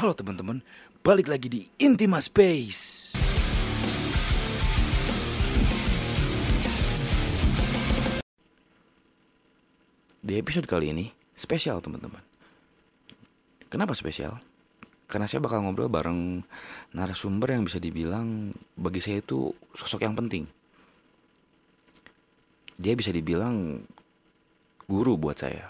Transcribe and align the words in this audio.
Halo 0.00 0.16
teman-teman, 0.16 0.64
balik 1.04 1.28
lagi 1.28 1.52
di 1.52 1.60
Intima 1.76 2.24
Space. 2.24 3.12
Di 10.24 10.40
episode 10.40 10.64
kali 10.64 10.96
ini 10.96 11.12
spesial 11.36 11.84
teman-teman. 11.84 12.24
Kenapa 13.68 13.92
spesial? 13.92 14.40
Karena 15.04 15.28
saya 15.28 15.44
bakal 15.44 15.68
ngobrol 15.68 15.92
bareng 15.92 16.48
narasumber 16.96 17.60
yang 17.60 17.68
bisa 17.68 17.76
dibilang 17.76 18.56
bagi 18.80 19.04
saya 19.04 19.20
itu 19.20 19.52
sosok 19.76 20.00
yang 20.08 20.16
penting. 20.16 20.48
Dia 22.80 22.96
bisa 22.96 23.12
dibilang 23.12 23.84
guru 24.88 25.20
buat 25.20 25.44
saya. 25.44 25.68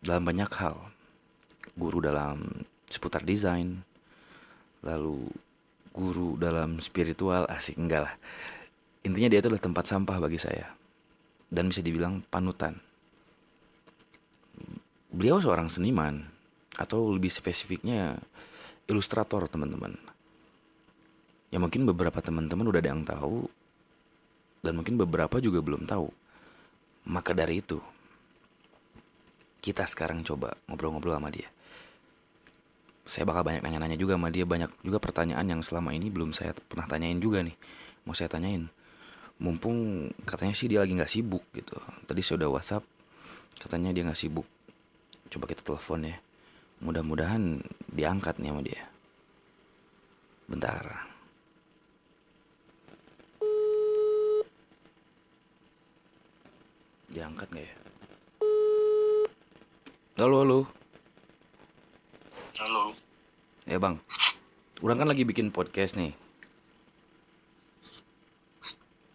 Dalam 0.00 0.24
banyak 0.24 0.48
hal. 0.56 0.93
Guru 1.74 1.98
dalam 2.02 2.66
seputar 2.86 3.26
desain. 3.26 3.82
Lalu 4.84 5.30
guru 5.94 6.34
dalam 6.38 6.82
spiritual 6.82 7.46
asik 7.46 7.78
enggak 7.78 8.10
lah. 8.10 8.14
Intinya 9.06 9.30
dia 9.30 9.38
itu 9.38 9.48
adalah 9.52 9.62
tempat 9.62 9.84
sampah 9.86 10.16
bagi 10.18 10.40
saya. 10.40 10.72
Dan 11.50 11.70
bisa 11.70 11.84
dibilang 11.84 12.24
panutan. 12.26 12.80
Beliau 15.14 15.38
seorang 15.38 15.70
seniman 15.70 16.26
atau 16.74 17.14
lebih 17.14 17.30
spesifiknya 17.30 18.18
ilustrator 18.90 19.46
teman-teman. 19.46 19.94
Ya 21.54 21.62
mungkin 21.62 21.86
beberapa 21.86 22.18
teman-teman 22.18 22.66
udah 22.66 22.80
ada 22.82 22.90
yang 22.90 23.06
tahu 23.06 23.46
dan 24.64 24.74
mungkin 24.74 24.98
beberapa 24.98 25.38
juga 25.38 25.62
belum 25.62 25.86
tahu. 25.86 26.10
Maka 27.06 27.30
dari 27.30 27.62
itu 27.62 27.78
kita 29.62 29.86
sekarang 29.86 30.26
coba 30.26 30.58
ngobrol-ngobrol 30.66 31.14
sama 31.14 31.30
dia. 31.30 31.53
Saya 33.04 33.28
bakal 33.28 33.44
banyak 33.44 33.60
nanya-nanya 33.60 34.00
juga 34.00 34.16
sama 34.16 34.32
dia, 34.32 34.48
banyak 34.48 34.72
juga 34.80 34.96
pertanyaan 34.96 35.44
yang 35.44 35.60
selama 35.60 35.92
ini 35.92 36.08
belum 36.08 36.32
saya 36.32 36.56
pernah 36.56 36.88
tanyain 36.88 37.20
juga 37.20 37.44
nih. 37.44 37.52
Mau 38.08 38.16
saya 38.16 38.32
tanyain. 38.32 38.72
Mumpung 39.36 40.08
katanya 40.24 40.56
sih 40.56 40.72
dia 40.72 40.80
lagi 40.80 40.96
nggak 40.96 41.12
sibuk 41.12 41.44
gitu. 41.52 41.76
Tadi 42.08 42.20
saya 42.24 42.40
udah 42.44 42.50
WhatsApp, 42.56 42.84
katanya 43.60 43.92
dia 43.92 44.08
nggak 44.08 44.16
sibuk. 44.16 44.48
Coba 45.28 45.44
kita 45.44 45.60
telepon 45.60 46.08
ya. 46.08 46.16
Mudah-mudahan 46.80 47.60
diangkat 47.92 48.40
nih 48.40 48.50
sama 48.50 48.62
dia. 48.64 48.82
Bentar. 50.48 50.84
Diangkat 57.14 57.48
gak 57.52 57.62
ya? 57.62 57.74
Halo, 60.18 60.42
halo. 60.42 60.83
Halo. 62.54 62.94
Ya 63.64 63.80
bang, 63.80 63.96
orang 64.84 64.96
kan 65.00 65.08
lagi 65.08 65.24
bikin 65.24 65.48
podcast 65.48 65.96
nih. 65.96 66.12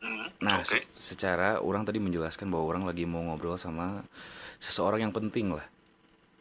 Hmm, 0.02 0.28
Nah, 0.42 0.60
Oke. 0.60 0.80
se- 0.82 0.88
secara 1.14 1.60
orang 1.60 1.84
tadi 1.84 2.00
menjelaskan 2.00 2.50
bahwa 2.50 2.66
orang 2.66 2.84
lagi 2.84 3.04
mau 3.04 3.22
ngobrol 3.22 3.56
sama 3.56 4.04
seseorang 4.58 5.06
yang 5.06 5.14
penting 5.14 5.54
lah. 5.54 5.64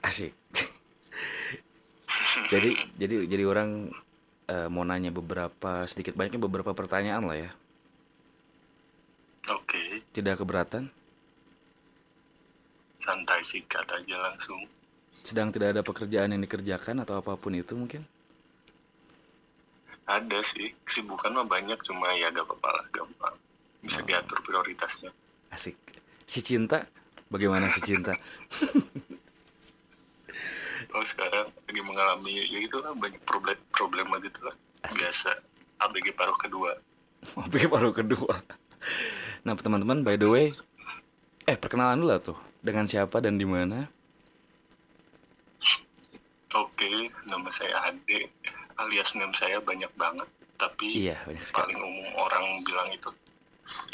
Asik. 0.01 0.33
jadi 2.53 2.71
jadi 2.97 3.27
jadi 3.27 3.45
orang 3.45 3.91
eh, 4.47 4.69
mau 4.71 4.83
nanya 4.83 5.11
beberapa 5.11 5.85
sedikit 5.85 6.17
banyaknya 6.17 6.41
beberapa 6.41 6.73
pertanyaan 6.73 7.23
lah 7.27 7.37
ya. 7.37 7.51
Oke. 9.49 10.03
Tidak 10.11 10.35
keberatan? 10.35 10.89
Santai 12.99 13.43
sikat 13.43 13.87
aja 13.87 14.17
langsung. 14.19 14.65
Sedang 15.23 15.53
tidak 15.53 15.77
ada 15.77 15.83
pekerjaan 15.85 16.33
yang 16.33 16.43
dikerjakan 16.43 17.05
atau 17.05 17.21
apa 17.21 17.37
pun 17.37 17.53
itu 17.53 17.77
mungkin? 17.77 18.03
Ada 20.09 20.41
sih. 20.41 20.73
Kesibukan 20.83 21.37
mah 21.37 21.45
banyak 21.45 21.77
cuma 21.85 22.09
ya 22.17 22.33
gak 22.33 22.49
apa-apa 22.49 22.71
lah. 22.81 22.85
Gampang. 22.89 23.37
Bisa 23.85 24.01
Oh. 24.01 24.07
diatur 24.09 24.41
prioritasnya. 24.41 25.13
Asik. 25.53 25.77
Si 26.25 26.41
cinta? 26.41 26.89
Bagaimana 27.29 27.69
si 27.69 27.81
cinta? 27.85 28.17
Oh 30.89 31.05
sekarang 31.05 31.53
lagi 31.53 31.83
mengalami 31.85 32.33
ya 32.49 32.65
gitu 32.65 32.81
lah 32.81 32.97
banyak 32.97 33.21
problem 33.29 33.61
problema 33.69 34.17
gitu 34.25 34.41
lah. 34.41 34.57
Asik. 34.89 35.05
Biasa. 35.05 35.31
ABG 35.85 36.17
paruh 36.17 36.39
kedua. 36.41 36.81
Oke 37.45 37.69
baru 37.69 37.93
kedua. 37.93 38.33
Nah 39.45 39.53
teman-teman 39.53 40.01
by 40.01 40.17
the 40.17 40.25
way, 40.25 40.47
eh 41.45 41.57
perkenalan 41.61 42.01
dulu 42.01 42.09
lah 42.09 42.21
tuh 42.25 42.39
dengan 42.65 42.89
siapa 42.89 43.21
dan 43.21 43.37
di 43.37 43.45
mana? 43.45 43.85
Oke. 46.51 46.89
Nama 47.25 47.49
saya 47.49 47.77
Ade. 47.85 48.31
Alias 48.77 49.13
name 49.15 49.33
saya 49.33 49.59
banyak 49.59 49.91
banget. 49.95 50.29
Tapi 50.55 51.07
Iya 51.07 51.23
banyak 51.23 51.45
sekali. 51.45 51.71
paling 51.71 51.79
umum 51.79 52.09
orang 52.19 52.45
bilang 52.63 52.89
itu 52.89 53.11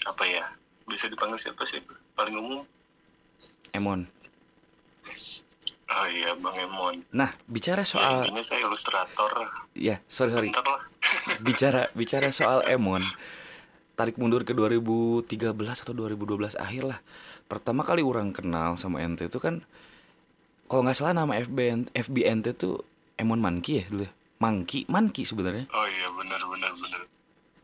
apa 0.05 0.25
ya? 0.25 0.45
Bisa 0.85 1.09
dipanggil 1.09 1.37
siapa 1.37 1.65
sih? 1.65 1.81
Paling 2.15 2.35
umum? 2.35 2.63
Emon. 3.71 4.07
Oh 5.87 6.07
iya 6.09 6.33
Bang 6.35 6.57
Emon. 6.57 7.05
Nah 7.13 7.37
bicara 7.45 7.83
Ya, 7.83 7.87
soal, 7.87 8.15
intinya 8.19 8.41
saya 8.41 8.61
ilustrator. 8.63 9.33
ya 9.77 10.01
sorry 10.09 10.33
sorry, 10.33 10.49
Bentar 10.49 10.65
lah. 10.65 10.83
bicara 11.47 11.83
bicara 11.93 12.29
soal 12.31 12.65
Emon. 12.65 13.05
Tarik 13.95 14.17
mundur 14.17 14.43
ke 14.43 14.51
2013 14.51 15.55
atau 15.55 15.93
2012 15.93 16.57
akhir 16.57 16.83
lah. 16.85 16.99
Pertama 17.45 17.85
kali 17.85 18.01
orang 18.01 18.33
kenal 18.33 18.75
sama 18.75 18.99
ente 18.99 19.29
itu 19.29 19.39
kan, 19.39 19.63
kalau 20.65 20.83
nggak 20.83 20.97
salah 20.97 21.15
nama 21.15 21.37
FB 21.37 21.59
FB 21.93 22.17
ente 22.25 22.51
tuh 22.53 22.81
Emon 23.15 23.39
Manki 23.39 23.79
ya 23.79 23.87
dulu. 23.87 24.05
ya? 24.05 24.13
Manki, 24.43 24.85
Manki 24.91 25.23
sebenarnya. 25.23 25.71
Oh 25.71 25.87
iya 25.87 26.09
benar 26.11 26.41
benar 26.43 26.73
benar. 26.75 27.01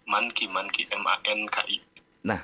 Manki 0.06 0.46
Manki 0.46 0.86
M 0.88 1.04
A 1.04 1.16
N 1.26 1.44
K 1.46 1.56
I. 1.66 1.76
Nah, 2.22 2.40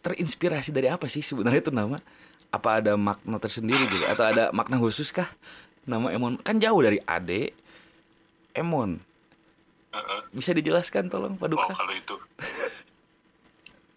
terinspirasi 0.00 0.70
dari 0.70 0.88
apa 0.88 1.06
sih 1.06 1.20
sebenarnya 1.20 1.60
itu 1.60 1.72
nama? 1.74 1.98
Apa 2.52 2.80
ada 2.80 2.96
makna 2.96 3.40
tersendiri 3.40 3.84
gitu? 3.88 4.04
Atau 4.06 4.24
ada 4.24 4.52
makna 4.52 4.76
khusus 4.76 5.10
kah? 5.10 5.28
Nama 5.84 6.12
Emon 6.12 6.38
kan 6.38 6.56
jauh 6.56 6.78
dari 6.78 7.00
Ade. 7.02 7.52
Emon. 8.52 9.00
Bisa 10.32 10.52
dijelaskan 10.52 11.08
tolong 11.08 11.36
Pak 11.36 11.52
Oh 11.52 11.68
kalau 11.68 11.92
itu. 11.92 12.16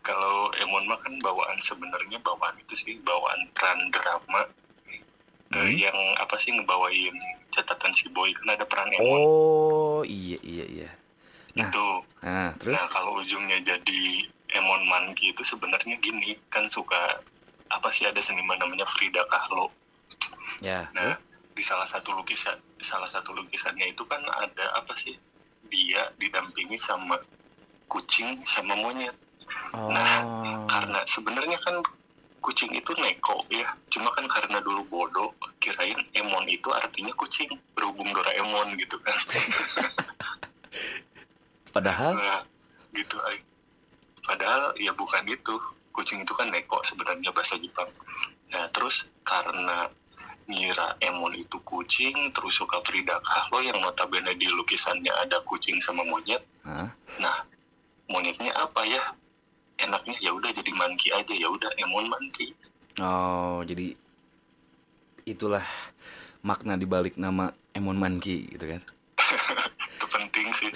kalau 0.01 0.51
Emon 0.59 0.83
mah 0.85 0.99
kan 0.99 1.13
bawaan 1.19 1.57
sebenarnya 1.59 2.19
bawaan 2.19 2.55
itu 2.59 2.73
sih 2.75 2.95
bawaan 2.99 3.47
peran 3.55 3.79
drama. 3.91 4.43
Eh, 5.55 5.63
Hmm. 5.63 5.77
yang 5.79 5.97
apa 6.19 6.35
sih 6.35 6.51
ngebawain 6.51 7.15
catatan 7.47 7.95
si 7.95 8.11
boy 8.11 8.27
kan 8.35 8.59
ada 8.59 8.67
peran 8.67 8.91
Emon 8.91 9.07
Oh, 9.23 10.01
iya 10.03 10.35
iya 10.43 10.65
iya. 10.67 10.89
Nah, 11.55 11.71
itu. 11.71 11.87
nah 12.19 12.51
terus 12.59 12.75
Nah 12.75 12.85
kalau 12.91 13.23
ujungnya 13.23 13.63
jadi 13.63 14.01
Emon 14.51 14.83
Manki 14.83 15.31
itu 15.31 15.41
sebenarnya 15.41 15.95
gini 15.97 16.35
kan 16.51 16.67
suka 16.67 17.23
apa 17.71 17.87
sih 17.89 18.03
ada 18.03 18.19
seniman 18.19 18.59
namanya 18.59 18.83
Frida 18.85 19.23
Kahlo. 19.25 19.71
ya. 20.59 20.91
Nah, 20.91 21.15
di 21.55 21.63
salah 21.63 21.87
satu 21.87 22.11
lukisan 22.11 22.59
salah 22.83 23.07
satu 23.07 23.31
lukisannya 23.31 23.89
itu 23.89 24.03
kan 24.03 24.19
ada 24.27 24.75
apa 24.75 24.91
sih? 24.93 25.15
Dia 25.65 26.11
didampingi 26.19 26.75
sama 26.75 27.15
kucing 27.87 28.43
sama 28.43 28.75
monyet. 28.75 29.15
Oh. 29.71 29.87
Nah, 29.87 30.19
Karena 30.67 30.99
sebenarnya 31.07 31.55
kan 31.63 31.79
kucing 32.45 32.69
itu 32.77 32.93
neko 33.01 33.41
ya. 33.49 33.65
Cuma 33.89 34.13
kan 34.13 34.29
karena 34.29 34.61
dulu 34.61 34.85
bodoh 34.85 35.33
kirain 35.57 35.97
Emon 36.13 36.45
itu 36.45 36.69
artinya 36.69 37.09
kucing 37.17 37.49
berhubung 37.73 38.13
Doraemon 38.13 38.77
gitu 38.77 39.01
kan. 39.01 39.17
Padahal 41.73 42.13
Nah, 42.13 42.41
gitu. 42.93 43.17
Padahal 44.21 44.77
ya 44.77 44.93
bukan 44.93 45.25
itu. 45.25 45.57
Kucing 45.89 46.21
itu 46.21 46.35
kan 46.35 46.51
neko 46.53 46.85
sebenarnya 46.85 47.33
bahasa 47.33 47.57
Jepang. 47.57 47.89
Nah, 48.53 48.69
terus 48.69 49.09
karena 49.25 49.89
ngira 50.45 51.01
Emon 51.01 51.33
itu 51.33 51.57
kucing, 51.65 52.29
terus 52.29 52.61
suka 52.61 52.77
Frida 52.85 53.17
Kahlo 53.23 53.65
yang 53.65 53.81
notabene 53.81 54.37
di 54.37 54.45
lukisannya 54.51 55.09
ada 55.09 55.41
kucing 55.41 55.81
sama 55.81 56.05
monyet. 56.05 56.45
Hah? 56.67 56.93
Nah, 57.17 57.37
monyetnya 58.11 58.53
apa 58.53 58.85
ya? 58.85 59.01
Enaknya 59.75 60.15
ya 60.23 60.31
udah 60.31 60.51
jadi 60.55 60.71
manki 60.75 61.11
aja 61.11 61.33
ya 61.35 61.47
udah 61.51 61.69
Emon 61.79 62.07
manki. 62.07 62.55
Oh, 63.03 63.59
jadi 63.67 63.91
itulah 65.27 65.65
makna 66.45 66.77
dibalik 66.77 67.17
nama 67.17 67.51
Emon 67.73 67.97
Manki 67.97 68.55
gitu 68.55 68.71
kan. 68.71 68.81
Itu 69.97 70.05
penting 70.07 70.47
sih. 70.53 70.69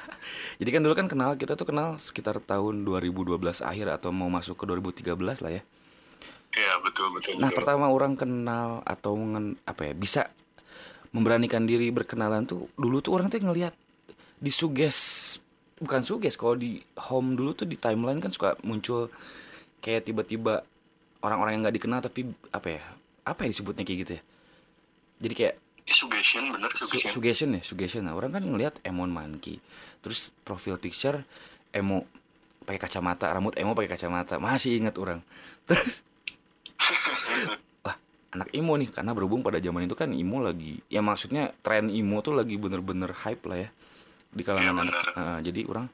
Jadi 0.58 0.70
kan 0.72 0.80
dulu 0.82 0.94
kan 0.94 1.06
kenal 1.10 1.34
kita 1.36 1.54
tuh 1.54 1.68
kenal 1.68 1.98
sekitar 1.98 2.38
tahun 2.38 2.86
2012 2.86 3.34
akhir 3.62 3.86
atau 3.98 4.10
mau 4.14 4.30
masuk 4.30 4.62
ke 4.62 4.64
2013 5.02 5.14
lah 5.42 5.52
ya. 5.58 5.62
ya 6.54 6.72
betul 6.82 7.10
betul. 7.14 7.38
Nah 7.38 7.50
betul. 7.50 7.58
pertama 7.62 7.90
orang 7.90 8.14
kenal 8.14 8.78
atau 8.86 9.18
ngen, 9.18 9.58
apa 9.66 9.90
ya 9.90 9.94
bisa 9.94 10.22
memberanikan 11.12 11.66
diri 11.66 11.92
berkenalan 11.92 12.46
tuh 12.48 12.70
dulu 12.78 13.04
tuh 13.04 13.12
orang 13.12 13.28
tuh 13.28 13.42
ngelihat 13.42 13.74
di 14.38 14.50
suges 14.54 14.96
bukan 15.82 16.00
suges 16.00 16.38
kalau 16.38 16.54
di 16.54 16.78
home 17.10 17.34
dulu 17.34 17.52
tuh 17.52 17.66
di 17.66 17.74
timeline 17.74 18.22
kan 18.22 18.30
suka 18.30 18.54
muncul 18.62 19.10
kayak 19.82 20.06
tiba-tiba 20.06 20.62
orang-orang 21.20 21.58
yang 21.58 21.62
nggak 21.66 21.76
dikenal 21.76 22.00
tapi 22.00 22.30
apa 22.50 22.78
ya 22.78 22.82
apa 23.22 23.38
ya 23.42 23.48
disebutnya 23.50 23.82
kayak 23.82 23.98
gitu 24.06 24.12
ya? 24.16 24.22
Jadi 25.20 25.34
kayak 25.36 25.54
Eh, 25.82 25.90
suggestion 25.90 26.46
bener 26.46 26.70
Su- 26.78 26.86
suggestion. 26.86 27.10
suggestion 27.10 27.50
ya 27.58 27.62
suggestion. 27.66 28.02
Nah, 28.06 28.14
orang 28.14 28.30
kan 28.30 28.46
ngelihat 28.46 28.78
Emon 28.86 29.10
Monkey 29.10 29.58
terus 29.98 30.30
profil 30.42 30.78
picture 30.78 31.26
emo 31.70 32.06
pakai 32.62 32.78
kacamata 32.78 33.26
rambut 33.26 33.58
emo 33.58 33.74
pakai 33.74 33.90
kacamata 33.90 34.38
masih 34.38 34.78
ingat 34.78 34.94
orang. 34.94 35.18
Terus 35.66 36.06
wah 37.82 37.98
anak 38.30 38.54
emo 38.54 38.78
nih 38.78 38.94
karena 38.94 39.10
berhubung 39.10 39.42
pada 39.42 39.58
zaman 39.58 39.86
itu 39.86 39.98
kan 39.98 40.14
emo 40.14 40.38
lagi 40.38 40.78
ya 40.86 41.02
maksudnya 41.02 41.50
tren 41.66 41.90
emo 41.90 42.22
tuh 42.22 42.38
lagi 42.38 42.54
bener-bener 42.54 43.10
hype 43.26 43.42
lah 43.46 43.66
ya 43.66 43.70
di 44.32 44.42
kalangan 44.42 44.74
Iya, 44.74 44.82
anak. 44.88 45.04
Nah, 45.14 45.38
jadi 45.44 45.60
orang 45.68 45.86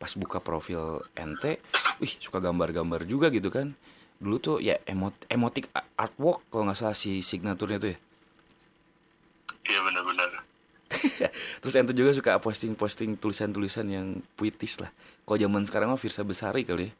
pas 0.00 0.12
buka 0.16 0.40
profil 0.40 1.04
ente 1.12 1.60
wih 2.00 2.16
suka 2.16 2.40
gambar-gambar 2.40 3.04
juga 3.04 3.28
gitu 3.28 3.52
kan 3.52 3.76
dulu 4.16 4.36
tuh 4.40 4.56
ya 4.64 4.80
emot 4.88 5.12
emotik 5.28 5.68
artwork 5.96 6.40
kalau 6.48 6.64
nggak 6.64 6.80
salah 6.80 6.96
si 6.96 7.20
signaturnya 7.20 7.76
tuh 7.76 7.90
ya 7.92 7.98
iya 9.68 9.80
benar-benar 9.84 10.40
Terus 11.62 11.74
ente 11.78 11.94
juga 11.94 12.10
suka 12.10 12.40
posting-posting 12.42 13.14
tulisan-tulisan 13.14 13.86
yang 13.86 14.06
puitis 14.34 14.82
lah. 14.82 14.90
Kalau 15.22 15.38
zaman 15.38 15.62
sekarang 15.62 15.94
mah 15.94 16.00
Firsa 16.00 16.26
Besari 16.26 16.66
kali 16.66 16.90
ya. 16.90 16.92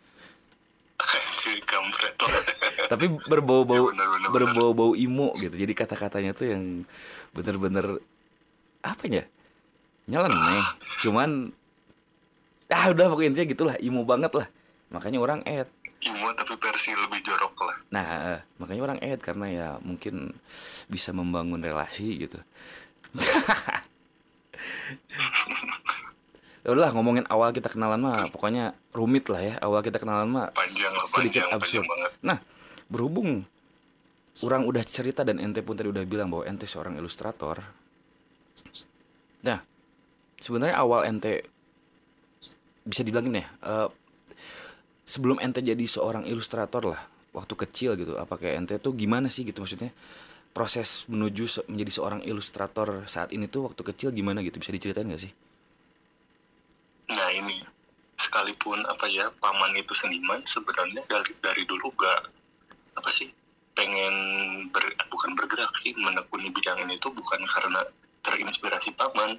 Tapi 2.92 3.10
berbau-bau 3.26 3.90
Ya, 3.90 4.30
berbau-bau 4.30 4.94
imo 4.94 5.34
gitu. 5.34 5.58
Jadi 5.58 5.72
kata-katanya 5.74 6.38
tuh 6.38 6.54
yang 6.54 6.86
bener-bener 7.34 7.98
apa 8.86 9.04
ya? 9.10 9.26
Nyeleneh. 10.08 10.64
Cuman 11.02 11.52
ah 12.70 12.86
udah 12.88 13.10
pokoknya 13.10 13.28
intinya 13.34 13.48
gitulah, 13.50 13.76
imo 13.82 14.06
banget 14.06 14.32
lah. 14.36 14.48
Makanya 14.94 15.18
orang 15.18 15.40
add. 15.44 15.68
Imo 16.00 16.32
tapi 16.32 16.56
versi 16.56 16.96
lebih 16.96 17.20
jorok 17.20 17.68
lah 17.68 17.76
Nah, 17.92 18.06
eh, 18.32 18.40
makanya 18.56 18.82
orang 18.88 18.98
add 19.04 19.20
karena 19.20 19.46
ya 19.52 19.68
mungkin 19.84 20.32
bisa 20.88 21.12
membangun 21.12 21.60
relasi 21.60 22.24
gitu. 22.24 22.40
Ya 26.60 26.76
Udah 26.76 26.92
ngomongin 26.92 27.24
awal 27.32 27.56
kita 27.56 27.72
kenalan 27.72 28.04
mah 28.04 28.28
pokoknya 28.28 28.76
rumit 28.92 29.32
lah 29.32 29.40
ya. 29.40 29.54
Awal 29.64 29.80
kita 29.80 29.96
kenalan 29.96 30.28
mah 30.28 30.52
panjang 30.52 30.92
sedikit 31.08 31.48
panjang 31.48 31.56
absurd. 31.56 31.84
panjang 31.88 32.12
Nah, 32.20 32.38
berhubung 32.92 33.48
orang 34.44 34.68
udah 34.68 34.84
cerita 34.84 35.24
dan 35.24 35.40
ente 35.40 35.64
pun 35.64 35.72
tadi 35.72 35.88
udah 35.88 36.04
bilang 36.04 36.28
bahwa 36.28 36.44
ente 36.44 36.68
seorang 36.68 37.00
ilustrator. 37.00 37.64
Nah, 39.40 39.64
sebenarnya 40.44 40.76
awal 40.76 41.00
ente 41.06 41.32
bisa 42.90 43.00
dibilang 43.06 43.26
gini 43.28 43.40
ya, 43.44 43.48
eh, 43.70 43.88
sebelum 45.12 45.38
ente 45.44 45.60
jadi 45.60 45.84
seorang 45.96 46.24
ilustrator 46.32 46.82
lah, 46.96 47.02
waktu 47.36 47.54
kecil 47.62 47.90
gitu, 48.00 48.12
apa 48.16 48.34
kayak 48.40 48.54
ente 48.60 48.74
tuh 48.84 48.92
gimana 48.96 49.28
sih 49.34 49.42
gitu 49.48 49.58
maksudnya? 49.62 49.90
Proses 50.56 50.88
menuju 51.12 51.44
se- 51.54 51.66
menjadi 51.70 51.92
seorang 52.02 52.20
ilustrator 52.26 52.88
saat 53.14 53.30
ini 53.36 53.46
tuh 53.54 53.70
waktu 53.70 53.82
kecil 53.94 54.08
gimana 54.18 54.38
gitu 54.46 54.56
bisa 54.62 54.74
diceritain 54.74 55.06
gak 55.14 55.22
sih? 55.26 55.32
nah 57.10 57.28
ini 57.40 57.56
sekalipun 58.24 58.78
apa 58.92 59.06
ya 59.10 59.26
paman 59.42 59.72
itu 59.82 59.92
seniman 59.96 60.40
sebenarnya 60.46 61.02
dari 61.12 61.32
dari 61.46 61.62
dulu 61.70 61.86
gak 61.98 62.20
apa 62.98 63.10
sih 63.18 63.28
pengen 63.78 64.14
ber, 64.74 64.84
bukan 65.12 65.30
bergerak 65.38 65.72
sih 65.82 65.92
menekuni 65.96 66.48
bidang 66.56 66.78
ini 66.86 66.94
tuh 67.04 67.12
bukan 67.14 67.40
karena 67.54 67.80
terinspirasi 68.26 68.90
paman 69.00 69.30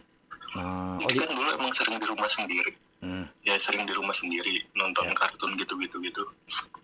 Nah, 0.52 1.00
oh, 1.00 1.08
kan 1.08 1.32
dulu 1.32 1.50
emang 1.56 1.72
sering 1.72 1.96
di 1.98 2.08
rumah 2.08 2.28
sendiri. 2.28 2.74
Hmm, 3.02 3.26
ya 3.42 3.58
sering 3.58 3.90
di 3.90 3.94
rumah 3.98 4.14
sendiri 4.14 4.62
nonton 4.78 5.10
Ya. 5.10 5.18
kartun 5.18 5.58
gitu-gitu 5.58 5.98
gitu 6.06 6.22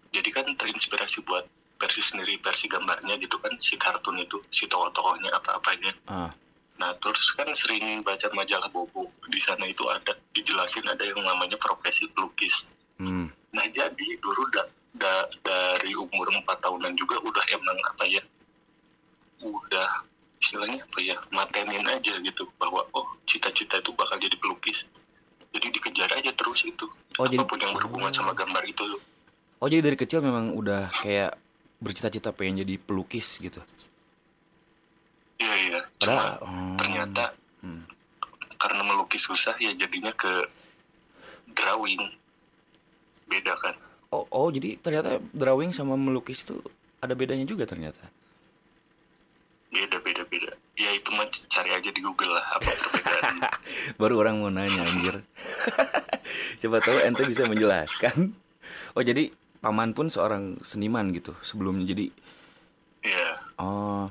jadi 0.10 0.30
kan 0.34 0.50
terinspirasi 0.58 1.22
buat 1.22 1.46
versi 1.78 2.02
sendiri 2.02 2.42
versi 2.42 2.66
gambarnya 2.66 3.22
gitu 3.22 3.38
kan 3.38 3.54
si 3.62 3.78
kartun 3.78 4.18
itu 4.18 4.42
si 4.50 4.66
tokoh-tokohnya 4.66 5.30
apa-apanya. 5.30 5.94
Ah, 6.10 6.34
nah 6.82 6.98
terus 6.98 7.38
kan 7.38 7.46
sering 7.54 8.02
baca 8.02 8.26
majalah 8.34 8.66
bobo. 8.74 9.14
Di 9.30 9.38
sana 9.38 9.70
itu 9.70 9.86
ada 9.86 10.18
dijelasin 10.34 10.90
ada 10.90 11.06
yang 11.06 11.22
namanya 11.22 11.58
profesi 11.62 12.10
pelukis 12.10 12.74
hmm, 12.98 13.30
nah 13.54 13.66
jadi 13.70 14.08
dulu 14.18 14.50
da- 14.50 14.70
da- 14.98 15.30
dari 15.46 15.94
umur 15.94 16.34
empat 16.34 16.58
tahunan 16.66 16.98
juga 16.98 17.22
udah 17.22 17.46
emang 17.54 17.78
apa 17.86 18.04
ya 18.10 18.24
udah 19.44 20.07
istilahnya 20.38 20.86
apa 20.86 21.00
ya 21.02 21.16
matenin 21.34 21.86
aja 21.86 22.14
gitu 22.22 22.46
bahwa 22.62 22.86
oh 22.94 23.06
cita-cita 23.26 23.82
itu 23.82 23.92
bakal 23.98 24.18
jadi 24.22 24.38
pelukis. 24.38 24.86
Jadi 25.52 25.74
dikejar 25.74 26.12
aja 26.14 26.32
terus 26.36 26.68
itu. 26.68 26.86
Oh, 27.18 27.26
jadi- 27.26 27.42
apa 27.42 27.50
pun 27.50 27.58
yang 27.58 27.74
berhubungan 27.74 28.14
sama 28.14 28.38
gambar 28.38 28.62
itu. 28.68 28.86
Oh 29.58 29.66
jadi 29.66 29.82
dari 29.82 29.98
kecil 29.98 30.22
memang 30.22 30.54
udah 30.54 30.94
kayak 30.94 31.34
bercita-cita 31.82 32.30
pengen 32.34 32.62
jadi 32.62 32.78
pelukis 32.78 33.42
gitu. 33.42 33.62
iya 35.38 35.54
iya. 35.70 35.80
Padahal 36.02 36.42
hmm, 36.46 36.78
ternyata 36.82 37.24
hmm. 37.62 37.84
karena 38.58 38.82
melukis 38.86 39.22
susah 39.26 39.58
ya 39.58 39.74
jadinya 39.74 40.14
ke 40.14 40.46
drawing. 41.54 42.02
Beda 43.26 43.58
kan? 43.58 43.74
Oh 44.14 44.30
oh 44.30 44.50
jadi 44.54 44.78
ternyata 44.78 45.18
drawing 45.34 45.74
sama 45.74 45.98
melukis 45.98 46.46
itu 46.46 46.62
ada 47.02 47.14
bedanya 47.18 47.46
juga 47.46 47.66
ternyata. 47.66 48.02
Beda 49.78 49.98
beda 50.02 50.24
beda. 50.26 50.52
Ya 50.74 50.90
itu 50.90 51.14
mah 51.14 51.30
cari 51.30 51.70
aja 51.70 51.90
di 51.94 52.02
Google 52.02 52.34
lah 52.34 52.46
apa 52.58 52.70
perbedaan. 52.74 53.36
Baru 54.02 54.18
orang 54.18 54.42
mau 54.42 54.50
nanya 54.50 54.82
anjir. 54.82 55.22
Siapa 56.60 56.82
tahu 56.82 56.98
ente 57.06 57.22
bisa 57.30 57.46
menjelaskan. 57.46 58.34
Oh 58.98 59.06
jadi 59.06 59.30
paman 59.62 59.94
pun 59.94 60.10
seorang 60.10 60.62
seniman 60.66 61.14
gitu 61.14 61.34
sebelumnya 61.42 61.86
jadi 61.94 62.10
ya 63.06 63.30
oh 63.62 64.10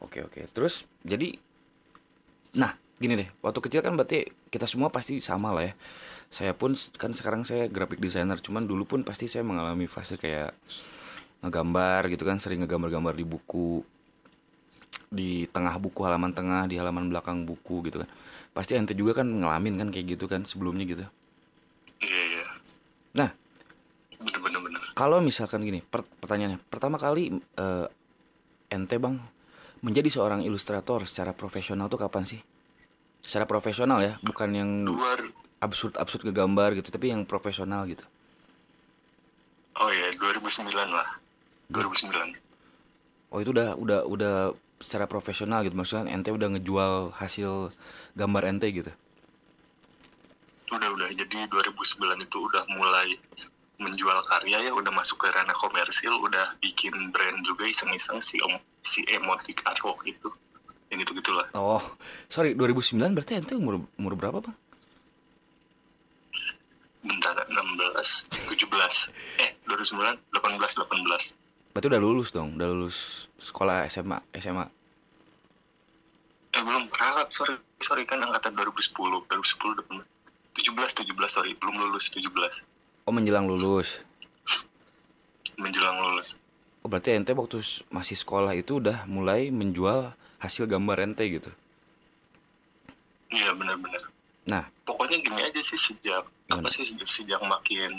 oke 0.00 0.32
oke. 0.32 0.40
Terus 0.56 0.88
jadi 1.04 1.36
nah 2.56 2.72
gini 2.96 3.20
deh. 3.20 3.28
Waktu 3.44 3.60
kecil 3.60 3.84
kan 3.84 3.92
berarti 4.00 4.24
kita 4.48 4.64
semua 4.64 4.88
pasti 4.88 5.20
sama 5.20 5.52
lah 5.52 5.68
ya. 5.68 5.74
Saya 6.32 6.56
pun 6.56 6.72
kan 6.96 7.12
sekarang 7.12 7.44
saya 7.44 7.68
graphic 7.68 8.00
designer 8.00 8.40
cuman 8.40 8.64
dulu 8.64 8.88
pun 8.88 9.00
pasti 9.04 9.28
saya 9.28 9.44
mengalami 9.44 9.84
fase 9.84 10.16
kayak 10.16 10.56
ngegambar 11.44 12.08
gitu 12.08 12.24
kan 12.24 12.40
sering 12.40 12.64
ngegambar-gambar 12.64 13.12
di 13.12 13.28
buku 13.28 13.84
di 15.14 15.46
tengah 15.48 15.78
buku 15.78 16.02
halaman 16.02 16.34
tengah 16.34 16.66
di 16.66 16.76
halaman 16.76 17.08
belakang 17.08 17.46
buku 17.46 17.86
gitu 17.86 18.02
kan. 18.02 18.08
Pasti 18.50 18.74
ente 18.74 18.92
juga 18.92 19.22
kan 19.22 19.26
ngalamin 19.30 19.78
kan 19.78 19.88
kayak 19.94 20.18
gitu 20.18 20.26
kan 20.26 20.42
sebelumnya 20.42 20.84
gitu. 20.84 21.06
Iya 22.02 22.22
iya. 22.34 22.46
Nah 23.14 23.30
bener 24.24 24.40
bener 24.40 24.60
bener. 24.64 24.80
kalau 24.96 25.20
misalkan 25.20 25.60
gini 25.60 25.84
per- 25.84 26.06
pertanyaannya 26.22 26.56
pertama 26.72 26.96
kali 26.96 27.28
eh, 27.36 27.86
ente 28.72 28.96
bang 28.96 29.20
menjadi 29.84 30.08
seorang 30.08 30.40
ilustrator 30.40 31.04
secara 31.04 31.36
profesional 31.36 31.86
tuh 31.86 32.00
kapan 32.02 32.24
sih? 32.26 32.40
Secara 33.20 33.44
profesional 33.44 34.00
ya 34.04 34.16
bukan 34.24 34.50
yang 34.52 34.70
dua 34.88 35.16
absurd 35.60 35.96
absurd 35.96 36.28
ngegambar 36.28 36.76
gitu 36.76 36.92
tapi 36.92 37.12
yang 37.12 37.24
profesional 37.24 37.84
gitu. 37.88 38.04
Oh 39.74 39.90
ya 39.90 40.08
2009 40.14 40.70
lah. 40.90 41.08
2009 41.72 42.44
oh 43.34 43.38
itu 43.42 43.50
udah 43.50 43.74
udah 43.74 44.00
udah 44.06 44.34
secara 44.80 45.10
profesional 45.10 45.62
gitu. 45.62 45.74
Maksudnya 45.74 46.10
ente 46.10 46.30
udah 46.30 46.48
ngejual 46.54 47.14
hasil 47.18 47.74
gambar 48.14 48.42
ente 48.50 48.68
gitu. 48.70 48.92
Udah 50.70 50.88
udah. 50.90 51.08
Jadi 51.14 51.46
2009 51.50 52.24
itu 52.24 52.38
udah 52.38 52.64
mulai 52.74 53.14
menjual 53.78 54.18
karya 54.26 54.70
ya. 54.70 54.72
Udah 54.72 54.90
masuk 54.90 55.22
ke 55.22 55.30
ranah 55.30 55.54
komersil. 55.54 56.14
Udah 56.18 56.58
bikin 56.58 57.14
brand 57.14 57.42
juga 57.46 57.68
iseng-iseng 57.68 58.18
si 58.18 58.42
om 58.42 58.58
si 58.84 59.06
emotic 59.06 59.62
artwork 59.66 60.04
itu 60.04 60.30
yang 60.94 61.02
gitu 61.02 61.12
gitulah 61.18 61.50
oh 61.58 61.82
sorry. 62.30 62.54
2009 62.54 63.18
berarti 63.18 63.32
ente 63.34 63.58
umur 63.58 63.82
umur 63.98 64.14
berapa 64.14 64.38
bang? 64.38 64.56
Bentar 67.04 67.36
16 67.50 68.54
17 68.54 68.62
eh 69.42 69.50
2009 69.66 70.22
18 70.30 70.86
18 70.86 71.43
berarti 71.74 71.86
udah 71.90 72.02
lulus 72.02 72.30
dong 72.30 72.54
udah 72.54 72.68
lulus 72.70 73.26
sekolah 73.36 73.84
SMA 73.90 74.22
SMA 74.38 74.66
eh 76.54 76.62
belum 76.62 76.86
ralat 76.86 77.28
sorry. 77.34 77.58
Sorry 77.82 78.06
kan 78.06 78.22
angkatan 78.22 78.54
2010 78.54 78.94
2010 78.94 79.74
udah 79.74 79.84
bener. 79.90 80.06
17 80.54 81.02
17 81.02 81.10
sorry. 81.26 81.50
Belum 81.58 81.74
lulus 81.82 82.14
17 82.14 82.30
oh 83.04 83.12
menjelang 83.12 83.50
lulus? 83.50 83.98
Menjelang 85.58 85.98
lulus. 85.98 86.38
Oh 86.80 86.88
berarti 86.88 87.18
ente 87.18 87.34
waktu 87.34 87.58
masih 87.90 88.14
sekolah 88.14 88.54
itu 88.54 88.78
udah 88.78 89.02
mulai 89.10 89.50
menjual 89.50 90.14
hasil 90.38 90.70
gambar 90.70 91.10
ente 91.10 91.26
gitu. 91.26 91.50
iya 93.34 93.50
benar-benar 93.50 94.14
Nah, 94.44 94.68
pokoknya 94.84 95.24
gini 95.24 95.40
aja 95.40 95.56
sih 95.64 95.80
sejak 95.80 96.28
Gimana? 96.46 96.60
apa 96.60 96.68
sih 96.68 96.84
sejak, 96.84 97.08
sejak 97.08 97.40
makin 97.48 97.90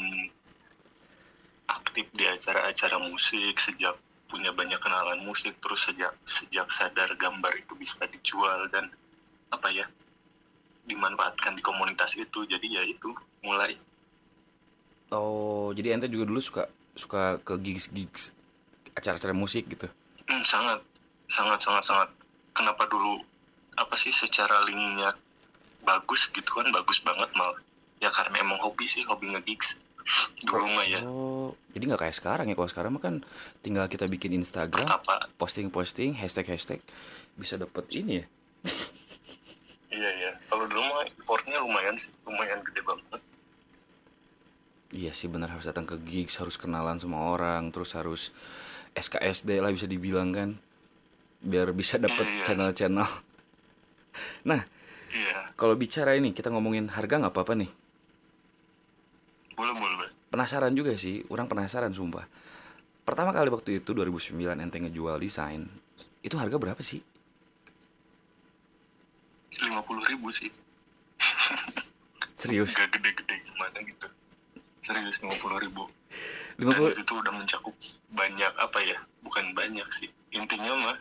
aktif 1.66 2.06
di 2.14 2.26
acara-acara 2.26 3.02
musik 3.02 3.58
sejak 3.58 3.98
punya 4.26 4.52
banyak 4.52 4.82
kenalan 4.82 5.22
musik 5.22 5.58
terus 5.62 5.86
sejak 5.86 6.14
sejak 6.26 6.68
sadar 6.74 7.14
gambar 7.16 7.54
itu 7.62 7.78
bisa 7.78 8.02
dijual 8.10 8.68
dan 8.74 8.90
apa 9.54 9.70
ya 9.70 9.86
dimanfaatkan 10.86 11.58
di 11.58 11.62
komunitas 11.66 12.18
itu. 12.18 12.46
Jadi 12.46 12.68
ya 12.70 12.84
itu 12.86 13.10
mulai. 13.46 13.78
Oh 15.14 15.70
jadi 15.74 15.98
ente 15.98 16.10
juga 16.10 16.26
dulu 16.30 16.42
suka 16.42 16.64
suka 16.98 17.38
ke 17.46 17.54
gigs 17.62 17.90
gigs 17.94 18.34
acara-acara 18.96 19.36
musik 19.36 19.68
gitu. 19.68 19.92
hmm, 20.26 20.44
sangat 20.46 20.82
sangat 21.30 21.60
sangat 21.62 21.84
sangat. 21.86 22.10
Kenapa 22.56 22.88
dulu 22.88 23.22
apa 23.76 23.96
sih 24.00 24.16
secara 24.16 24.64
linknya 24.64 25.12
bagus 25.84 26.32
gitu 26.34 26.50
kan 26.50 26.72
bagus 26.74 27.04
banget 27.06 27.30
malah. 27.38 27.60
Ya 28.02 28.10
karena 28.10 28.42
emang 28.42 28.58
hobi 28.60 28.90
sih 28.90 29.06
hobi 29.06 29.32
nge-gigs. 29.32 29.78
Dulu 30.46 30.66
mah 30.74 30.86
ya. 30.86 31.02
Oh, 31.02 31.35
jadi 31.76 31.84
nggak 31.92 32.02
kayak 32.08 32.16
sekarang 32.16 32.48
ya. 32.48 32.56
Kalau 32.56 32.70
sekarang 32.72 32.92
mah 32.96 33.04
kan 33.04 33.16
tinggal 33.60 33.86
kita 33.92 34.08
bikin 34.08 34.32
Instagram, 34.32 34.88
posting-posting, 35.36 36.16
hashtag-hashtag, 36.16 36.80
bisa 37.36 37.60
dapet 37.60 37.84
ini 37.92 38.24
ya. 38.24 38.26
iya 39.96 40.10
iya 40.20 40.32
kalau 40.52 40.68
dulu 40.68 40.82
mah 40.82 41.08
effortnya 41.08 41.56
lumayan 41.64 41.96
sih 41.96 42.12
lumayan 42.28 42.60
gede 42.68 42.84
banget 42.84 43.22
Iya 44.96 45.12
sih 45.12 45.28
benar 45.28 45.52
harus 45.52 45.68
datang 45.68 45.84
ke 45.84 46.00
gigs, 46.00 46.40
harus 46.40 46.56
kenalan 46.56 46.96
sama 46.96 47.20
orang, 47.20 47.68
terus 47.68 47.92
harus 48.00 48.32
SKSD 48.96 49.60
lah 49.60 49.68
bisa 49.68 49.84
dibilang 49.92 50.32
kan. 50.32 50.56
Biar 51.44 51.76
bisa 51.76 52.00
dapet 52.00 52.24
Iya, 52.24 52.36
iya. 52.40 52.44
channel-channel. 52.48 53.10
Nah, 54.48 54.64
iya 55.12 55.52
kalau 55.60 55.76
bicara 55.76 56.16
ini 56.16 56.32
kita 56.32 56.48
ngomongin 56.48 56.88
harga 56.88 57.20
nggak 57.20 57.36
apa-apa 57.36 57.54
nih. 57.60 57.72
boleh 59.60 59.76
boleh. 59.76 60.05
Penasaran 60.36 60.76
juga 60.76 61.00
sih, 61.00 61.24
orang 61.32 61.48
penasaran 61.48 61.96
sumpah. 61.96 62.28
Pertama 63.08 63.32
kali 63.32 63.48
waktu 63.48 63.80
itu 63.80 63.96
2009 63.96 64.36
ente 64.60 64.78
ngejual 64.84 65.16
desain, 65.24 65.64
itu 66.20 66.36
harga 66.36 66.60
berapa 66.60 66.84
sih? 66.84 67.00
lima 69.64 69.80
puluh 69.88 70.04
ribu 70.04 70.28
sih 70.34 70.52
Serius? 72.40 72.76
gak 72.76 72.92
gede-gede 72.92 73.40
gimana 73.40 73.78
gitu 73.88 74.08
serius 74.84 75.24
lima 75.24 75.36
puluh 75.40 75.58
ribu 75.64 75.88
50 76.60 76.72
dan 76.72 76.92
itu 76.92 77.04
tuh 77.04 77.18
udah 77.20 77.34
mencakup 77.36 77.76
banyak 78.12 78.54
apa 78.60 78.80
ya 78.84 79.00
bukan 79.24 79.56
banyak 79.56 79.88
sih 79.92 80.12
intinya 80.36 80.76
mah 80.76 80.98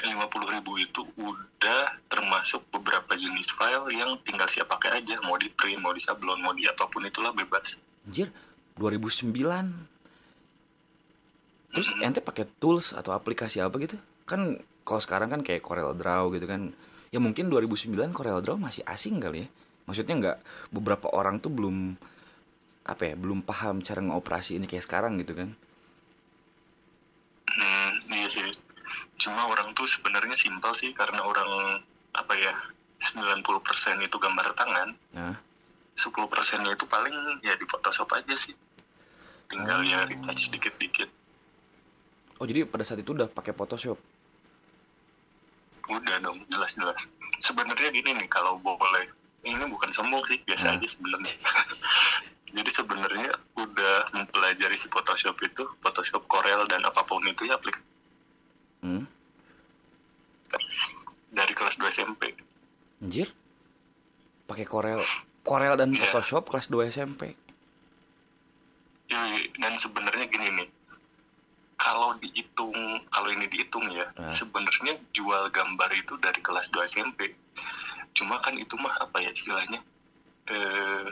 lima 0.00 0.26
puluh 0.30 0.50
ribu 0.50 0.78
itu 0.78 1.02
udah 1.18 1.82
termasuk 2.10 2.64
beberapa 2.72 3.14
jenis 3.14 3.52
file 3.52 3.86
yang 3.92 4.18
tinggal 4.26 4.48
siap 4.50 4.70
pakai 4.70 5.02
aja 5.02 5.18
mau 5.22 5.36
di 5.38 5.50
print 5.50 5.82
mau 5.82 5.94
di 5.94 6.00
sablon 6.02 6.40
mau 6.42 6.54
di 6.54 6.66
apa 6.66 6.90
pun 6.90 7.06
itulah 7.06 7.34
bebas 7.34 7.78
Anjir, 8.10 8.34
2009. 8.74 9.30
Terus 11.70 11.94
ente 12.02 12.18
pakai 12.18 12.50
tools 12.58 12.90
atau 12.90 13.14
aplikasi 13.14 13.62
apa 13.62 13.78
gitu? 13.78 13.94
Kan 14.26 14.58
kalau 14.82 14.98
sekarang 14.98 15.30
kan 15.30 15.46
kayak 15.46 15.62
Corel 15.62 15.94
Draw 15.94 16.34
gitu 16.34 16.50
kan. 16.50 16.74
Ya 17.14 17.22
mungkin 17.22 17.46
2009 17.46 18.10
Corel 18.10 18.42
Draw 18.42 18.58
masih 18.58 18.82
asing 18.82 19.22
kali 19.22 19.46
ya. 19.46 19.48
Maksudnya 19.86 20.14
nggak 20.18 20.38
beberapa 20.74 21.06
orang 21.14 21.38
tuh 21.38 21.54
belum 21.54 21.94
apa 22.90 23.02
ya, 23.06 23.14
belum 23.14 23.46
paham 23.46 23.78
cara 23.86 24.02
ngoperasi 24.02 24.58
ini 24.58 24.66
kayak 24.66 24.82
sekarang 24.82 25.22
gitu 25.22 25.38
kan. 25.38 25.54
hmm, 27.54 27.90
iya 28.10 28.28
sih 28.30 28.46
cuma 29.20 29.46
orang 29.46 29.70
tuh 29.76 29.86
sebenarnya 29.86 30.34
simpel 30.34 30.74
sih 30.74 30.90
karena 30.96 31.22
orang 31.22 31.78
apa 32.10 32.34
ya 32.34 32.54
90% 32.98 34.02
itu 34.02 34.16
gambar 34.18 34.46
tangan 34.58 34.88
Nah, 35.14 35.34
10 36.00 36.16
persennya 36.26 36.72
itu 36.72 36.84
paling 36.84 37.12
ya 37.40 37.52
di 37.52 37.64
Photoshop 37.64 38.08
aja 38.10 38.32
sih 38.34 38.56
tinggal 39.46 39.82
ya 39.82 40.02
retouch 40.02 40.48
dikit-dikit 40.48 41.10
oh 42.36 42.44
jadi 42.44 42.64
pada 42.64 42.82
saat 42.82 42.98
itu 42.98 43.12
udah 43.12 43.28
pakai 43.28 43.52
Photoshop. 43.52 44.00
udah 45.86 46.16
dong 46.18 46.38
jelas-jelas 46.46 47.10
sebenarnya 47.36 47.90
gini 47.90 48.14
nih 48.14 48.26
kalau 48.26 48.56
boleh 48.56 49.10
ini 49.42 49.58
bukan 49.66 49.90
sombong 49.90 50.22
sih 50.24 50.38
biasa 50.40 50.64
Nah. 50.68 50.74
aja 50.76 50.86
sebenarnya 50.88 51.34
jadi 52.56 52.70
sebenarnya 52.72 53.28
udah 53.56 53.94
mempelajari 54.12 54.74
si 54.74 54.86
Photoshop 54.86 55.34
itu 55.40 55.66
Photoshop 55.78 56.24
Corel 56.24 56.64
dan 56.64 56.80
apa 56.82 57.02
pun 57.02 57.20
itu 57.22 57.44
ya 57.44 57.54
aplikasi 57.54 57.84
Hmm? 58.80 59.04
dari 61.28 61.52
kelas 61.52 61.76
2 61.76 61.92
SMP 61.92 62.32
Anjir. 62.98 63.28
Pakai 64.46 64.64
Corel 64.64 65.04
Corel 65.42 65.74
dan 65.74 65.90
Iya. 65.90 66.06
Photoshop 66.06 66.46
kelas 66.46 66.66
2 66.66 66.86
SMP. 66.86 67.34
Ya, 69.06 69.18
dan 69.56 69.74
sebenarnya 69.74 70.26
gini 70.26 70.48
nih 70.54 70.68
kalau 71.74 72.12
dihitung 72.14 72.70
kalau 73.08 73.28
ini 73.28 73.48
dihitung 73.48 73.88
ya 73.88 74.06
Ah. 74.14 74.28
sebenarnya 74.28 75.00
jual 75.10 75.48
gambar 75.48 75.90
itu 75.92 76.14
dari 76.16 76.38
kelas 76.38 76.68
2 76.68 76.84
SMP 76.84 77.32
cuma 78.12 78.36
kan 78.38 78.52
itu 78.54 78.76
mah 78.76 79.00
apa 79.00 79.18
ya 79.18 79.30
istilahnya 79.30 79.80
eh, 80.46 81.08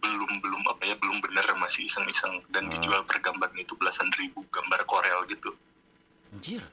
belum 0.00 0.32
belum 0.40 0.62
apa 0.66 0.82
ya 0.82 0.94
belum 0.96 1.20
benar 1.20 1.44
masih 1.56 1.84
iseng-iseng 1.84 2.42
dan 2.48 2.66
Ah. 2.66 2.70
dijual 2.72 3.04
per 3.04 3.20
gambarnya 3.20 3.62
itu 3.62 3.76
belasan 3.76 4.10
ribu 4.12 4.42
gambar 4.48 4.82
Corel 4.82 5.22
gitu 5.26 5.54
Anjir. 6.32 6.64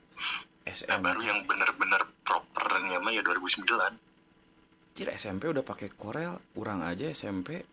nah 0.87 0.97
baru 0.97 1.21
yang 1.21 1.39
benar-benar 1.43 2.07
propernya 2.23 2.97
mah 2.97 3.11
ya 3.11 3.21
2009 3.21 3.67
Anjir 4.99 5.15
SMP 5.15 5.47
udah 5.47 5.63
pakai 5.63 5.95
Corel, 5.95 6.35
kurang 6.51 6.83
aja 6.83 7.07
SMP. 7.07 7.63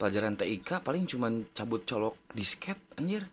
Pelajaran 0.00 0.32
TIK 0.32 0.80
paling 0.80 1.04
cuman 1.04 1.52
cabut 1.52 1.84
colok 1.84 2.16
disket 2.32 2.80
anjir. 2.96 3.28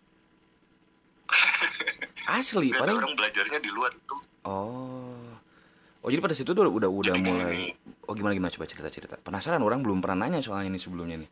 Asli, 2.28 2.68
paling 2.70 2.92
orang 2.92 3.16
belajarnya 3.16 3.56
di 3.56 3.72
luar 3.72 3.88
itu 3.88 4.16
Oh. 4.44 5.16
Oh, 5.98 6.08
jadi 6.12 6.20
pada 6.20 6.36
situ 6.36 6.52
tuh 6.52 6.60
udah 6.60 6.92
udah 6.92 7.16
Jadi 7.16 7.24
mulai. 7.24 7.72
Oh, 8.04 8.12
gimana 8.12 8.36
gimana 8.36 8.52
coba 8.52 8.68
cerita-cerita. 8.68 9.16
Penasaran 9.16 9.64
orang 9.64 9.80
belum 9.80 10.04
pernah 10.04 10.28
nanya 10.28 10.44
soalnya 10.44 10.68
ini 10.68 10.76
sebelumnya 10.76 11.24
nih. 11.24 11.30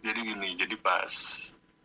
jadi 0.00 0.20
gini 0.20 0.56
jadi 0.56 0.72
pas 0.80 1.12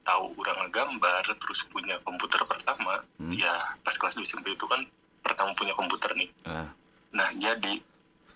tahu 0.03 0.31
orang 0.37 0.63
ngegambar 0.63 1.27
terus 1.35 1.67
punya 1.67 1.99
komputer 1.99 2.39
pertama 2.45 3.03
Hmm. 3.15 3.31
ya 3.31 3.75
pas 3.79 3.95
kelas 3.95 4.15
2 4.15 4.23
SMP 4.23 4.55
itu 4.55 4.63
kan 4.63 4.79
pertama 5.19 5.51
punya 5.51 5.71
komputer 5.71 6.15
nih 6.15 6.31
Ah, 6.43 6.71
nah 7.09 7.29
jadi 7.33 7.81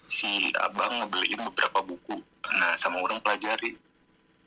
si 0.03 0.29
abang 0.53 0.99
ngebeliin 0.99 1.41
beberapa 1.43 1.79
buku 1.79 2.17
nah 2.49 2.73
sama 2.73 2.99
orang 2.99 3.19
pelajari 3.19 3.77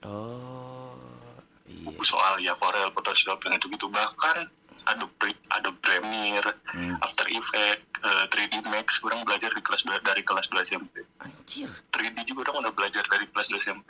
Oh. 0.07 0.93
Iya. 1.67 1.83
buku 1.83 2.03
soal 2.03 2.39
ya 2.39 2.55
Corel 2.55 2.93
Photoshop 2.93 3.43
yang 3.43 3.57
itu 3.57 3.67
gitu 3.67 3.89
bahkan 3.89 4.47
Adobe 4.85 5.35
Adobe 5.51 5.81
Premiere 5.81 6.53
Hmm. 6.67 7.01
After 7.01 7.25
Effects 7.27 7.89
eh, 7.99 8.27
3D 8.29 8.61
Max 8.63 9.01
orang 9.01 9.25
belajar 9.25 9.49
di 9.49 9.59
kelas 9.59 9.83
2 9.83 9.99
dari 9.99 10.21
kelas 10.21 10.47
2 10.47 10.63
SMP 10.63 11.01
Anjir. 11.19 11.73
3D 11.89 12.23
juga 12.23 12.47
orang 12.47 12.69
udah 12.69 12.75
belajar 12.75 13.03
dari 13.03 13.25
kelas 13.27 13.49
2 13.49 13.59
SMP 13.59 13.89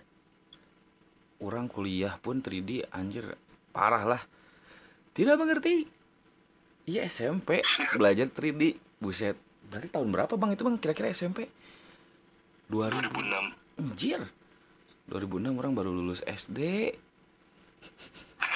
Orang 1.37 1.67
kuliah 1.67 2.17
pun 2.17 2.41
3D 2.41 2.89
anjir 2.89 3.37
parah 3.69 4.09
lah. 4.09 4.23
Tidak 5.13 5.37
mengerti. 5.37 5.85
Iya 6.87 7.05
SMP 7.05 7.61
belajar 7.93 8.31
3D. 8.31 8.73
Buset. 8.97 9.37
Berarti 9.71 9.89
tahun 9.91 10.09
berapa 10.15 10.35
Bang 10.39 10.55
itu 10.55 10.63
Bang 10.63 10.77
kira-kira 10.79 11.11
SMP? 11.11 11.51
2000. 12.71 13.11
2006 13.13 13.83
Anjir. 13.83 14.21
2006 15.11 15.61
orang 15.61 15.73
baru 15.77 15.91
lulus 15.95 16.23
SD. 16.27 16.91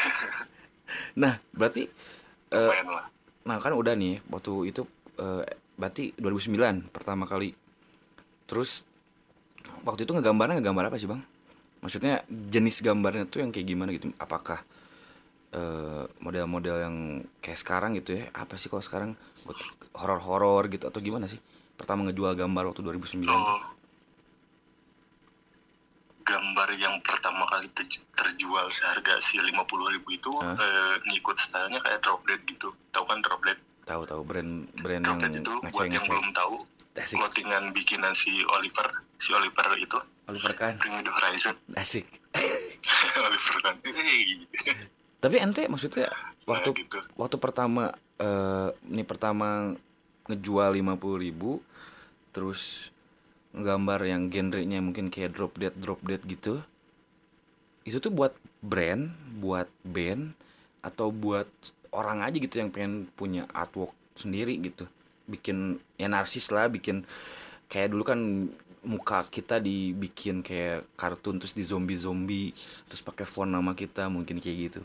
nah, 1.23 1.39
berarti 1.55 1.87
lah 2.51 3.07
nah 3.41 3.57
kan 3.57 3.73
udah 3.73 3.95
nih 3.97 4.21
waktu 4.29 4.75
itu 4.75 4.83
eh, 5.17 5.47
berarti 5.79 6.13
2009 6.19 6.91
pertama 6.93 7.25
kali. 7.25 7.55
Terus 8.45 8.83
waktu 9.87 10.05
itu 10.05 10.13
ngegambarnya 10.13 10.59
ngegambar 10.61 10.91
apa 10.91 10.99
sih, 10.99 11.07
Bang? 11.07 11.23
Maksudnya 11.81 12.27
jenis 12.29 12.85
gambarnya 12.85 13.25
tuh 13.31 13.41
yang 13.41 13.51
kayak 13.55 13.67
gimana 13.67 13.95
gitu? 13.95 14.13
Apakah 14.21 14.61
eh, 15.53 16.05
model-model 16.19 16.77
yang 16.79 16.97
kayak 17.39 17.57
sekarang 17.57 17.95
gitu 17.95 18.17
ya? 18.17 18.31
Apa 18.33 18.55
sih 18.55 18.67
kalau 18.67 18.81
sekarang 18.81 19.11
horor-horor 19.93 20.69
gitu 20.69 20.87
atau 20.87 20.99
gimana 20.99 21.27
sih? 21.27 21.39
Pertama 21.75 22.05
ngejual 22.05 22.35
gambar 22.35 22.69
waktu 22.69 22.83
2009 22.83 23.25
tuh. 23.25 23.33
Oh. 23.33 23.63
gambar 26.21 26.71
yang 26.77 26.95
pertama 27.03 27.43
kali 27.45 27.67
terj- 27.75 28.07
terjual 28.15 28.71
seharga 28.71 29.19
si 29.19 29.35
50.000 29.37 29.67
ribu 29.91 30.09
itu 30.13 30.31
Hah? 30.39 30.55
eh, 30.55 30.95
ngikut 31.05 31.35
stylenya 31.35 31.83
kayak 31.83 31.99
droplet 31.99 32.39
gitu 32.45 32.71
tahu 32.89 33.03
kan 33.03 33.19
droplet 33.19 33.59
Tahu 33.83 34.07
tahu 34.07 34.23
brand 34.23 34.63
brand 34.79 35.03
yang 35.03 35.19
droplet 35.19 35.43
itu 35.43 35.53
buat 35.67 35.91
yang 35.91 36.07
belum 36.07 36.31
tahu 36.31 36.63
Asik. 36.95 37.19
clothingan 37.19 37.75
bikinan 37.75 38.15
si 38.15 38.47
Oliver 38.47 38.87
si 39.17 39.35
Oliver 39.35 39.75
itu 39.75 39.99
Oliver 40.29 40.55
Kahn. 40.55 40.79
Bring 40.79 40.95
Me 40.95 41.03
The 41.03 41.11
Horizon 41.11 41.55
Asik. 41.75 42.07
Oliver 43.27 43.57
kan. 43.59 43.75
Tapi 45.21 45.37
ente 45.41 45.69
maksudnya 45.69 46.09
waktu 46.49 46.73
Nah, 46.73 46.79
gitu. 46.81 46.99
waktu 47.17 47.37
pertama 47.37 47.93
eh 48.21 48.69
nih 48.89 49.07
pertama 49.07 49.77
ngejual 50.29 50.77
50.000 50.77 51.25
ribu 51.25 51.61
terus 52.31 52.93
nggambar 53.51 54.07
yang 54.07 54.31
genrenya 54.31 54.79
mungkin 54.79 55.11
kayak 55.11 55.35
drop 55.35 55.59
dead 55.59 55.75
drop 55.75 55.99
dead 56.07 56.23
gitu 56.23 56.63
itu 57.83 57.99
tuh 57.99 58.13
buat 58.13 58.37
brand 58.63 59.11
buat 59.41 59.67
band 59.83 60.37
atau 60.85 61.11
buat 61.11 61.49
orang 61.91 62.23
aja 62.23 62.37
gitu 62.39 62.63
yang 62.63 62.71
pengen 62.71 63.11
punya 63.19 63.49
artwork 63.51 63.91
sendiri 64.15 64.55
gitu 64.63 64.87
bikin 65.27 65.81
ya 65.99 66.07
narsis 66.07 66.53
lah 66.55 66.71
bikin 66.71 67.03
kayak 67.67 67.91
dulu 67.91 68.03
kan 68.07 68.21
muka 68.87 69.27
kita 69.29 69.59
dibikin 69.61 70.41
kayak 70.41 70.87
kartun 70.95 71.43
terus 71.43 71.53
di 71.53 71.67
zombie 71.67 71.99
zombie 71.99 72.49
terus 72.87 73.03
pakai 73.03 73.27
font 73.27 73.51
nama 73.51 73.75
kita 73.75 74.07
mungkin 74.09 74.39
kayak 74.39 74.59
gitu 74.71 74.83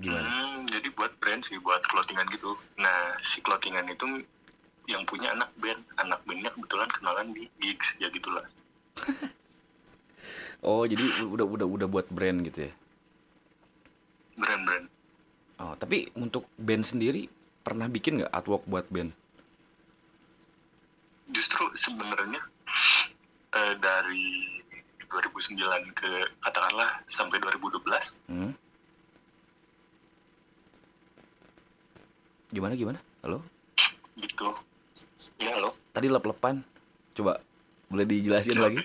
gimana 0.00 0.26
Hmm, 0.26 0.64
jadi 0.66 0.88
dibuat 0.88 1.12
brand 1.16 1.40
sih 1.40 1.60
buat 1.60 1.84
clothingan 1.84 2.24
gitu 2.28 2.52
nah 2.76 3.14
si 3.20 3.40
clothingan 3.40 3.84
itu 3.86 4.24
yang 4.88 5.04
punya 5.04 5.30
anak 5.30 5.52
band 5.54 5.80
anak 5.96 6.20
bandnya 6.24 6.50
kebetulan 6.50 6.88
kenalan 6.88 7.30
di 7.30 7.46
gigs 7.58 7.94
ya 7.96 8.08
gitulah 8.08 8.42
Oh, 10.60 10.84
jadi 10.84 11.00
udah 11.24 11.48
udah 11.48 11.64
udah 11.64 11.88
buat 11.88 12.04
brand 12.12 12.44
gitu 12.44 12.68
ya. 12.68 12.72
brand-brand 14.36 14.92
Oh, 15.56 15.72
tapi 15.72 16.12
untuk 16.12 16.44
band 16.56 16.84
sendiri 16.84 17.32
pernah 17.60 17.88
bikin 17.88 18.20
nggak 18.20 18.28
artwork 18.28 18.68
buat 18.68 18.84
band? 18.88 19.12
justru 21.30 21.62
sebenarnya 21.72 22.42
eh, 23.54 23.74
dari 23.78 24.60
2009 25.08 25.62
ke 25.94 26.10
katakanlah 26.42 26.90
sampai 27.06 27.38
2012 27.38 27.80
Hmm? 28.26 28.52
Gimana 32.50 32.74
gimana? 32.74 32.98
Halo? 33.22 33.42
gitu 34.20 34.52
ya 35.40 35.56
loh 35.56 35.72
Tadi 35.94 36.06
lep-lepan. 36.06 36.60
Coba 37.16 37.40
boleh 37.88 38.04
dijelasin 38.04 38.58
lagi? 38.60 38.84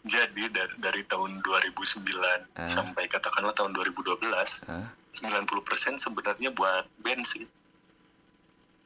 jadi 0.00 0.48
dari, 0.48 0.74
dari 0.80 1.02
tahun 1.04 1.44
2009 1.44 2.56
Ah. 2.56 2.64
sampai 2.64 3.04
katakanlah 3.04 3.52
tahun 3.52 3.76
2012 3.76 4.64
Hah? 4.64 4.88
90% 5.12 6.00
sebenarnya 6.00 6.50
buat 6.50 6.88
band 6.98 7.24
sih 7.24 7.44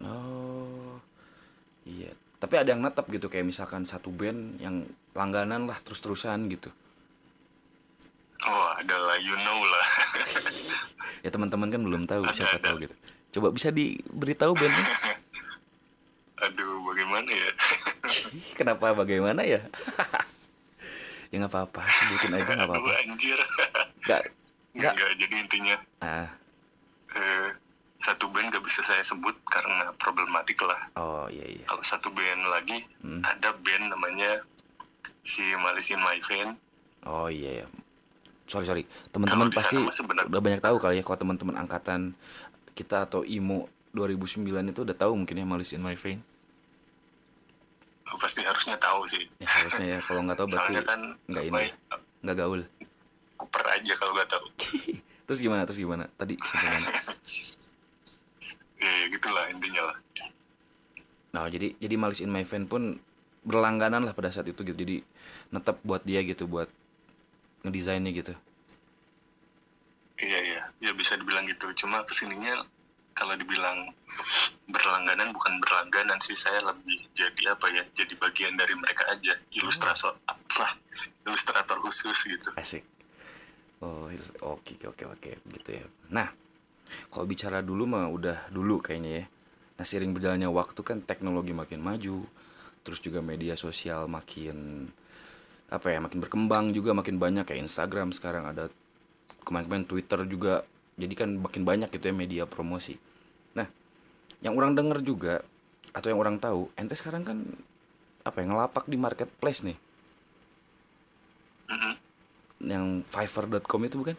Oh. 0.02 1.00
Iya. 1.86 2.12
Tapi 2.36 2.54
ada 2.58 2.76
yang 2.76 2.84
netap 2.84 3.08
gitu 3.08 3.32
kayak 3.32 3.46
misalkan 3.46 3.88
satu 3.88 4.12
band 4.12 4.60
yang 4.60 4.84
langganan 5.16 5.64
lah 5.64 5.78
terus-terusan 5.80 6.44
gitu. 6.50 6.68
Oh 8.44 8.68
adalah 8.74 9.16
you 9.16 9.34
know 9.38 9.60
lah 9.62 9.86
Ya 11.24 11.30
teman-teman 11.30 11.68
kan 11.68 11.80
belum 11.80 12.04
tahu 12.04 12.20
Ada, 12.22 12.34
siapa 12.34 12.56
ada. 12.58 12.64
tahu 12.66 12.76
gitu. 12.80 12.94
Coba 13.32 13.48
bisa 13.50 13.68
diberitahu 13.68 14.52
bandnya? 14.52 14.84
aduh 16.44 16.84
bagaimana 16.84 17.24
ya 17.26 17.50
Kenapa 18.52 18.92
bagaimana 18.92 19.40
ya? 19.40 19.64
ya 21.30 21.36
nggak 21.36 21.48
apa-apa, 21.48 21.82
sebutin 21.88 22.32
aja 22.32 22.52
nggak 22.52 22.68
apa-apa. 22.68 22.90
anjir 23.00 23.38
Nggak, 24.04 24.22
nggak. 24.72 24.92
Enggak, 24.92 25.10
jadi 25.16 25.34
intinya 25.38 25.76
Ah, 25.98 26.28
eh, 27.10 27.48
satu 27.96 28.28
band 28.28 28.52
gak 28.52 28.62
bisa 28.62 28.84
saya 28.84 29.00
sebut 29.00 29.32
karena 29.42 29.88
problematik 29.94 30.60
lah 30.60 30.78
oh 30.94 31.26
iya 31.26 31.46
iya. 31.48 31.64
kalau 31.64 31.80
satu 31.80 32.10
band 32.10 32.44
lagi 32.46 32.84
Hmm. 33.00 33.20
ada 33.20 33.50
band 33.54 33.88
namanya 33.88 34.44
si 35.22 35.40
Malice 35.56 35.90
in 35.90 36.00
My 36.00 36.20
Vein 36.20 36.60
Oh 37.02 37.26
iya 37.26 37.62
ya. 37.62 37.66
Sorry 38.44 38.66
sorry. 38.68 38.84
Teman-teman 39.08 39.48
pasti 39.50 39.80
udah 39.80 40.40
banyak 40.42 40.60
tahu 40.60 40.76
kali 40.76 41.00
ya 41.00 41.04
kalau 41.04 41.18
teman-teman 41.20 41.56
angkatan 41.56 42.12
kita 42.76 43.08
atau 43.08 43.24
IMO 43.24 43.70
2009 43.94 44.44
itu 44.44 44.80
udah 44.82 44.96
tahu 44.98 45.12
mungkin 45.14 45.40
ya 45.40 45.46
Malice 45.46 45.72
in 45.76 45.82
My 45.82 45.96
Vein. 45.96 46.20
Pasti 48.14 48.46
harusnya 48.46 48.78
tahu 48.78 49.02
sih 49.10 49.26
Ya 49.42 49.48
harusnya 49.50 49.86
ya 49.96 49.98
kalau 49.98 50.22
nggak 50.22 50.38
tahu 50.38 50.46
berarti 50.54 50.80
kan 50.86 51.00
nggak 51.26 51.44
ini 51.50 51.62
ya, 51.66 51.74
nggak 52.22 52.36
gaul. 52.38 52.62
kuper 53.34 53.62
aja 53.66 53.92
kalau 53.98 54.12
gak 54.14 54.30
tahu 54.30 54.46
Terus 55.26 55.40
gimana? 55.42 55.66
Terus 55.66 55.82
gimana? 55.82 56.06
Tadi 56.14 56.38
sampai 56.38 56.68
mana? 56.78 56.88
ya, 58.86 58.90
ya 59.02 59.06
gitulah 59.10 59.44
intinya 59.50 59.82
lah 59.90 59.98
Nah, 61.34 61.50
jadi 61.50 61.74
jadi 61.82 61.94
Malice 61.98 62.22
in 62.22 62.30
My 62.30 62.46
Vein 62.46 62.70
pun 62.70 63.02
berlangganan 63.42 64.06
lah 64.06 64.14
pada 64.14 64.30
saat 64.30 64.46
itu 64.46 64.62
gitu. 64.62 64.78
Jadi 64.78 65.02
netap 65.50 65.82
buat 65.82 66.06
dia 66.06 66.22
gitu 66.22 66.46
buat 66.46 66.70
ngedesainnya 67.64 68.12
gitu. 68.12 68.34
iya 70.20 70.38
iya. 70.44 70.62
Ya 70.78 70.92
bisa 70.92 71.16
dibilang 71.16 71.48
gitu. 71.48 71.72
Cuma 71.74 72.04
ke 72.04 72.12
sininya 72.12 72.62
kalau 73.16 73.34
dibilang 73.34 73.90
berlangganan 74.68 75.32
bukan 75.32 75.58
berlangganan 75.64 76.20
sih. 76.20 76.36
Saya 76.36 76.60
lebih 76.60 77.08
jadi 77.16 77.56
apa 77.56 77.72
ya? 77.72 77.82
Jadi 77.96 78.14
bagian 78.20 78.54
dari 78.54 78.76
mereka 78.76 79.08
aja. 79.10 79.34
Ilustrator 79.56 80.14
apa? 80.28 80.76
Ilustrator 81.24 81.80
khusus 81.80 82.16
gitu. 82.28 82.52
Asik. 82.54 82.84
Oh, 83.80 84.06
oke 84.44 84.74
oke 84.84 85.04
oke. 85.08 85.30
Gitu 85.40 85.70
ya. 85.72 85.84
Nah, 86.12 86.28
kalau 87.08 87.24
bicara 87.24 87.64
dulu 87.64 87.88
mah 87.88 88.06
udah 88.12 88.48
dulu 88.52 88.78
kayaknya 88.84 89.24
ya. 89.24 89.24
Nah, 89.74 89.84
sering 89.84 90.14
berjalannya 90.14 90.46
waktu 90.52 90.80
kan 90.86 91.02
teknologi 91.02 91.50
makin 91.50 91.82
maju, 91.82 92.22
terus 92.86 93.02
juga 93.02 93.18
media 93.18 93.58
sosial 93.58 94.06
makin 94.06 94.86
apa 95.74 95.90
ya, 95.90 95.98
makin 95.98 96.22
berkembang 96.22 96.70
juga 96.70 96.94
makin 96.94 97.18
banyak 97.18 97.44
kayak 97.44 97.66
Instagram 97.66 98.14
sekarang 98.14 98.46
ada 98.46 98.70
kemarin-kemarin 99.42 99.86
Twitter 99.86 100.20
juga. 100.24 100.54
Jadi 100.94 101.14
kan 101.18 101.28
makin 101.42 101.66
banyak 101.66 101.90
gitu 101.90 102.06
ya 102.06 102.14
media 102.14 102.44
promosi. 102.46 102.94
Nah, 103.58 103.66
yang 104.38 104.54
orang 104.54 104.78
denger 104.78 105.02
juga 105.02 105.34
atau 105.90 106.06
yang 106.10 106.20
orang 106.22 106.36
tahu, 106.38 106.70
ente 106.78 106.94
sekarang 106.94 107.26
kan 107.26 107.38
apa 108.24 108.40
ya 108.40 108.46
ngelapak 108.48 108.88
di 108.88 108.96
marketplace 108.96 109.60
nih 109.62 109.76
Mhm. 111.68 111.92
yang 112.64 112.86
fiverr.com 113.04 113.80
itu 113.84 113.96
bukan? 114.00 114.16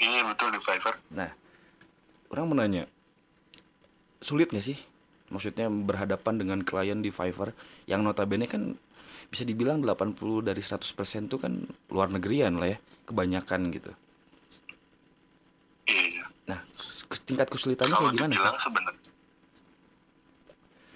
iya 0.00 0.24
betul 0.24 0.48
di 0.54 0.60
Fiverr 0.62 0.96
Nah, 1.12 1.30
orang 2.32 2.44
mau 2.48 2.56
nanya, 2.56 2.88
sulit 4.24 4.48
nggak 4.48 4.64
sih? 4.64 4.78
Maksudnya 5.30 5.68
berhadapan 5.70 6.34
dengan 6.40 6.58
klien 6.64 6.98
di 6.98 7.12
Fiverr 7.12 7.52
yang 7.86 8.02
notabene 8.02 8.48
kan 8.48 8.74
bisa 9.28 9.44
dibilang 9.44 9.82
80 9.82 10.16
dari 10.40 10.62
100% 10.62 10.80
tuh 11.28 11.36
kan 11.36 11.52
luar 11.90 12.08
negerian 12.08 12.56
lah 12.56 12.72
ya, 12.72 12.78
kebanyakan 13.04 13.60
gitu. 13.70 13.90
iya 15.86 16.24
Nah, 16.46 16.58
tingkat 17.26 17.46
kesulitannya 17.46 17.92
kalau 17.92 18.10
kayak 18.10 18.16
gimana 18.16 18.34
sih? 18.34 18.62
sebenarnya 18.62 19.02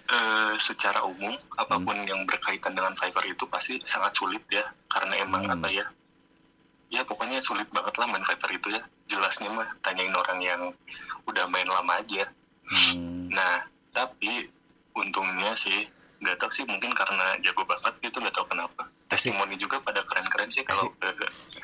eh, 0.05 0.53
secara 0.59 1.01
umum 1.03 1.33
apa 1.57 1.77
pun 1.79 1.97
Hmm. 1.97 2.07
yang 2.07 2.21
berkaitan 2.25 2.77
dengan 2.77 2.93
Fiverr 2.93 3.25
itu 3.27 3.45
pasti 3.49 3.81
sangat 3.83 4.13
sulit 4.15 4.45
ya 4.49 4.63
karena 4.87 5.19
emang 5.19 5.49
Hmm. 5.49 5.55
apa 5.57 5.69
ya 5.71 5.87
ya 6.91 7.03
pokoknya 7.03 7.41
sulit 7.41 7.67
banget 7.73 7.95
lah 7.97 8.07
main 8.07 8.23
Fiverr 8.23 8.53
itu 8.53 8.69
ya 8.71 8.83
jelasnya 9.09 9.49
mah 9.51 9.67
tanyain 9.81 10.15
orang 10.15 10.39
yang 10.39 10.63
udah 11.25 11.45
main 11.49 11.67
lama 11.67 11.99
aja 11.99 12.29
Hmm, 12.65 13.29
nah 13.29 13.61
tapi 13.93 14.49
untungnya 14.97 15.53
sih 15.53 15.85
nggak 16.25 16.37
tahu 16.37 16.51
sih 16.51 16.65
mungkin 16.65 16.91
karena 16.91 17.37
jago 17.39 17.63
banget 17.63 17.93
gitu 18.01 18.17
nggak 18.17 18.33
tahu 18.33 18.49
kenapa 18.49 18.89
testimoni 19.05 19.55
juga 19.55 19.77
pada 19.79 20.01
keren-keren 20.03 20.49
sih 20.49 20.65
kalau 20.65 20.89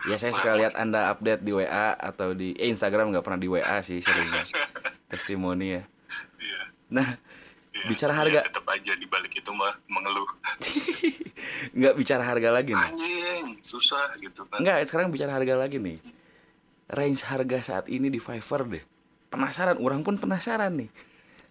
ya 0.05 0.15
saya 0.15 0.31
suka 0.31 0.55
lihat 0.55 0.77
Anda 0.77 1.09
update 1.11 1.41
di 1.41 1.51
WA 1.51 1.97
atau 1.97 2.31
di 2.31 2.53
eh, 2.53 2.69
Instagram 2.69 3.11
nggak 3.11 3.25
pernah 3.25 3.41
di 3.41 3.49
WA 3.49 3.81
sih 3.81 3.99
seringnya. 3.99 4.45
Testimoni 5.11 5.75
ya. 5.75 5.83
Iya, 6.39 6.61
Nah, 6.91 7.09
iya. 7.73 7.85
bicara 7.85 8.13
Iya, 8.13 8.21
harga 8.21 8.41
tetap 8.47 8.67
aja 8.69 8.93
di 8.95 9.07
balik 9.07 9.33
itu 9.35 9.51
mah 9.51 9.75
mengeluh 9.89 10.29
nggak 11.81 11.95
bicara 11.97 12.23
harga 12.23 12.49
lagi 12.51 12.73
nih. 12.73 12.87
anjing 12.87 13.45
susah 13.61 14.15
gitu 14.19 14.47
kan 14.47 14.61
Enggak, 14.61 14.87
sekarang 14.87 15.09
bicara 15.09 15.33
harga 15.35 15.55
lagi 15.57 15.81
nih. 15.81 15.97
Range 16.87 17.23
harga 17.23 17.59
saat 17.63 17.87
ini 17.87 18.11
di 18.11 18.19
Fiverr 18.19 18.67
deh. 18.69 18.85
Penasaran, 19.31 19.79
orang 19.79 20.03
pun 20.03 20.19
penasaran 20.19 20.75
nih. 20.75 20.91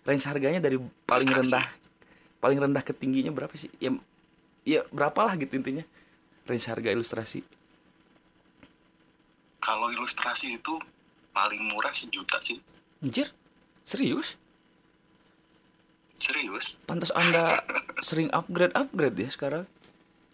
Range 0.03 0.23
harganya 0.25 0.59
dari 0.59 0.75
paling 1.05 1.27
rendah 1.27 1.63
paling 2.39 2.58
rendah 2.58 2.82
ke 2.82 2.91
tingginya 2.91 3.30
berapa 3.30 3.52
sih? 3.54 3.69
Ya 3.78 3.91
ya 4.63 4.82
berapalah 4.89 5.36
gitu 5.36 5.56
intinya. 5.56 5.84
Range 6.43 6.65
harga 6.65 6.89
ilustrasi. 6.89 7.45
kalau 9.60 9.91
ilustrasi 9.91 10.56
itu 10.56 10.80
paling 11.30 11.62
murah 11.67 11.91
sejuta 11.91 12.39
sih 12.39 12.58
Anjir? 13.04 13.28
Serius? 13.84 14.34
serius 16.15 16.80
Pantas 16.84 17.12
Anda 17.12 17.60
sering 18.08 18.32
upgrade-upgrade 18.32 19.19
ya 19.19 19.30
sekarang. 19.30 19.63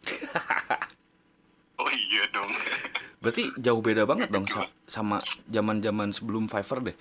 oh 1.81 1.89
iya 1.89 2.23
dong 2.31 2.47
Berarti 3.25 3.49
jauh 3.57 3.81
beda 3.81 4.05
banget 4.05 4.29
dong 4.29 4.45
sa- 4.45 4.69
sama 4.85 5.17
zaman-zaman 5.49 6.13
sebelum 6.13 6.45
Fiverr 6.45 6.93
deh. 6.93 6.97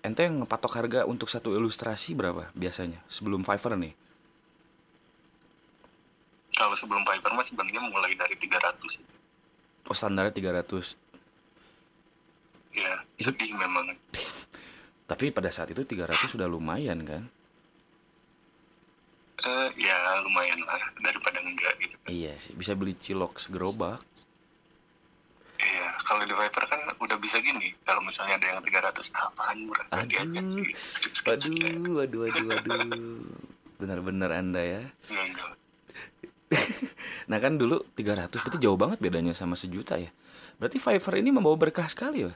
Ente 0.00 0.22
yang 0.22 0.46
ngepatok 0.46 0.78
harga 0.78 1.00
untuk 1.04 1.26
satu 1.26 1.50
ilustrasi 1.52 2.14
berapa 2.14 2.54
biasanya 2.54 3.02
sebelum 3.10 3.42
Fiverr 3.42 3.74
nih? 3.74 3.92
Kalau 6.56 6.72
sebelum 6.72 7.04
Fiverr 7.04 7.36
mah 7.36 7.44
sebenarnya 7.44 7.84
mulai 7.84 8.16
dari 8.16 8.34
300 8.34 8.80
sih. 8.88 9.04
Oh 9.86 9.94
standarnya 9.94 10.32
300 10.34 10.96
ya 12.76 12.92
sedih 13.16 13.56
memang 13.56 13.88
Tapi 15.10 15.30
pada 15.30 15.48
saat 15.54 15.70
itu 15.70 15.86
300 15.86 16.18
sudah 16.26 16.50
lumayan 16.50 17.06
kan? 17.06 17.22
Eh, 19.46 19.68
ya 19.78 19.94
lumayan 20.26 20.58
lah 20.66 20.82
daripada 20.98 21.38
enggak 21.46 21.78
gitu 21.78 21.94
Iya 22.10 22.34
sih, 22.40 22.56
bisa 22.58 22.74
beli 22.74 22.98
cilok 22.98 23.38
segerobak. 23.38 24.02
Iya, 25.56 25.88
kalau 26.04 26.26
di 26.26 26.34
Viper 26.34 26.64
kan 26.66 26.80
udah 27.00 27.16
bisa 27.22 27.38
gini. 27.40 27.70
Kalau 27.86 28.02
misalnya 28.04 28.36
ada 28.36 28.46
yang 28.50 28.60
300, 28.60 29.14
ah, 29.14 29.30
apaan 29.30 29.56
murah? 29.64 29.86
Ganti 29.88 30.14
aja. 30.20 30.38
Aduh, 30.42 30.66
Skip, 30.74 31.14
skip, 31.14 31.40
skip. 31.40 31.64
waduh, 31.96 32.28
waduh, 32.28 32.44
waduh, 32.44 32.44
waduh. 32.76 33.00
Benar-benar 33.80 34.30
Anda 34.36 34.62
ya. 34.66 34.82
Enggak, 35.08 35.24
enggak. 35.32 35.50
Nah 37.30 37.42
kan 37.42 37.58
dulu 37.58 37.82
300 37.98 38.30
berarti 38.30 38.58
jauh 38.62 38.78
banget 38.78 39.02
bedanya 39.02 39.34
sama 39.34 39.58
sejuta 39.58 39.98
ya. 39.98 40.14
Berarti 40.62 40.78
Fiverr 40.78 41.18
ini 41.18 41.34
membawa 41.34 41.58
berkah 41.58 41.90
sekali 41.90 42.22
ya. 42.22 42.32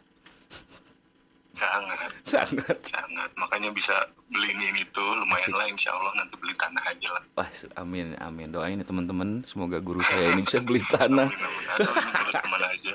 sangat. 1.54 2.10
Sangat. 2.24 2.78
Sangat. 2.82 3.30
Makanya 3.36 3.70
bisa 3.70 3.92
beli 4.32 4.50
ini 4.56 4.82
itu 4.82 5.04
lumayan 5.04 5.38
Asik. 5.38 5.54
lah 5.54 5.66
insya 5.68 5.90
Allah 5.92 6.12
nanti 6.18 6.34
beli 6.40 6.56
tanah 6.56 6.82
aja 6.88 7.08
lah. 7.14 7.22
Wah 7.36 7.48
amin 7.78 8.16
amin. 8.18 8.48
Doain 8.50 8.80
ya 8.80 8.86
teman-teman. 8.86 9.44
Semoga 9.46 9.78
guru 9.78 10.00
saya 10.02 10.34
ini 10.34 10.42
bisa 10.42 10.58
beli 10.58 10.82
tanah. 10.88 11.28
Amin, 11.30 12.34
amin. 12.34 12.60
Aja. 12.66 12.92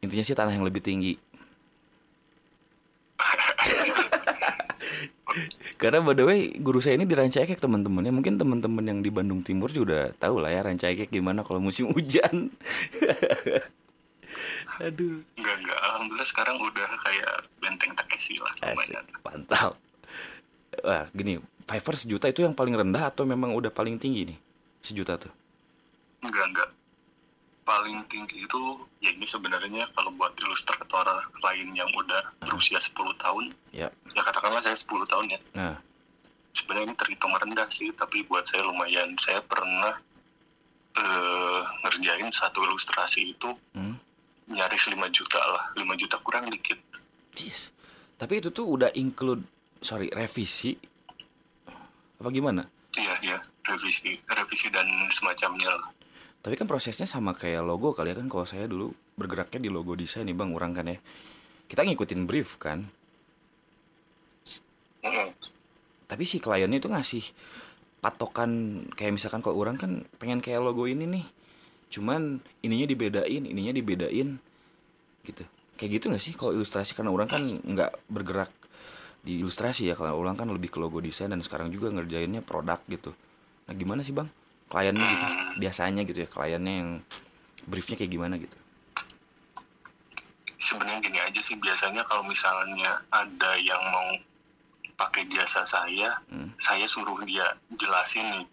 Intinya 0.00 0.24
sih 0.24 0.36
tanah 0.38 0.54
yang 0.54 0.64
lebih 0.64 0.80
tinggi 0.80 1.18
karena 5.80 6.02
by 6.02 6.14
the 6.14 6.24
way 6.26 6.40
guru 6.58 6.82
saya 6.82 6.98
ini 6.98 7.06
di 7.06 7.14
Rancaikek 7.14 7.58
teman-teman 7.60 8.02
ya 8.04 8.12
mungkin 8.12 8.36
teman-teman 8.36 8.84
yang 8.84 8.98
di 9.00 9.10
Bandung 9.12 9.40
Timur 9.46 9.70
juga 9.70 9.84
udah 9.86 10.04
tahu 10.18 10.42
lah 10.42 10.50
ya 10.50 10.60
Rancaikek 10.66 11.10
gimana 11.10 11.46
kalau 11.46 11.62
musim 11.62 11.90
hujan. 11.94 12.50
Aduh. 14.80 15.20
Enggak 15.36 15.56
enggak. 15.60 15.78
Alhamdulillah 15.78 16.28
sekarang 16.28 16.56
udah 16.58 16.88
kayak 17.04 17.34
benteng 17.60 17.92
Takeshi 17.94 18.40
lah 18.40 18.52
asik 18.74 18.96
mantap. 19.22 19.76
Wah 20.80 21.06
gini 21.12 21.42
Fiverr 21.66 21.96
sejuta 21.98 22.26
itu 22.26 22.42
yang 22.42 22.56
paling 22.56 22.74
rendah 22.74 23.10
atau 23.10 23.22
memang 23.22 23.54
udah 23.54 23.70
paling 23.70 24.00
tinggi 24.00 24.34
nih? 24.34 24.38
Sejuta 24.82 25.20
tuh? 25.20 25.30
Enggak 26.24 26.46
enggak 26.50 26.70
paling 27.70 28.02
tinggi 28.10 28.50
itu 28.50 28.60
ya 28.98 29.14
ini 29.14 29.22
sebenarnya 29.22 29.86
kalau 29.94 30.10
buat 30.18 30.34
ilustrator 30.42 31.06
lain 31.38 31.70
yang 31.78 31.86
udah 31.94 32.34
berusia 32.42 32.82
10 32.82 32.98
tahun 33.14 33.54
ya. 33.70 33.86
ya 34.10 34.22
katakanlah 34.26 34.58
saya 34.58 34.74
10 34.74 35.06
tahun 35.06 35.26
ya. 35.30 35.38
Nah. 35.54 35.78
Sebenarnya 36.50 36.90
ini 36.90 36.96
terhitung 36.98 37.30
rendah 37.30 37.70
sih 37.70 37.94
tapi 37.94 38.26
buat 38.26 38.42
saya 38.42 38.66
lumayan. 38.66 39.14
Saya 39.22 39.38
pernah 39.46 39.94
eh, 40.98 41.60
ngerjain 41.86 42.26
satu 42.34 42.66
ilustrasi 42.66 43.38
itu 43.38 43.54
hmm. 43.78 43.94
nyaris 44.50 44.90
5 44.90 44.98
juta 45.14 45.38
lah 45.38 45.70
5 45.78 45.86
juta 45.94 46.18
kurang 46.26 46.50
dikit. 46.50 46.82
Jeez. 47.30 47.70
tapi 48.18 48.42
itu 48.42 48.50
tuh 48.50 48.66
udah 48.66 48.90
include 48.98 49.46
sorry 49.78 50.10
revisi? 50.10 50.74
Apa 52.18 52.34
gimana? 52.34 52.66
Iya 52.98 53.14
iya. 53.22 53.38
Revisi 53.62 54.18
revisi 54.26 54.66
dan 54.74 54.90
semacamnya 55.14 55.70
lah 55.70 55.99
Tapi 56.40 56.54
kan 56.56 56.64
prosesnya 56.64 57.04
sama 57.04 57.36
kayak 57.36 57.60
logo 57.60 57.92
kali 57.92 58.12
ya 58.12 58.16
kan 58.16 58.28
kalau 58.32 58.48
saya 58.48 58.64
dulu 58.64 58.88
bergeraknya 59.20 59.60
di 59.60 59.68
logo 59.68 59.92
desain 59.92 60.24
nih 60.24 60.32
bang 60.32 60.50
orang 60.56 60.72
kan 60.72 60.88
ya. 60.88 60.96
Kita 61.68 61.84
ngikutin 61.84 62.24
brief 62.24 62.56
kan. 62.56 62.88
Tapi 66.08 66.24
si 66.24 66.40
kliennya 66.40 66.80
itu 66.80 66.88
ngasih 66.88 67.24
patokan 68.00 68.82
kayak 68.96 69.20
misalkan 69.20 69.44
kalau 69.44 69.60
orang 69.60 69.76
kan 69.76 70.08
pengen 70.16 70.40
kayak 70.40 70.64
logo 70.64 70.88
ini 70.88 71.04
nih. 71.04 71.24
Cuman 71.92 72.40
ininya 72.64 72.88
dibedain, 72.88 73.42
ininya 73.44 73.76
dibedain 73.76 74.40
gitu. 75.28 75.44
Kayak 75.76 75.90
gitu 76.00 76.04
nggak 76.08 76.24
sih 76.24 76.32
kalau 76.32 76.56
ilustrasi 76.56 76.96
karena 76.96 77.12
orang 77.12 77.28
kan 77.28 77.44
nggak 77.44 78.00
bergerak 78.08 78.50
di 79.20 79.44
ilustrasi 79.44 79.92
ya 79.92 79.94
kalau 79.94 80.16
orang 80.16 80.40
kan 80.40 80.48
lebih 80.48 80.72
ke 80.72 80.80
logo 80.80 81.04
desain 81.04 81.28
dan 81.28 81.44
sekarang 81.44 81.68
juga 81.68 81.92
ngerjainnya 81.92 82.40
produk 82.40 82.80
gitu. 82.88 83.12
Nah 83.68 83.74
gimana 83.76 84.00
sih 84.00 84.16
bang 84.16 84.28
kliennya 84.70 85.02
gitu 85.04 85.26
biasanya 85.58 86.02
gitu 86.04 86.18
ya 86.20 86.28
kliennya 86.28 86.74
yang 86.78 86.90
briefnya 87.66 87.96
kayak 87.96 88.10
gimana 88.10 88.34
gitu. 88.36 88.56
sebenarnya 90.56 91.00
gini 91.00 91.18
aja 91.18 91.40
sih 91.40 91.56
biasanya 91.56 92.04
kalau 92.04 92.22
misalnya 92.22 93.02
ada 93.10 93.56
yang 93.58 93.80
mau 93.82 94.12
pakai 94.94 95.24
jasa 95.26 95.64
saya 95.64 96.20
Hmm. 96.28 96.44
saya 96.56 96.84
suruh 96.84 97.16
dia 97.24 97.44
jelasin 97.72 98.22
nih 98.22 98.44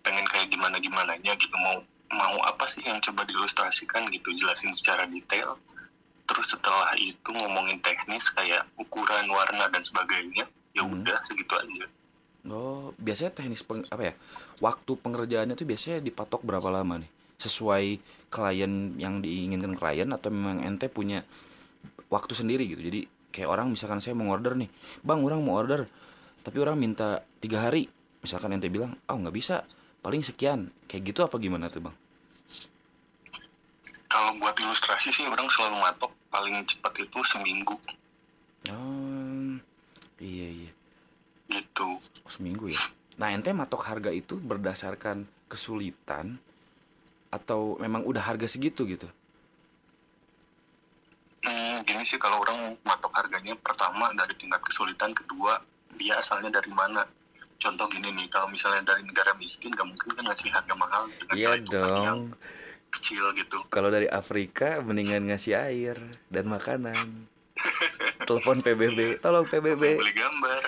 pengen 0.00 0.26
kayak 0.26 0.48
gimana 0.48 0.76
gimana 0.78 1.14
nya 1.16 1.32
gitu 1.34 1.54
mau 1.56 1.78
mau 2.10 2.36
apa 2.42 2.66
sih 2.66 2.82
yang 2.82 2.98
coba 3.00 3.22
diilustrasikan 3.22 4.10
gitu 4.10 4.34
jelasin 4.34 4.74
secara 4.74 5.06
detail 5.06 5.54
terus 6.24 6.50
setelah 6.50 6.90
itu 6.96 7.30
ngomongin 7.30 7.78
teknis 7.78 8.28
kayak 8.28 8.66
ukuran 8.74 9.30
warna 9.30 9.66
dan 9.66 9.80
sebagainya 9.80 10.44
ya 10.70 10.82
Hmm. 10.82 10.98
udah 10.98 11.18
segitu 11.22 11.54
aja 11.54 11.86
Oh, 12.40 12.96
biasanya 12.96 13.36
teknis 13.36 13.60
peng, 13.60 13.84
apa 13.86 14.00
ya? 14.00 14.14
Waktu 14.60 14.92
pengerjaannya 15.00 15.56
tuh 15.56 15.64
biasanya 15.64 16.04
dipatok 16.04 16.44
berapa 16.44 16.68
lama 16.68 17.00
nih? 17.00 17.10
Sesuai 17.40 17.84
klien 18.28 18.72
yang 19.00 19.24
diinginkan 19.24 19.74
klien 19.76 20.08
atau 20.12 20.28
memang 20.28 20.60
ente 20.60 20.92
punya 20.92 21.24
waktu 22.12 22.36
sendiri 22.36 22.68
gitu. 22.68 22.84
Jadi 22.84 23.08
kayak 23.32 23.48
orang 23.48 23.72
misalkan 23.72 24.04
saya 24.04 24.12
mau 24.12 24.28
order 24.28 24.52
nih, 24.54 24.68
bang 25.00 25.20
orang 25.24 25.40
mau 25.40 25.56
order, 25.56 25.88
tapi 26.44 26.60
orang 26.60 26.76
minta 26.76 27.24
tiga 27.40 27.64
hari. 27.64 27.88
Misalkan 28.20 28.52
ente 28.52 28.68
bilang, 28.68 29.00
oh 29.08 29.16
nggak 29.16 29.32
bisa, 29.32 29.64
paling 30.04 30.20
sekian. 30.20 30.68
Kayak 30.84 31.02
gitu 31.16 31.20
apa 31.24 31.40
gimana 31.40 31.72
tuh 31.72 31.88
bang? 31.88 31.96
kalau 34.10 34.34
buat 34.42 34.58
ilustrasi 34.58 35.14
sih 35.14 35.24
orang 35.30 35.46
selalu 35.46 35.78
matok 35.78 36.10
paling 36.34 36.66
cepat 36.66 36.92
itu 36.98 37.18
seminggu 37.22 37.78
Oh, 38.68 39.56
iya 40.20 40.46
iya. 40.52 40.72
gitu 41.48 41.96
Oh, 41.96 42.30
seminggu 42.30 42.68
ya. 42.68 42.76
Nah 43.20 43.36
ente 43.36 43.52
matok 43.52 43.84
harga 43.84 44.08
itu 44.08 44.40
berdasarkan 44.40 45.28
kesulitan 45.44 46.40
atau 47.28 47.76
memang 47.76 48.00
udah 48.08 48.24
harga 48.24 48.48
segitu 48.48 48.88
gitu? 48.88 49.04
Hmm, 51.44 51.76
gini 51.84 52.00
sih 52.08 52.16
kalau 52.16 52.40
orang 52.40 52.80
matok 52.80 53.12
harganya 53.12 53.52
pertama 53.60 54.08
dari 54.16 54.32
tingkat 54.40 54.64
kesulitan, 54.64 55.12
kedua 55.12 55.60
dia 56.00 56.16
asalnya 56.16 56.48
dari 56.48 56.72
mana. 56.72 57.04
Contoh 57.60 57.92
gini 57.92 58.08
nih, 58.08 58.32
kalau 58.32 58.48
misalnya 58.48 58.96
dari 58.96 59.04
negara 59.04 59.36
miskin, 59.36 59.68
gak 59.76 59.84
mungkin 59.84 60.16
kan 60.16 60.24
ngasih 60.24 60.48
harga 60.48 60.74
mahal 60.80 61.12
dengan 61.12 61.34
Iya 61.36 61.50
hitungan 61.60 61.92
yang 61.92 62.20
dong. 62.32 62.40
kecil 62.88 63.24
gitu. 63.36 63.60
Kalau 63.68 63.92
dari 63.92 64.08
Afrika 64.08 64.80
mendingan 64.80 65.28
ngasih 65.28 65.60
air 65.60 66.00
dan 66.32 66.48
makanan. 66.48 67.28
Telepon 68.28 68.64
PBB, 68.64 69.20
tolong 69.20 69.44
PBB. 69.44 70.00
Beli 70.00 70.14
gambar, 70.16 70.62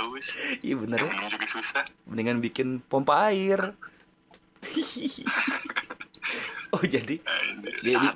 haus, 0.00 0.34
Iya 0.60 0.74
bener 0.76 0.96
yang 0.98 1.08
ya. 1.08 1.14
minum 1.16 1.28
juga 1.28 1.46
susah. 1.46 1.84
Mendingan 2.04 2.40
bikin 2.40 2.68
pompa 2.80 3.28
air. 3.28 3.76
oh 6.70 6.84
jadi 6.84 7.16
jadi 7.80 8.08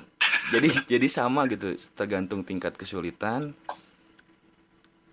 jadi 0.51 0.69
jadi 0.87 1.07
sama 1.09 1.45
gitu 1.45 1.73
tergantung 1.93 2.41
tingkat 2.41 2.73
kesulitan 2.73 3.51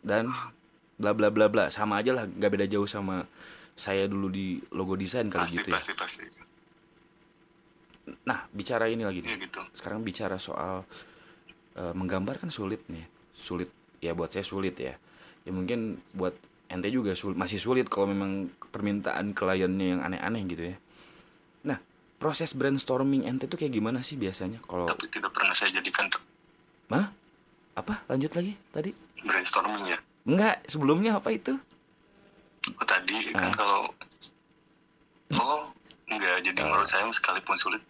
dan 0.00 0.28
bla 0.94 1.10
bla 1.10 1.32
bla 1.32 1.48
bla 1.48 1.64
sama 1.68 1.98
aja 1.98 2.12
lah 2.12 2.24
nggak 2.28 2.50
beda 2.52 2.66
jauh 2.68 2.86
sama 2.86 3.24
saya 3.72 4.04
dulu 4.04 4.28
di 4.28 4.60
logo 4.70 4.94
desain 4.94 5.26
kali 5.26 5.42
pasti, 5.42 5.56
gitu 5.58 5.68
ya. 5.70 5.74
pasti, 5.74 5.92
pasti. 5.96 6.24
Nah 8.28 8.44
bicara 8.52 8.86
ini 8.86 9.02
lagi 9.02 9.24
Ya 9.24 9.32
nih. 9.34 9.48
gitu. 9.48 9.62
sekarang 9.72 10.04
bicara 10.04 10.36
soal 10.36 10.84
eh, 11.74 11.94
menggambar 11.96 12.38
kan 12.38 12.52
sulit 12.52 12.84
nih 12.86 13.08
sulit 13.32 13.72
ya 13.98 14.12
buat 14.12 14.28
saya 14.28 14.44
sulit 14.44 14.76
ya 14.76 14.94
ya 15.42 15.50
mungkin 15.50 15.98
buat 16.12 16.36
ente 16.72 16.88
juga 16.88 17.12
sulit, 17.12 17.36
masih 17.36 17.56
sulit 17.56 17.86
kalau 17.86 18.08
memang 18.08 18.32
permintaan 18.66 19.30
kliennya 19.30 19.86
yang 19.86 20.00
aneh-aneh 20.00 20.42
gitu 20.46 20.62
ya. 20.66 20.76
Nah 21.62 21.78
proses 22.16 22.50
brainstorming 22.50 23.22
ente 23.22 23.44
tuh 23.44 23.54
kayak 23.54 23.70
gimana 23.70 24.00
sih 24.00 24.16
biasanya 24.16 24.58
kalau 24.62 24.88
Tapi 24.88 25.06
tidak 25.06 25.30
pernah 25.30 25.52
saya 25.52 25.68
jadikan 25.70 26.08
ter- 26.08 26.24
mah 26.88 27.12
apa? 27.72 28.00
Lanjut 28.06 28.32
lagi 28.32 28.56
tadi? 28.68 28.90
Brainstorming 29.20 29.84
ya. 29.86 29.98
enggak 30.22 30.64
sebelumnya 30.64 31.18
apa 31.18 31.28
itu? 31.30 31.52
Oh, 32.72 32.86
tadi 32.86 33.30
kan 33.30 33.50
Ah. 33.50 33.54
kalau 33.54 33.80
Oh, 35.32 35.64
enggak. 36.06 36.40
Jadi 36.42 36.58
Ah. 36.58 36.68
menurut 36.68 36.84
saya 36.84 37.08
sekalipun 37.08 37.56
sulit. 37.56 37.80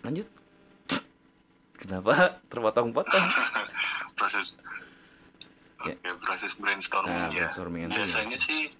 Lanjut. 0.00 0.24
Kenapa 1.80 2.40
terpotong-potong? 2.48 3.26
Proses 4.18 4.56
Ya. 5.82 5.94
Oke, 5.98 6.10
proses 6.22 6.54
brainstorming 6.54 7.10
Nah, 7.10 7.28
ya. 7.34 7.46
brainstorming 7.50 7.90
biasanya 7.90 8.38
sih 8.38 8.70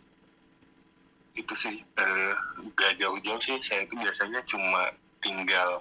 itu 1.32 1.54
sih 1.56 1.74
eh, 1.80 2.34
gak 2.76 2.92
jauh-jauh 3.00 3.40
sih 3.40 3.56
saya 3.64 3.88
itu 3.88 3.96
biasanya 3.96 4.44
cuma 4.44 4.92
tinggal 5.18 5.80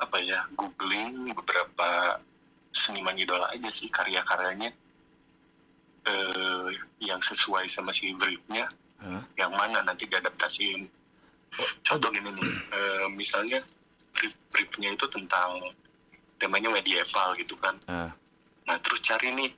apa 0.00 0.16
ya 0.24 0.48
googling 0.56 1.36
beberapa 1.36 2.16
seniman 2.72 3.12
idola 3.14 3.52
aja 3.52 3.68
sih 3.68 3.92
karya-karyanya 3.92 4.72
eh, 6.08 6.68
yang 7.04 7.20
sesuai 7.20 7.68
sama 7.68 7.92
si 7.92 8.16
briefnya 8.16 8.72
Hah? 9.04 9.22
yang 9.36 9.52
mana 9.52 9.84
nanti 9.84 10.08
diadaptasiin 10.08 10.88
contoh 11.84 12.08
gini 12.08 12.32
nih 12.32 12.50
eh, 12.72 13.06
misalnya 13.12 13.60
brief 14.16 14.32
briefnya 14.48 14.96
itu 14.96 15.04
tentang 15.12 15.60
temanya 16.40 16.72
medieval 16.72 17.36
gitu 17.36 17.54
kan 17.60 17.76
Ah, 17.84 18.10
Nah, 18.60 18.78
terus 18.78 19.02
cari 19.02 19.34
nih, 19.34 19.50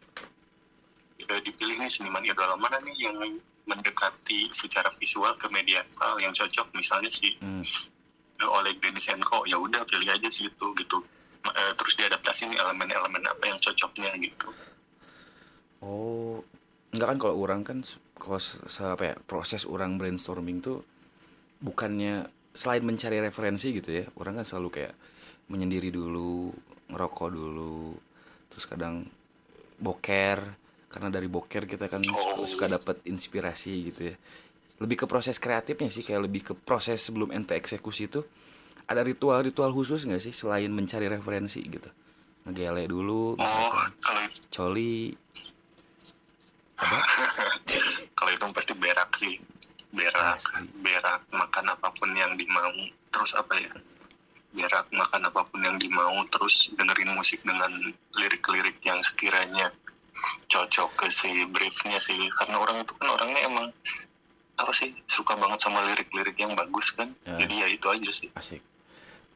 eh, 1.28 1.40
dipilih 1.42 1.78
nih 1.78 1.90
seniman 1.90 2.24
idola 2.24 2.58
mana 2.58 2.78
nih 2.82 2.96
yang 2.98 3.16
mendekati 3.62 4.50
secara 4.50 4.90
visual 4.98 5.34
ke 5.38 5.46
medieval 5.50 6.18
yang 6.18 6.34
cocok. 6.34 6.74
Misalnya 6.74 7.10
si 7.10 7.34
hmm. 7.38 7.62
eh, 8.42 8.48
Oleg 8.48 8.82
Denisenko, 8.82 9.46
ya 9.46 9.58
udah 9.58 9.86
pilih 9.86 10.10
aja 10.10 10.28
sih 10.28 10.50
itu 10.50 10.66
gitu. 10.74 10.98
Eh, 11.42 11.72
terus 11.74 11.98
diadaptasi 11.98 12.54
nih 12.54 12.58
elemen-elemen 12.58 13.22
apa 13.26 13.44
yang 13.50 13.58
cocoknya 13.58 14.14
gitu. 14.22 14.48
Oh, 15.82 16.38
enggak 16.94 17.08
kan 17.14 17.18
kalau 17.18 17.34
orang 17.42 17.60
kan 17.66 17.78
kalau 18.14 18.38
apa 18.94 19.02
ya, 19.02 19.14
proses 19.26 19.66
orang 19.66 19.98
brainstorming 19.98 20.62
tuh 20.62 20.86
bukannya 21.58 22.30
selain 22.54 22.86
mencari 22.86 23.18
referensi 23.18 23.74
gitu 23.74 23.90
ya, 23.90 24.04
orang 24.14 24.38
kan 24.38 24.46
selalu 24.46 24.68
kayak 24.70 24.94
menyendiri 25.50 25.90
dulu, 25.90 26.54
ngerokok 26.86 27.28
dulu, 27.34 27.98
terus 28.46 28.70
kadang 28.70 29.10
boker 29.82 30.61
karena 30.92 31.08
dari 31.08 31.26
boker 31.26 31.64
kita 31.64 31.88
kan 31.88 32.04
Oh. 32.04 32.44
suka 32.44 32.68
dapat 32.68 33.00
inspirasi 33.08 33.88
gitu 33.88 34.12
ya. 34.12 34.16
Lebih 34.78 35.04
ke 35.04 35.06
proses 35.08 35.40
kreatifnya 35.40 35.88
sih 35.88 36.04
kayak 36.04 36.28
lebih 36.28 36.42
ke 36.42 36.54
proses 36.54 37.00
sebelum 37.00 37.32
ente 37.32 37.56
eksekusi 37.56 38.06
itu 38.06 38.20
ada 38.84 39.00
ritual-ritual 39.00 39.72
khusus 39.72 40.04
nggak 40.04 40.20
sih 40.20 40.34
selain 40.34 40.68
mencari 40.68 41.08
referensi 41.08 41.64
gitu? 41.64 41.88
Ngegele 42.44 42.84
dulu 42.86 43.32
oh 43.32 43.40
misalkan 43.40 43.90
kalau 44.02 44.20
itu. 44.26 44.40
coli. 44.50 44.96
Kalau 48.18 48.30
itu 48.30 48.44
pasti 48.50 48.74
berak 48.74 49.10
sih. 49.14 49.38
Berak 49.92 50.40
Asli. 50.40 50.66
berak 50.82 51.22
makan 51.30 51.64
apa 51.70 51.88
pun 51.94 52.10
yang 52.10 52.34
dimau. 52.34 52.72
Terus 53.12 53.38
apa 53.38 53.54
ya? 53.54 53.70
Berak 54.50 54.90
makan 54.90 55.30
apa 55.30 55.46
pun 55.46 55.60
yang 55.62 55.78
dimau 55.78 56.24
terus 56.26 56.74
dengerin 56.74 57.14
musik 57.14 57.38
dengan 57.44 57.70
lirik-lirik 58.18 58.82
yang 58.82 58.98
sekiranya 58.98 59.70
cocok 60.46 60.90
ke 60.96 61.06
si 61.08 61.30
briefnya 61.48 61.98
sih. 61.98 62.18
Karena 62.32 62.60
orang 62.60 62.84
itu 62.84 62.92
kan 62.96 63.08
orangnya 63.12 63.40
emang 63.48 63.66
apa 64.56 64.72
sih 64.76 64.92
suka 65.08 65.34
banget 65.34 65.58
sama 65.64 65.82
lirik-lirik 65.82 66.36
yang 66.38 66.52
bagus 66.54 66.94
kan. 66.94 67.10
Ya. 67.24 67.44
jadi 67.44 67.54
ya 67.64 67.66
itu 67.72 67.86
aja 67.88 68.10
sih. 68.12 68.30
Asik. 68.36 68.62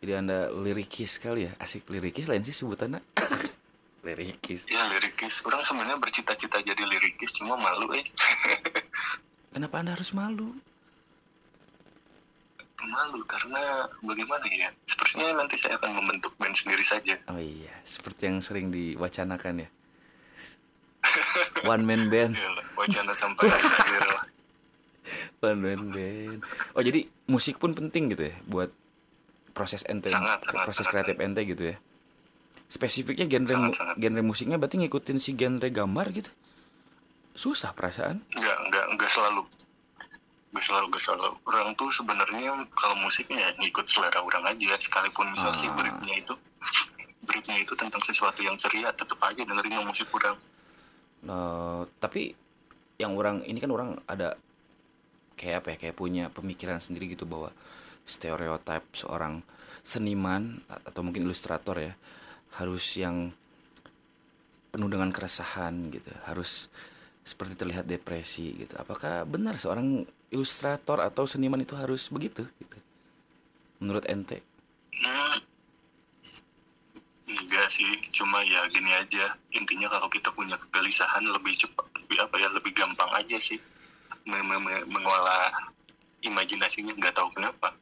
Jadi 0.04 0.12
anda 0.12 0.52
lirikis 0.52 1.16
sekali 1.18 1.48
ya? 1.48 1.52
Asik 1.56 1.88
lirikis 1.88 2.28
lain 2.28 2.44
sih 2.44 2.54
sebutannya. 2.54 3.00
Lirikis. 4.06 4.70
Ya 4.70 4.86
lirikis. 4.86 5.42
Orang 5.42 5.66
sebenarnya 5.66 5.98
bercita-cita 5.98 6.62
jadi 6.62 6.78
lirikis 6.78 7.42
cuma 7.42 7.58
malu 7.58 7.90
eh. 7.96 8.06
Kenapa 9.56 9.82
anda 9.82 9.98
harus 9.98 10.14
malu? 10.14 10.54
Malu 12.86 13.24
karena 13.26 13.88
bagaimana 14.04 14.46
ya? 14.46 14.70
Sepertinya 14.86 15.42
nanti 15.42 15.58
saya 15.58 15.80
akan 15.80 15.98
membentuk 15.98 16.38
band 16.38 16.54
sendiri 16.54 16.86
saja. 16.86 17.18
Oh 17.26 17.40
iya 17.40 17.74
seperti 17.82 18.30
yang 18.30 18.38
sering 18.44 18.70
diwacanakan 18.70 19.66
ya 19.66 19.68
one 21.72 21.82
man 21.82 22.06
band. 22.06 22.34
Ya 22.34 22.48
lah. 22.48 24.24
One 25.38 25.60
man 25.60 25.82
band. 25.90 26.40
Oh 26.72 26.80
jadi 26.80 27.06
musik 27.26 27.56
pun 27.56 27.72
penting 27.72 28.10
gitu 28.10 28.26
ya 28.26 28.34
buat 28.44 28.70
proses 29.52 29.84
ente 29.84 30.08
Sangat, 30.08 30.42
sangat, 30.42 30.64
proses 30.64 30.82
sangat, 30.82 31.06
kreatif 31.06 31.16
ente 31.18 31.40
gitu 31.44 31.62
ya. 31.70 31.76
Spesifiknya 32.66 33.24
genre 33.26 33.48
Sangat, 33.48 33.68
mu- 33.68 33.76
sangat. 33.76 33.94
genre 33.96 34.22
musiknya 34.22 34.56
berarti 34.56 34.76
ngikutin 34.78 35.18
si 35.18 35.32
genre 35.32 35.64
gambar 35.64 36.06
gitu? 36.12 36.30
Susah 37.32 37.70
perasaan. 37.70 38.24
Nggak 38.28 38.58
nggak 38.66 38.84
nggak 38.96 39.10
selalu. 39.10 39.42
Nggak 40.50 40.64
selalu 40.64 40.84
nggak 40.88 41.02
selalu. 41.02 41.30
Orang 41.44 41.72
tuh 41.74 41.88
sebenarnya 41.90 42.50
kalau 42.72 42.96
musiknya 42.98 43.54
ngikut 43.56 43.86
selera 43.86 44.18
orang 44.18 44.44
aja. 44.46 44.74
Sekalipun 44.76 45.30
misal 45.30 45.52
si 45.52 45.68
Ah. 45.68 45.72
briefnya 45.72 46.14
itu 46.16 46.34
briefnya 47.22 47.56
itu 47.58 47.74
tentang 47.74 47.98
sesuatu 48.00 48.38
yang 48.40 48.54
ceria 48.54 48.90
tetap 48.90 49.18
aja 49.20 49.42
dengerin 49.42 49.72
yang 49.74 49.86
musik 49.86 50.06
orang 50.10 50.38
Nah, 51.26 51.84
tapi 51.98 52.32
yang 52.96 53.18
orang 53.18 53.44
ini 53.44 53.58
kan 53.58 53.70
orang 53.74 53.98
ada 54.08 54.38
kayak 55.36 55.62
apa 55.62 55.68
ya 55.74 55.76
kayak 55.76 55.96
punya 55.98 56.24
pemikiran 56.32 56.80
sendiri 56.80 57.12
gitu 57.12 57.28
bahwa 57.28 57.52
stereotip 58.08 58.88
seorang 58.96 59.44
seniman 59.84 60.62
atau 60.70 61.04
mungkin 61.04 61.28
ilustrator 61.28 61.76
ya 61.76 61.92
harus 62.56 62.96
yang 62.96 63.36
penuh 64.72 64.88
dengan 64.88 65.12
keresahan 65.12 65.92
gitu 65.92 66.08
harus 66.24 66.72
seperti 67.26 67.58
terlihat 67.58 67.84
depresi 67.90 68.54
gitu. 68.54 68.78
Apakah 68.78 69.26
benar 69.26 69.58
seorang 69.58 70.06
ilustrator 70.30 71.02
atau 71.02 71.26
seniman 71.26 71.60
itu 71.60 71.74
harus 71.74 72.06
begitu 72.08 72.46
gitu? 72.62 72.78
Menurut 73.82 74.06
ente 74.08 74.40
Hmm, 74.96 75.36
enggak 77.26 77.68
sih 77.68 77.86
cuma 78.14 78.42
ya 78.46 78.62
gini 78.70 78.90
aja. 78.94 79.34
Intinya 79.50 79.90
kalau 79.90 80.06
kita 80.06 80.30
punya 80.30 80.54
kegelisahan 80.54 81.26
lebih 81.26 81.54
cepat 81.58 81.86
lebih 82.02 82.18
apa 82.22 82.34
ya 82.38 82.48
lebih 82.54 82.72
gampang 82.72 83.10
aja 83.18 83.36
sih. 83.36 83.58
Me- 84.26 84.42
me- 84.42 84.62
me- 84.62 84.86
mengolah 84.86 85.70
imajinasinya 86.22 86.94
nggak 86.94 87.14
tahu 87.14 87.30
kenapa. 87.34 87.74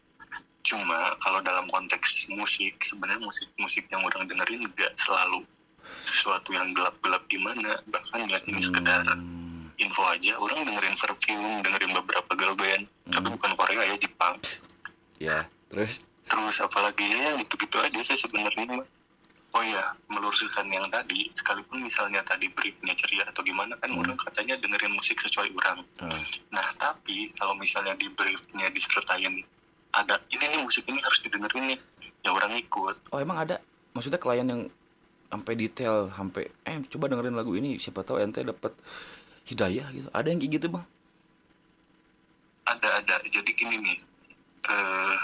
Cuma 0.64 1.12
kalau 1.20 1.44
dalam 1.44 1.68
konteks 1.68 2.33
musik 2.33 2.80
sebenarnya 2.80 3.20
musik 3.20 3.52
musik 3.61 3.85
yang 3.92 4.00
orang 4.00 4.24
dengerin 4.24 4.64
nggak 4.72 4.96
selalu 4.96 5.44
sesuatu 6.04 6.57
yang 6.57 6.72
gelap-gelap 6.72 7.28
gimana. 7.28 7.80
Bahkan 7.85 8.28
ya 8.28 8.40
ini 8.48 8.61
sekedar 8.64 9.04
Hmm, 9.04 9.68
info 9.76 10.04
aja. 10.09 10.40
Orang 10.40 10.64
dengerin 10.64 10.96
perfume 10.96 11.61
dengerin 11.61 11.92
beberapa 11.92 12.33
girl 12.33 12.57
band 12.57 12.85
tapi 13.12 13.28
bukan 13.28 13.52
Korea 13.57 13.92
ya 13.92 13.96
Jepang. 14.00 14.40
Ya 15.20 15.44
terus? 15.68 16.00
Terus 16.24 16.57
apalagi 16.64 17.04
ya 17.04 17.37
gitu-gitu 17.44 17.76
aja 17.76 18.00
sih 18.00 18.16
sebenarnya. 18.16 18.88
Oh 19.54 19.62
ya 19.62 19.94
meluruskan 20.10 20.66
yang 20.66 20.82
tadi 20.90 21.30
sekalipun 21.30 21.86
misalnya 21.86 22.26
tadi 22.26 22.50
briefnya 22.50 22.90
ceria 22.98 23.22
atau 23.30 23.46
gimana 23.46 23.78
kan 23.78 23.86
Hmm. 23.86 24.02
orang 24.02 24.18
katanya 24.18 24.58
dengerin 24.58 24.90
musik 24.90 25.22
sesuai 25.22 25.54
orang. 25.54 25.86
Eh, 26.02 26.22
nah 26.50 26.66
tapi 26.74 27.30
kalau 27.38 27.54
misalnya 27.54 27.94
di 27.94 28.10
briefnya 28.10 28.66
disertain 28.74 29.46
ada 29.94 30.18
ini 30.34 30.42
nih 30.42 30.60
musik 30.66 30.82
ini 30.90 30.98
harus 30.98 31.22
didengerin 31.22 31.70
nih. 31.70 31.78
Ya 32.26 32.34
orang 32.34 32.58
ikut. 32.58 33.14
Oh 33.14 33.22
emang 33.22 33.46
ada? 33.46 33.62
Maksudnya 33.94 34.18
klien 34.18 34.42
yang 34.42 34.66
sampai 35.30 35.54
detail 35.54 36.10
sampai 36.10 36.50
eh 36.66 36.82
coba 36.90 37.10
dengerin 37.10 37.38
lagu 37.38 37.54
ini 37.54 37.78
siapa 37.78 38.02
tahu 38.02 38.18
ente 38.18 38.42
dapat 38.42 38.74
hidayah 39.46 39.86
gitu. 39.94 40.10
Ada 40.10 40.26
yang 40.34 40.42
kayak 40.42 40.52
gitu 40.58 40.66
bang? 40.74 40.84
Ada 42.66 42.88
ada. 43.06 43.16
Jadi 43.30 43.50
gini 43.54 43.76
nih 43.78 43.96
eh 44.66 45.18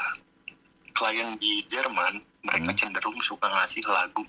klien 1.01 1.33
di 1.35 1.65
Jerman 1.65 2.21
mereka 2.45 2.71
Hmm. 2.71 2.79
cenderung 2.79 3.17
suka 3.21 3.49
ngasih 3.49 3.89
lagu 3.89 4.21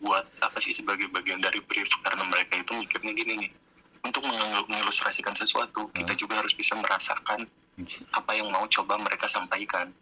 buat 0.00 0.24
apa 0.40 0.56
sih 0.56 0.72
sebagai 0.72 1.06
bagian 1.06 1.38
dari 1.38 1.60
brief 1.60 1.86
karena 2.00 2.24
mereka 2.24 2.56
itu 2.56 2.72
mikirnya 2.72 3.12
gini 3.12 3.32
nih 3.38 3.50
untuk 4.02 4.24
mengil- 4.24 4.66
mengilustrasikan 4.66 5.30
sesuatu 5.32 5.92
kita 5.92 6.16
juga 6.16 6.40
harus 6.40 6.52
bisa 6.52 6.74
merasakan 6.74 7.44
Anjir, 7.72 8.02
apa 8.10 8.32
yang 8.32 8.48
mau 8.48 8.64
coba 8.66 8.98
mereka 8.98 9.24
sampaikan. 9.26 9.92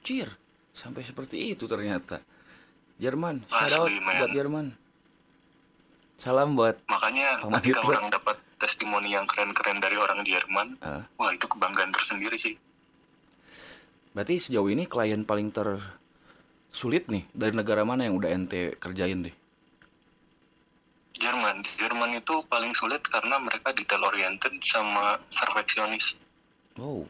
Cir, 0.00 0.30
sampai 0.72 1.02
seperti 1.02 1.52
itu 1.52 1.66
ternyata. 1.66 2.22
Jerman 2.96 3.42
shout 3.48 3.90
buat 3.90 4.30
Jerman. 4.30 4.66
Salam 6.16 6.54
buat 6.54 6.78
makanya 6.86 7.42
ketika 7.58 7.82
orang 7.82 8.06
dapat 8.08 8.38
testimoni 8.56 9.10
yang 9.10 9.26
keren-keren 9.26 9.82
dari 9.82 9.98
orang 9.98 10.22
Jerman 10.22 10.78
eh, 10.78 11.02
wah 11.18 11.30
itu 11.34 11.50
kebanggaan 11.50 11.90
tersendiri 11.90 12.38
sih 12.38 12.54
berarti 14.12 14.40
sejauh 14.40 14.68
ini 14.68 14.84
klien 14.88 15.24
paling 15.24 15.52
tersulit 15.52 17.08
nih 17.08 17.24
dari 17.32 17.52
negara 17.56 17.84
mana 17.84 18.04
yang 18.08 18.16
udah 18.16 18.30
ente 18.32 18.76
kerjain 18.76 19.24
deh? 19.28 19.34
Jerman. 21.22 21.62
Jerman 21.78 22.10
itu 22.18 22.34
paling 22.50 22.72
sulit 22.74 23.04
karena 23.06 23.38
mereka 23.38 23.70
detail 23.76 24.02
oriented 24.08 24.58
sama 24.64 25.20
perfeksionis. 25.30 26.18
Wow. 26.74 27.06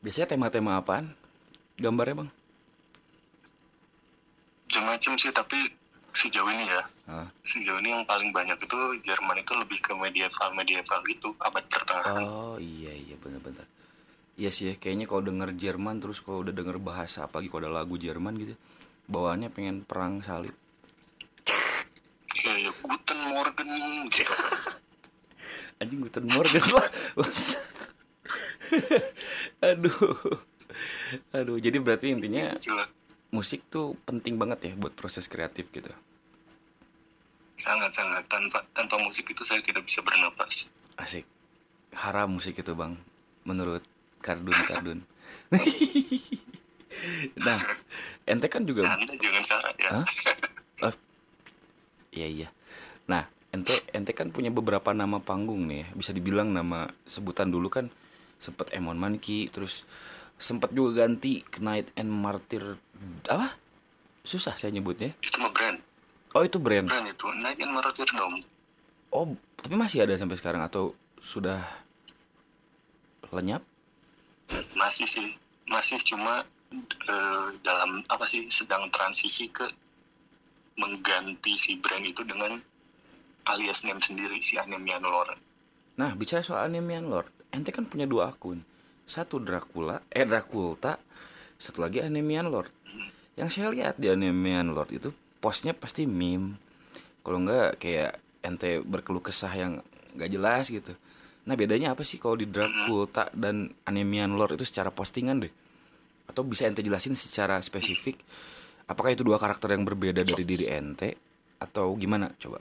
Biasanya 0.00 0.36
tema-tema 0.36 0.80
apaan? 0.80 1.12
Gambarnya 1.76 2.24
bang? 2.24 2.30
Macam-macam 4.70 5.12
sih 5.18 5.32
tapi 5.34 5.58
sejauh 6.14 6.48
ini 6.48 6.64
ya. 6.70 6.82
Ah. 7.04 7.28
sejauh 7.44 7.76
ini 7.84 7.92
yang 7.92 8.06
paling 8.08 8.32
banyak 8.32 8.56
itu 8.56 8.78
Jerman 9.04 9.36
itu 9.36 9.52
lebih 9.52 9.76
ke 9.84 9.92
medieval 9.98 10.48
medieval 10.56 11.00
gitu 11.04 11.28
abad 11.42 11.64
pertengahan. 11.68 12.22
Oh 12.24 12.56
iya 12.56 12.94
iya. 12.94 13.16
Benar-benar. 13.20 13.66
Iya 14.34 14.50
sih 14.50 14.66
ya, 14.70 14.74
kayaknya 14.74 15.06
kalau 15.06 15.22
denger 15.22 15.54
Jerman 15.54 16.02
terus 16.02 16.18
kalau 16.18 16.42
udah 16.42 16.50
denger 16.50 16.82
bahasa 16.82 17.30
apalagi 17.30 17.46
kalau 17.46 17.70
ada 17.70 17.78
lagu 17.82 17.94
Jerman 17.94 18.34
gitu, 18.34 18.58
bawaannya 19.06 19.46
pengen 19.54 19.86
perang 19.86 20.18
salib. 20.26 20.54
ya 22.44 22.52
ya 22.60 22.70
Guten 22.82 23.18
Morgen 23.30 23.68
Anjing 25.80 26.00
Guten 26.02 26.26
Morgen 26.34 26.64
lah. 26.74 26.88
Aduh. 29.70 30.18
Aduh, 31.30 31.56
jadi 31.62 31.78
berarti 31.78 32.10
intinya 32.10 32.58
Gila. 32.58 32.90
musik 33.30 33.70
tuh 33.70 33.94
penting 34.02 34.34
banget 34.34 34.66
ya 34.66 34.72
buat 34.74 34.98
proses 34.98 35.30
kreatif 35.30 35.70
gitu. 35.70 35.94
sangat 37.54 37.94
sangat 37.94 38.26
tanpa 38.28 38.66
tanpa 38.74 38.98
musik 38.98 39.30
itu 39.30 39.46
saya 39.46 39.62
tidak 39.62 39.86
bisa 39.86 40.02
bernapas 40.04 40.68
Asik. 40.94 41.26
Haram 41.94 42.38
musik 42.38 42.58
itu, 42.58 42.74
Bang. 42.74 42.98
Menurut 43.46 43.82
Kardun 44.24 44.56
Kardun. 44.56 45.00
nah, 47.44 47.58
ente 48.24 48.46
kan 48.48 48.64
juga 48.64 48.88
anda 48.88 49.12
jangan 49.20 49.44
salah 49.44 49.72
ya 49.76 49.90
Hah? 50.00 50.06
Oh, 50.82 50.90
iya 52.10 52.26
iya. 52.26 52.48
Nah, 53.06 53.30
ente 53.54 53.70
ente 53.94 54.10
kan 54.10 54.34
punya 54.34 54.50
beberapa 54.50 54.90
nama 54.90 55.22
panggung 55.22 55.70
nih, 55.70 55.86
ya. 55.86 55.88
bisa 55.94 56.10
dibilang 56.10 56.50
nama 56.50 56.90
sebutan 57.06 57.52
dulu 57.52 57.70
kan 57.70 57.94
sempet 58.42 58.74
Emon 58.74 58.98
Monkey, 58.98 59.46
terus 59.54 59.86
sempet 60.34 60.74
juga 60.74 61.06
ganti 61.06 61.46
Knight 61.62 61.94
and 61.94 62.10
Martyr 62.10 62.74
apa? 63.30 63.54
Susah 64.26 64.58
saya 64.58 64.74
nyebutnya. 64.74 65.14
itu 65.22 65.36
mah 65.38 65.52
brand 65.54 65.78
Oh 66.34 66.42
itu 66.42 66.58
brand. 66.58 66.90
brand 66.90 67.06
itu 67.06 67.26
Night 67.38 67.58
in 67.62 67.70
Martyrdom 67.70 68.32
Oh 69.14 69.30
tapi 69.54 69.74
masih 69.78 70.02
ada 70.02 70.18
sampai 70.18 70.34
sekarang 70.34 70.60
atau 70.66 70.90
sudah 71.22 71.62
lenyap? 73.30 73.62
Masih 74.76 75.06
sih 75.08 75.28
masih 75.68 75.98
cuma 76.04 76.44
eh, 77.08 77.46
dalam 77.64 78.04
apa 78.06 78.24
sih 78.28 78.46
sedang 78.52 78.90
transisi 78.92 79.48
ke 79.48 79.64
mengganti 80.78 81.54
si 81.54 81.78
brand 81.78 82.02
itu 82.02 82.26
dengan 82.26 82.58
alias 83.46 83.86
name 83.86 84.02
sendiri 84.02 84.40
si 84.42 84.58
Anemian 84.58 85.04
Lord. 85.04 85.38
Nah, 85.94 86.10
bicara 86.18 86.42
soal 86.42 86.66
Anemian 86.66 87.06
Lord, 87.06 87.30
ente 87.54 87.70
kan 87.70 87.86
punya 87.86 88.08
dua 88.08 88.34
akun. 88.34 88.66
Satu 89.06 89.38
Dracula, 89.38 90.02
eh 90.10 90.26
Draculta, 90.26 90.98
satu 91.60 91.84
lagi 91.84 92.02
Anemian 92.02 92.50
Lord. 92.50 92.72
Yang 93.38 93.50
saya 93.60 93.68
lihat 93.70 93.94
di 94.00 94.10
Anemian 94.10 94.74
Lord 94.74 94.90
itu 94.90 95.14
postnya 95.38 95.76
pasti 95.76 96.08
meme. 96.08 96.58
Kalau 97.22 97.38
enggak 97.38 97.78
kayak 97.78 98.18
ente 98.42 98.82
berkeluh 98.82 99.22
kesah 99.22 99.52
yang 99.54 99.72
gak 100.18 100.30
jelas 100.32 100.68
gitu. 100.68 100.98
Nah 101.44 101.54
bedanya 101.54 101.92
apa 101.92 102.02
sih 102.02 102.16
kalau 102.16 102.40
di 102.40 102.48
Draculta 102.48 103.28
dan 103.36 103.68
Anemian 103.84 104.32
Lord 104.36 104.56
itu 104.56 104.64
secara 104.64 104.88
postingan 104.88 105.44
deh? 105.44 105.52
Atau 106.24 106.44
bisa 106.48 106.64
ente 106.64 106.80
jelasin 106.80 107.12
secara 107.14 107.60
spesifik? 107.60 108.16
Apakah 108.88 109.12
itu 109.12 109.24
dua 109.24 109.36
karakter 109.36 109.76
yang 109.76 109.84
berbeda 109.84 110.24
dari 110.24 110.44
diri 110.44 110.66
ente? 110.68 111.16
Atau 111.60 111.92
gimana? 112.00 112.32
Coba. 112.40 112.60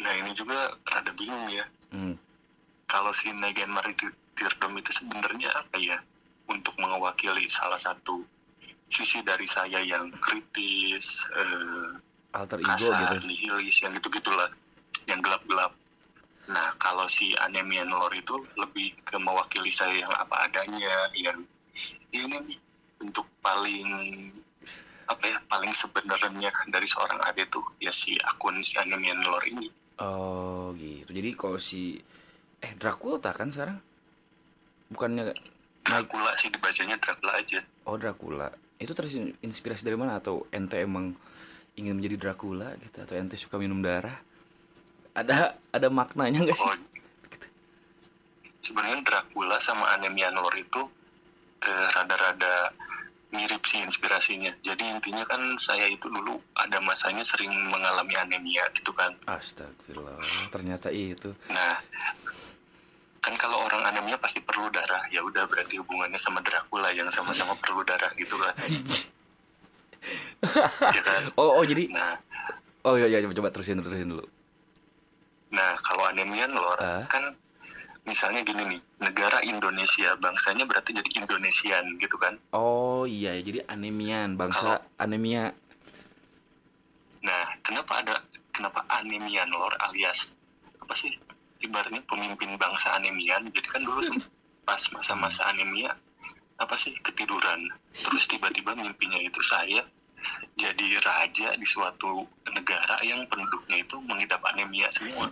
Nah 0.00 0.12
ini 0.24 0.32
juga 0.32 0.72
rada 0.88 1.12
bingung 1.12 1.48
ya. 1.52 1.64
Hmm. 1.92 2.16
Kalau 2.88 3.12
si 3.12 3.28
Negan 3.36 3.68
Martyrdom 3.68 4.72
itu 4.80 4.90
sebenarnya 4.96 5.52
apa 5.52 5.76
ya? 5.76 6.00
Untuk 6.48 6.80
mewakili 6.80 7.44
salah 7.52 7.76
satu 7.76 8.24
sisi 8.88 9.20
dari 9.20 9.44
saya 9.44 9.84
yang 9.84 10.08
kritis, 10.16 11.28
eh, 11.36 12.00
Alter 12.32 12.60
ego 12.60 12.72
kasar, 12.72 13.20
gitu. 13.20 13.28
nihilis, 13.28 13.76
yang 13.84 13.92
gitu-gitulah, 13.92 14.48
yang 15.04 15.20
gelap-gelap. 15.20 15.76
Nah, 16.48 16.72
kalau 16.80 17.04
si 17.12 17.36
Anemian 17.36 17.92
Lore 17.92 18.24
itu 18.24 18.40
lebih 18.56 18.96
ke 19.04 19.20
mewakili 19.20 19.68
saya 19.68 20.00
yang 20.00 20.12
apa 20.16 20.48
adanya, 20.48 21.12
yang 21.12 21.44
ya 22.08 22.24
ini 22.24 22.36
nih 22.40 22.58
bentuk 22.98 23.28
paling 23.44 23.86
apa 25.08 25.24
ya 25.24 25.38
paling 25.48 25.72
sebenarnya 25.72 26.52
dari 26.68 26.84
seorang 26.84 27.20
ade 27.24 27.48
tuh 27.48 27.64
ya 27.80 27.92
si 27.92 28.16
akun 28.16 28.60
si 28.64 28.80
Anemian 28.80 29.20
Lore 29.20 29.48
ini. 29.52 29.68
Oh 30.00 30.72
gitu. 30.76 31.12
Jadi 31.12 31.30
kalau 31.36 31.60
si 31.60 32.00
eh 32.64 32.72
Dracula 32.76 33.20
kan 33.32 33.52
sekarang? 33.52 33.78
Bukannya 34.88 35.28
Dracula 35.84 36.32
sih 36.40 36.48
dibacanya 36.48 36.96
Dracula 36.96 37.36
aja. 37.36 37.60
oh 37.88 37.96
Dracula. 38.00 38.48
Itu 38.80 38.96
terinspirasi 38.96 39.84
dari 39.84 39.96
mana 40.00 40.20
atau 40.20 40.48
ente 40.48 40.80
emang 40.80 41.12
ingin 41.76 41.92
menjadi 41.96 42.16
Dracula 42.28 42.72
gitu 42.80 43.04
atau 43.04 43.14
ente 43.16 43.36
suka 43.36 43.60
minum 43.60 43.80
darah? 43.84 44.27
Ada 45.18 45.58
ada 45.74 45.88
maknanya 45.90 46.46
nggak 46.46 46.54
sih? 46.54 46.62
Oh, 46.62 46.78
sebenarnya 48.62 49.02
Dracula 49.02 49.58
sama 49.58 49.90
Anemian 49.98 50.36
Lore 50.38 50.62
itu 50.62 50.82
eh, 51.66 51.86
rada-rada 51.90 52.70
mirip 53.34 53.60
sih 53.66 53.82
inspirasinya. 53.82 54.54
Jadi 54.64 54.88
intinya 54.88 55.24
kan 55.26 55.58
saya 55.60 55.84
itu 55.90 56.08
dulu 56.08 56.40
ada 56.56 56.80
masanya 56.80 57.26
sering 57.26 57.52
mengalami 57.68 58.14
anemia 58.16 58.64
gitu 58.72 58.94
kan. 58.96 59.12
Astagfirullah. 59.28 60.16
Ternyata 60.54 60.88
itu. 60.94 61.34
Nah, 61.52 61.76
kan 63.20 63.34
kalau 63.36 63.60
orang 63.68 63.84
anemia 63.84 64.16
pasti 64.16 64.40
perlu 64.40 64.72
darah. 64.72 65.04
Ya 65.12 65.20
udah 65.20 65.44
berarti 65.44 65.76
hubungannya 65.76 66.16
sama 66.16 66.40
Dracula 66.40 66.94
yang 66.94 67.12
sama-sama 67.12 67.52
perlu 67.62 67.84
darah 67.84 68.12
gitu 68.16 68.38
kan. 68.40 68.54
ya 70.94 71.02
kan? 71.02 71.22
Oh 71.36 71.60
oh 71.60 71.64
jadi 71.66 71.90
Nah, 71.92 72.16
oh 72.88 72.96
iya 72.96 73.10
iya 73.12 73.18
coba, 73.26 73.34
coba 73.34 73.48
terusin 73.52 73.82
terusin 73.84 74.08
dulu. 74.08 74.24
Nah 75.48 75.76
kalau 75.80 76.04
anemian 76.08 76.52
lor 76.52 76.76
Ah. 76.80 77.04
kan 77.08 77.34
misalnya 78.08 78.40
gini 78.40 78.64
nih, 78.64 78.80
negara 79.04 79.44
Indonesia 79.44 80.16
bangsanya 80.16 80.64
berarti 80.64 80.96
jadi 80.96 81.10
Indonesian 81.20 82.00
gitu 82.00 82.16
kan. 82.16 82.40
Oh 82.56 83.04
iya 83.04 83.36
ya 83.36 83.42
jadi 83.44 83.68
anemian 83.68 84.40
bangsa 84.40 84.80
anemia. 84.96 85.52
Nah, 87.20 87.44
kenapa 87.60 88.00
ada 88.00 88.14
kenapa 88.54 88.88
anemian 88.88 89.52
lor 89.52 89.76
alias 89.76 90.32
apa 90.80 90.94
sih? 90.96 91.12
Ibaratnya 91.60 92.00
pemimpin 92.08 92.54
bangsa 92.56 92.96
anemian. 92.96 93.50
Jadi 93.52 93.68
kan 93.68 93.82
dulu 93.84 94.00
pas 94.64 94.80
masa-masa 94.94 95.44
anemia 95.50 95.92
apa 96.56 96.74
sih 96.80 96.94
ketiduran. 97.04 97.60
Terus 97.92 98.24
tiba-tiba 98.24 98.72
mimpinya 98.72 99.20
itu 99.20 99.42
saya 99.44 99.84
jadi 100.58 100.86
raja 100.98 101.54
di 101.54 101.66
suatu 101.66 102.26
negara 102.50 102.98
yang 103.06 103.22
penduduknya 103.30 103.78
itu 103.82 103.96
mengidap 104.02 104.42
anemia 104.50 104.90
semua. 104.90 105.30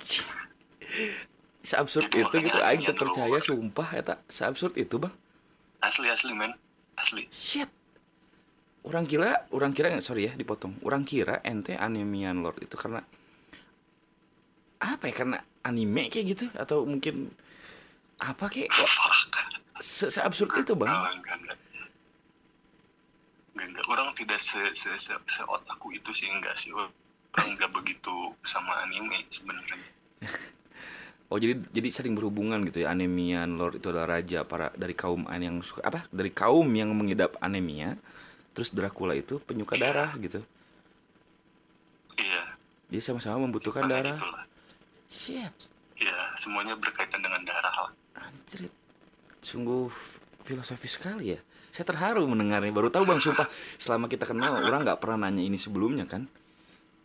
Seabsurd 1.66 2.06
Jadi 2.06 2.22
itu 2.22 2.36
gitu 2.46 2.58
aing 2.62 2.86
terpercaya 2.86 3.38
sumpah 3.42 3.88
eta 3.98 4.14
seabsurd 4.30 4.78
itu 4.78 5.02
bang. 5.02 5.10
Asli 5.82 6.06
asli 6.06 6.30
men, 6.30 6.54
asli. 6.94 7.26
Shit. 7.34 7.66
Orang 8.86 9.10
kira, 9.10 9.50
orang 9.50 9.74
kira 9.74 9.90
sorry 9.98 10.30
ya 10.30 10.32
dipotong. 10.38 10.78
Orang 10.86 11.02
kira 11.02 11.42
ente 11.42 11.74
anemian 11.74 12.38
lord 12.38 12.62
itu 12.62 12.78
karena 12.78 13.02
apa 14.78 15.10
ya? 15.10 15.14
Karena 15.26 15.42
anime 15.66 16.06
kayak 16.06 16.26
gitu 16.38 16.46
atau 16.54 16.86
mungkin 16.86 17.34
apa 18.22 18.46
kayak 18.46 18.70
se 19.82 20.06
seabsurd 20.06 20.54
itu 20.62 20.78
bang? 20.78 20.86
Oh, 20.86 21.10
enggak, 21.10 21.34
enggak. 21.34 21.58
Enggak. 23.56 23.84
Orang 23.88 24.12
tidak 24.12 24.38
se, 24.38 24.60
se, 24.76 24.92
se, 25.00 25.16
se 25.16 25.42
otaku 25.48 25.96
itu 25.96 26.12
sih 26.12 26.28
enggak 26.28 26.54
sih. 26.60 26.70
Orang 26.76 26.92
enggak 27.34 27.72
begitu 27.72 28.36
sama 28.44 28.84
anime 28.84 29.24
sebenarnya. 29.32 29.80
Oh 31.26 31.42
jadi 31.42 31.58
jadi 31.74 31.90
sering 31.90 32.14
berhubungan 32.14 32.62
gitu 32.70 32.86
ya 32.86 32.94
anemian 32.94 33.58
lord 33.58 33.82
itu 33.82 33.90
adalah 33.90 34.22
raja 34.22 34.46
para 34.46 34.70
dari 34.78 34.94
kaum 34.94 35.26
an 35.26 35.42
yang 35.42 35.58
suka 35.58 35.82
apa 35.82 36.06
dari 36.14 36.30
kaum 36.30 36.70
yang 36.70 36.94
mengidap 36.94 37.34
anemia. 37.42 37.98
Terus 38.54 38.70
Dracula 38.70 39.10
itu 39.12 39.42
penyuka 39.42 39.74
darah 39.74 40.14
gitu. 40.22 40.38
Iya. 42.14 42.56
Dia 42.88 43.02
sama-sama 43.02 43.42
membutuhkan 43.42 43.84
makanya 43.84 44.14
darah. 44.14 44.18
itulah. 44.22 44.44
Shit. 45.10 45.54
Iya, 45.98 46.18
semuanya 46.38 46.78
berkaitan 46.78 47.20
dengan 47.20 47.42
darah 47.44 47.74
lah. 47.74 47.92
Anjrit. 48.16 48.72
Sungguh 49.42 49.90
filosofis 50.46 50.96
sekali 50.96 51.36
ya. 51.36 51.40
Saya 51.76 51.92
terharu 51.92 52.24
mendengarnya. 52.24 52.72
Baru 52.72 52.88
tahu 52.88 53.04
Bang 53.04 53.20
sumpah 53.20 53.44
selama 53.76 54.08
kita 54.08 54.24
kenal 54.24 54.64
orang 54.64 54.80
nggak 54.80 54.96
pernah 54.96 55.28
nanya 55.28 55.44
ini 55.44 55.60
sebelumnya 55.60 56.08
kan. 56.08 56.24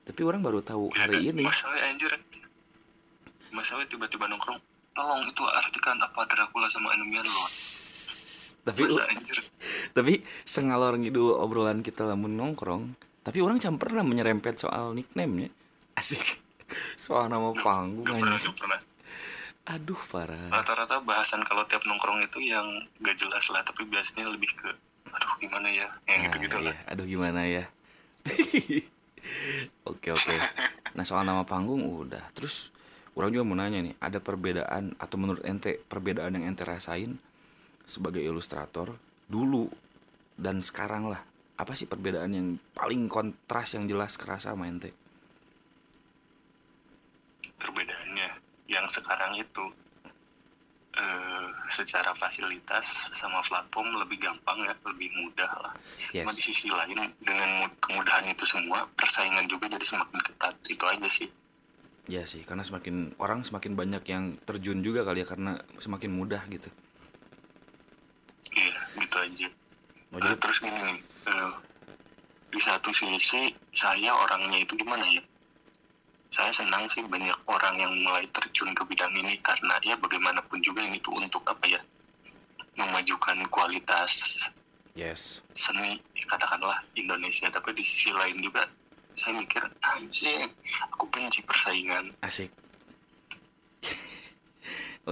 Tapi 0.08 0.24
orang 0.24 0.40
baru 0.40 0.64
tahu 0.64 0.96
Ya, 0.96 1.04
hari 1.04 1.28
dan 1.28 1.36
ini. 1.36 1.44
Masalahnya 1.44 1.84
anjir. 1.92 2.12
Masalahnya 3.52 3.92
tiba-tiba 3.92 4.32
nongkrong. 4.32 4.64
Tolong 4.96 5.28
itu 5.28 5.44
artikan 5.44 6.00
apa 6.00 6.24
Dracula 6.24 6.72
sama 6.72 6.96
Anemian 6.96 7.28
Lord. 7.28 7.54
Tapi 8.64 8.82
tapi 10.00 10.14
sengalor 10.48 10.96
ngidul 10.96 11.36
obrolan 11.36 11.84
kita 11.84 12.08
lamun 12.08 12.40
nongkrong. 12.40 12.96
Tapi 13.28 13.44
orang 13.44 13.60
cam 13.60 13.76
pernah 13.76 14.08
menyerempet 14.08 14.56
soal 14.56 14.96
nickname-nya. 14.96 15.52
Asik. 16.00 16.40
Soal 16.96 17.28
nama 17.28 17.52
panggung 17.52 18.08
Gak 18.08 18.16
pernah, 18.16 18.40
gak 18.40 18.56
pernah. 18.56 18.80
Aduh 19.70 20.00
parah. 20.10 20.50
Rata-rata 20.50 21.00
bahasan 21.06 21.46
kalau 21.46 21.62
tiap 21.70 21.86
nongkrong 21.86 22.26
itu 22.26 22.42
yang 22.42 22.66
gak 23.06 23.18
jelas 23.18 23.46
lah. 23.54 23.62
Tapi 23.62 23.86
biasanya 23.86 24.30
lebih 24.34 24.50
ke, 24.58 24.70
aduh 25.14 25.34
gimana 25.38 25.70
ya. 25.70 25.88
Yang 26.10 26.18
Nah, 26.18 26.24
gitu-gitu 26.28 26.58
iya. 26.58 26.66
lah. 26.66 26.76
Aduh 26.90 27.06
gimana 27.06 27.42
ya. 27.46 27.64
Oke 29.86 30.10
oke. 30.12 30.34
Nah 30.98 31.08
soal 31.08 31.24
nama 31.24 31.48
panggung 31.48 31.88
udah. 31.88 32.20
Terus 32.36 32.68
orang 33.16 33.32
juga 33.32 33.48
mau 33.48 33.56
nanya 33.56 33.80
nih, 33.80 33.96
ada 34.04 34.20
perbedaan 34.20 34.92
atau 35.00 35.16
menurut 35.16 35.40
ente 35.48 35.80
perbedaan 35.88 36.36
yang 36.36 36.52
ente 36.52 36.68
rasain 36.68 37.16
sebagai 37.88 38.20
ilustrator 38.20 39.00
dulu 39.32 39.72
dan 40.36 40.60
sekarang 40.60 41.08
lah. 41.08 41.24
Apa 41.56 41.80
sih 41.80 41.88
perbedaan 41.88 42.34
yang 42.36 42.48
paling 42.76 43.08
kontras 43.08 43.72
yang 43.78 43.88
jelas 43.88 44.20
kerasa 44.20 44.52
sama 44.52 44.68
ente? 44.68 44.92
perbedaannya 47.62 48.30
yang 48.72 48.88
sekarang 48.88 49.36
itu 49.36 49.66
eh, 50.94 51.48
secara 51.68 52.12
fasilitas 52.12 53.12
sama 53.12 53.40
platform 53.40 53.96
lebih 54.00 54.20
gampang 54.20 54.64
ya 54.64 54.74
lebih 54.88 55.12
mudah 55.16 55.52
lah. 55.60 55.74
Yes. 56.12 56.24
cuma 56.24 56.32
di 56.32 56.44
sisi 56.44 56.68
lain 56.68 56.96
dengan 57.20 57.50
mu- 57.60 57.78
kemudahan 57.80 58.28
itu 58.28 58.44
semua 58.44 58.88
persaingan 58.96 59.48
juga 59.48 59.68
jadi 59.68 59.84
semakin 59.84 60.20
ketat. 60.20 60.56
Itu 60.68 60.84
aja 60.88 61.08
sih. 61.08 61.28
Ya 62.10 62.26
sih, 62.26 62.44
karena 62.44 62.66
semakin 62.66 63.16
orang 63.22 63.46
semakin 63.46 63.78
banyak 63.78 64.04
yang 64.10 64.36
terjun 64.44 64.82
juga 64.82 65.06
kali 65.06 65.24
ya 65.24 65.28
karena 65.30 65.62
semakin 65.80 66.12
mudah 66.12 66.44
gitu. 66.50 66.68
iya 68.52 68.76
gitu 69.00 69.16
aja. 69.16 69.48
Oh, 70.12 70.20
Eh, 70.20 70.20
jadi 70.20 70.36
terus 70.44 70.58
gini 70.60 70.76
nih 70.76 70.98
eh, 71.32 71.54
di 72.52 72.60
satu 72.60 72.92
sisi 72.92 73.48
saya 73.72 74.12
orangnya 74.12 74.60
itu 74.60 74.76
gimana 74.76 75.08
ya 75.08 75.24
saya 76.32 76.48
senang 76.56 76.88
sih 76.88 77.04
banyak 77.04 77.36
orang 77.44 77.76
yang 77.76 77.92
mulai 78.08 78.24
terjun 78.32 78.72
ke 78.72 78.88
bidang 78.88 79.12
ini 79.20 79.36
karena 79.44 79.76
ya 79.84 80.00
bagaimanapun 80.00 80.64
juga 80.64 80.80
ini 80.80 80.96
tuh 81.04 81.20
untuk 81.20 81.44
apa 81.44 81.68
ya 81.68 81.84
memajukan 82.80 83.36
kualitas 83.52 84.48
yes. 84.96 85.44
seni 85.52 86.00
katakanlah 86.24 86.88
Indonesia 86.96 87.52
tapi 87.52 87.76
di 87.76 87.84
sisi 87.84 88.16
lain 88.16 88.40
juga 88.40 88.64
saya 89.12 89.44
mikir 89.44 89.60
anjing 89.84 90.48
aku 90.96 91.04
benci 91.12 91.44
persaingan 91.44 92.16
Asik. 92.24 92.48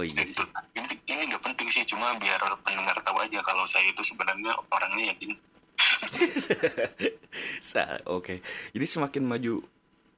iya 0.00 0.24
itu 0.24 0.40
sih. 0.40 0.48
ini 0.72 0.96
ini 1.04 1.22
nggak 1.36 1.44
penting 1.44 1.68
sih 1.68 1.84
cuma 1.84 2.16
biar 2.16 2.40
pendengar 2.64 2.96
tahu 3.04 3.20
aja 3.20 3.44
kalau 3.44 3.68
saya 3.68 3.92
itu 3.92 4.00
sebenarnya 4.00 4.56
orangnya 4.72 5.12
yakin 5.12 5.36
Oke, 8.10 8.42
jadi 8.72 8.86
semakin 8.88 9.22
maju 9.24 9.62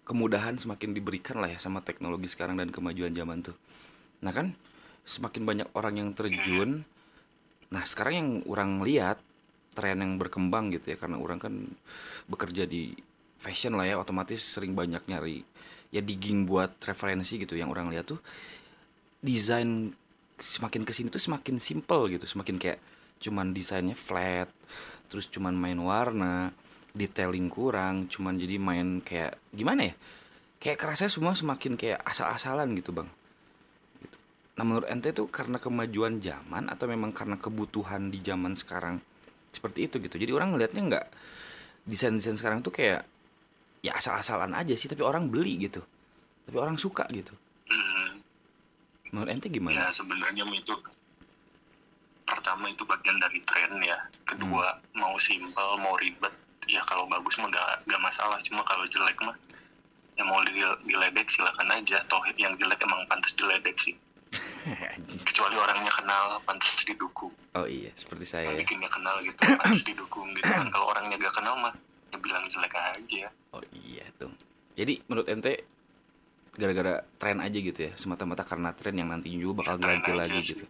kemudahan 0.02 0.58
semakin 0.58 0.94
diberikan 0.94 1.38
lah 1.38 1.50
ya 1.50 1.58
sama 1.62 1.82
teknologi 1.82 2.26
sekarang 2.26 2.58
dan 2.58 2.74
kemajuan 2.74 3.14
zaman 3.14 3.42
tuh. 3.46 3.56
Nah 4.22 4.34
kan 4.34 4.54
semakin 5.06 5.42
banyak 5.46 5.68
orang 5.74 5.94
yang 5.98 6.10
terjun. 6.14 6.82
Nah 7.70 7.82
sekarang 7.86 8.14
yang 8.14 8.30
orang 8.50 8.82
lihat 8.82 9.18
tren 9.72 10.04
yang 10.04 10.20
berkembang 10.20 10.68
gitu 10.76 10.92
ya 10.92 10.96
karena 11.00 11.16
orang 11.16 11.40
kan 11.40 11.54
bekerja 12.28 12.68
di 12.68 12.92
fashion 13.40 13.74
lah 13.74 13.88
ya 13.88 13.96
otomatis 13.96 14.38
sering 14.38 14.76
banyak 14.76 15.02
nyari 15.08 15.42
ya 15.88 16.04
digging 16.04 16.44
buat 16.44 16.76
referensi 16.84 17.40
gitu 17.40 17.56
yang 17.56 17.72
orang 17.72 17.88
lihat 17.88 18.12
tuh 18.12 18.20
desain 19.24 19.92
semakin 20.38 20.82
ke 20.84 20.92
sini 20.92 21.08
tuh 21.08 21.20
semakin 21.20 21.56
simple 21.56 22.12
gitu 22.12 22.24
semakin 22.28 22.56
kayak 22.60 22.78
cuman 23.22 23.54
desainnya 23.56 23.96
flat 23.96 24.50
terus 25.08 25.28
cuman 25.28 25.56
main 25.56 25.78
warna 25.78 26.52
detailing 26.92 27.48
kurang 27.48 28.06
cuman 28.08 28.36
jadi 28.36 28.60
main 28.60 29.00
kayak 29.00 29.40
gimana 29.52 29.92
ya? 29.92 29.94
Kayak 30.62 30.78
kerasa 30.78 31.10
semua 31.10 31.34
semakin 31.34 31.74
kayak 31.74 32.00
asal-asalan 32.06 32.76
gitu 32.78 32.94
bang. 32.94 33.08
Gitu. 33.98 34.16
nah 34.54 34.64
menurut 34.68 34.86
ente 34.86 35.10
tuh 35.10 35.26
karena 35.32 35.56
kemajuan 35.56 36.20
zaman 36.20 36.68
atau 36.68 36.86
memang 36.86 37.10
karena 37.10 37.40
kebutuhan 37.40 38.12
di 38.12 38.20
zaman 38.20 38.54
sekarang 38.54 39.00
seperti 39.50 39.88
itu 39.88 39.96
gitu? 39.98 40.16
Jadi 40.20 40.32
orang 40.32 40.54
ngelihatnya 40.54 40.82
nggak 40.86 41.06
desain-desain 41.88 42.38
sekarang 42.38 42.62
tuh 42.62 42.70
kayak 42.70 43.02
ya 43.82 43.98
asal-asalan 43.98 44.54
aja 44.54 44.76
sih 44.78 44.86
tapi 44.86 45.02
orang 45.02 45.26
beli 45.32 45.58
gitu. 45.66 45.82
Tapi 46.46 46.56
orang 46.60 46.78
suka 46.78 47.08
gitu. 47.10 47.34
Hmm, 47.66 48.20
menurut 49.10 49.30
ente 49.32 49.48
gimana? 49.50 49.88
Ya 49.88 49.88
sebenarnya 49.90 50.44
itu 50.52 50.74
pertama 52.22 52.70
itu 52.70 52.84
bagian 52.86 53.18
dari 53.18 53.40
tren 53.42 53.80
ya. 53.82 53.98
Kedua 54.22 54.78
mau 54.94 55.18
simpel 55.18 55.68
mau 55.82 55.98
ribet 55.98 56.41
ya 56.66 56.80
kalau 56.82 57.04
bagus 57.06 57.34
mah 57.38 57.48
gak, 57.48 57.84
gak 57.84 58.00
masalah. 58.00 58.38
Cuma 58.40 58.62
kalau 58.62 58.86
jelek 58.86 59.18
mah 59.20 59.34
ya 60.12 60.22
mau 60.22 60.38
di- 60.42 60.54
diledek 60.84 61.26
silakan 61.26 61.68
aja. 61.70 61.98
Toh 62.06 62.20
yang 62.36 62.52
jelek 62.54 62.78
emang 62.80 63.02
pantas 63.06 63.32
diledek 63.32 63.74
sih. 63.76 63.94
Kecuali 65.28 65.56
orangnya 65.56 65.92
kenal 65.92 66.40
pantas 66.42 66.84
didukung. 66.84 67.32
Oh 67.52 67.66
iya 67.66 67.92
seperti 67.92 68.24
saya 68.24 68.48
yang 68.48 68.56
ya. 68.56 68.60
bikinnya 68.64 68.88
kenal 68.88 69.16
gitu 69.20 69.36
pantas 69.36 69.82
didukung 69.88 70.28
gitu 70.32 70.48
kan. 70.48 70.68
Kalau 70.68 70.86
orangnya 70.88 71.16
gak 71.18 71.34
kenal 71.34 71.54
mah 71.56 71.74
ya 72.08 72.16
bilang 72.16 72.44
jelek 72.46 72.72
aja. 72.72 73.28
Oh 73.52 73.62
iya 73.72 74.04
tuh. 74.16 74.32
Jadi 74.72 75.04
menurut 75.04 75.28
ente 75.28 75.68
gara-gara 76.52 77.00
tren 77.16 77.40
aja 77.40 77.56
gitu 77.56 77.80
ya 77.80 77.92
semata-mata 77.94 78.44
karena 78.44 78.72
tren 78.72 78.92
yang 78.92 79.08
nantinya 79.08 79.40
juga 79.40 79.64
bakal 79.64 79.76
Ya, 79.78 79.84
ganti 79.90 80.12
lagi 80.12 80.40
sih. 80.40 80.52
gitu. 80.54 80.64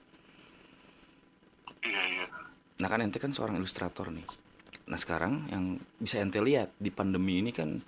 Iya 1.82 2.02
iya. 2.08 2.26
Nah 2.78 2.88
kan 2.88 3.02
ente 3.02 3.18
kan 3.18 3.30
seorang 3.30 3.58
ilustrator 3.58 4.10
nih. 4.10 4.22
Nah 4.88 4.98
sekarang 4.98 5.46
yang 5.50 5.78
bisa 5.98 6.18
ente 6.18 6.42
lihat 6.42 6.70
di 6.78 6.90
pandemi 6.90 7.38
ini 7.38 7.50
kan 7.54 7.78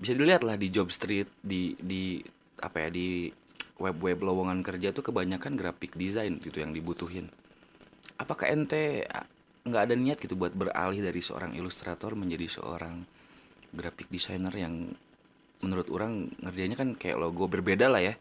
bisa 0.00 0.16
dilihat 0.16 0.40
lah 0.44 0.56
di 0.56 0.72
job 0.72 0.88
street 0.88 1.28
di 1.44 1.76
di 1.76 2.20
apa 2.60 2.88
ya 2.88 2.88
di 2.88 3.28
web-web 3.80 4.20
lowongan 4.20 4.60
kerja 4.60 4.92
tuh 4.92 5.04
kebanyakan 5.04 5.56
graphic 5.56 5.96
design 5.96 6.40
gitu 6.40 6.60
yang 6.60 6.72
dibutuhin. 6.72 7.28
Apakah 8.20 8.52
ente 8.52 9.04
nggak 9.64 9.82
ada 9.88 9.94
niat 9.96 10.18
gitu 10.20 10.36
buat 10.36 10.56
beralih 10.56 11.04
dari 11.04 11.20
seorang 11.20 11.52
ilustrator 11.56 12.16
menjadi 12.16 12.48
seorang 12.60 13.04
graphic 13.72 14.08
designer 14.08 14.52
yang 14.56 14.92
menurut 15.60 15.92
orang 15.92 16.32
ngerjainnya 16.40 16.76
kan 16.80 16.96
kayak 16.96 17.20
logo 17.20 17.48
berbeda 17.48 17.88
lah 17.88 18.00
ya. 18.00 18.14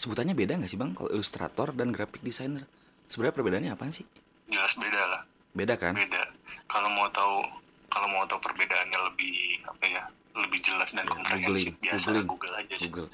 Sebutannya 0.00 0.32
beda 0.32 0.56
nggak 0.56 0.70
sih 0.72 0.80
bang 0.80 0.96
kalau 0.96 1.12
ilustrator 1.12 1.76
dan 1.76 1.92
graphic 1.92 2.24
designer? 2.24 2.64
Sebenarnya 3.12 3.36
perbedaannya 3.36 3.72
apa 3.76 3.92
sih? 3.92 4.08
jelas 4.50 4.74
beda 4.76 5.02
lah 5.06 5.22
Beda 5.54 5.74
kan? 5.78 5.94
beda 5.94 6.22
kalau 6.70 6.88
mau 6.88 7.10
tahu 7.10 7.42
kalau 7.90 8.06
mau 8.06 8.22
tahu 8.24 8.38
perbedaannya 8.38 8.98
lebih 9.10 9.34
apa 9.66 9.84
ya 9.84 10.02
lebih 10.38 10.58
jelas 10.62 10.94
dan 10.94 11.04
Ya, 11.04 11.10
komprehensif 11.10 11.74
googling, 11.74 11.74
biasa 11.82 12.06
googling. 12.06 12.28
Google 12.30 12.54
aja 12.54 12.74
sih 12.78 12.90
Google. 12.94 13.10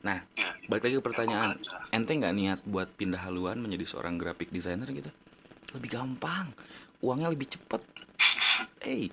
Nah, 0.00 0.18
Ya, 0.34 0.50
balik 0.66 0.82
lagi 0.88 0.96
ke 0.98 1.04
pertanyaan. 1.04 1.48
Google 1.54 1.78
aja. 1.78 1.94
Ente 1.94 2.12
nggak 2.18 2.34
niat 2.34 2.60
buat 2.66 2.88
pindah 2.98 3.20
haluan 3.22 3.62
menjadi 3.62 3.84
seorang 3.86 4.18
graphic 4.18 4.50
designer 4.50 4.88
gitu? 4.90 5.12
Lebih 5.78 5.90
gampang, 5.94 6.50
uangnya 7.00 7.30
lebih 7.30 7.48
cepet. 7.48 7.82
Hey, 8.80 9.12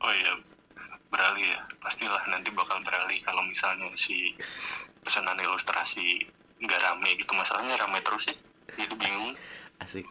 oh 0.00 0.12
iya 0.12 0.32
beralih 1.08 1.46
ya 1.46 1.60
pastilah 1.78 2.20
nanti 2.28 2.48
bakal 2.50 2.80
beralih 2.80 3.20
kalau 3.22 3.44
misalnya 3.44 3.86
si 3.94 4.34
pesanan 5.00 5.36
ilustrasi 5.38 6.24
nggak 6.58 6.80
rame 6.80 7.12
gitu 7.14 7.32
masalahnya 7.36 7.76
rame 7.76 8.00
terus 8.00 8.26
sih 8.26 8.36
jadi 8.72 8.94
bingung 8.96 9.36
asik, 9.78 10.02
asik. 10.02 10.06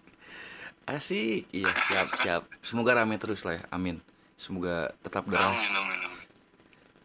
Iya, 0.88 1.72
siap, 1.88 2.08
siap. 2.20 2.42
Semoga 2.60 3.00
rame 3.00 3.16
terus 3.16 3.48
lah 3.48 3.60
ya. 3.60 3.64
Amin. 3.72 4.04
Semoga 4.36 4.92
tetap 5.00 5.24
deras. 5.30 5.56
amin 5.56 5.72
amin 5.80 6.00
amin 6.04 6.22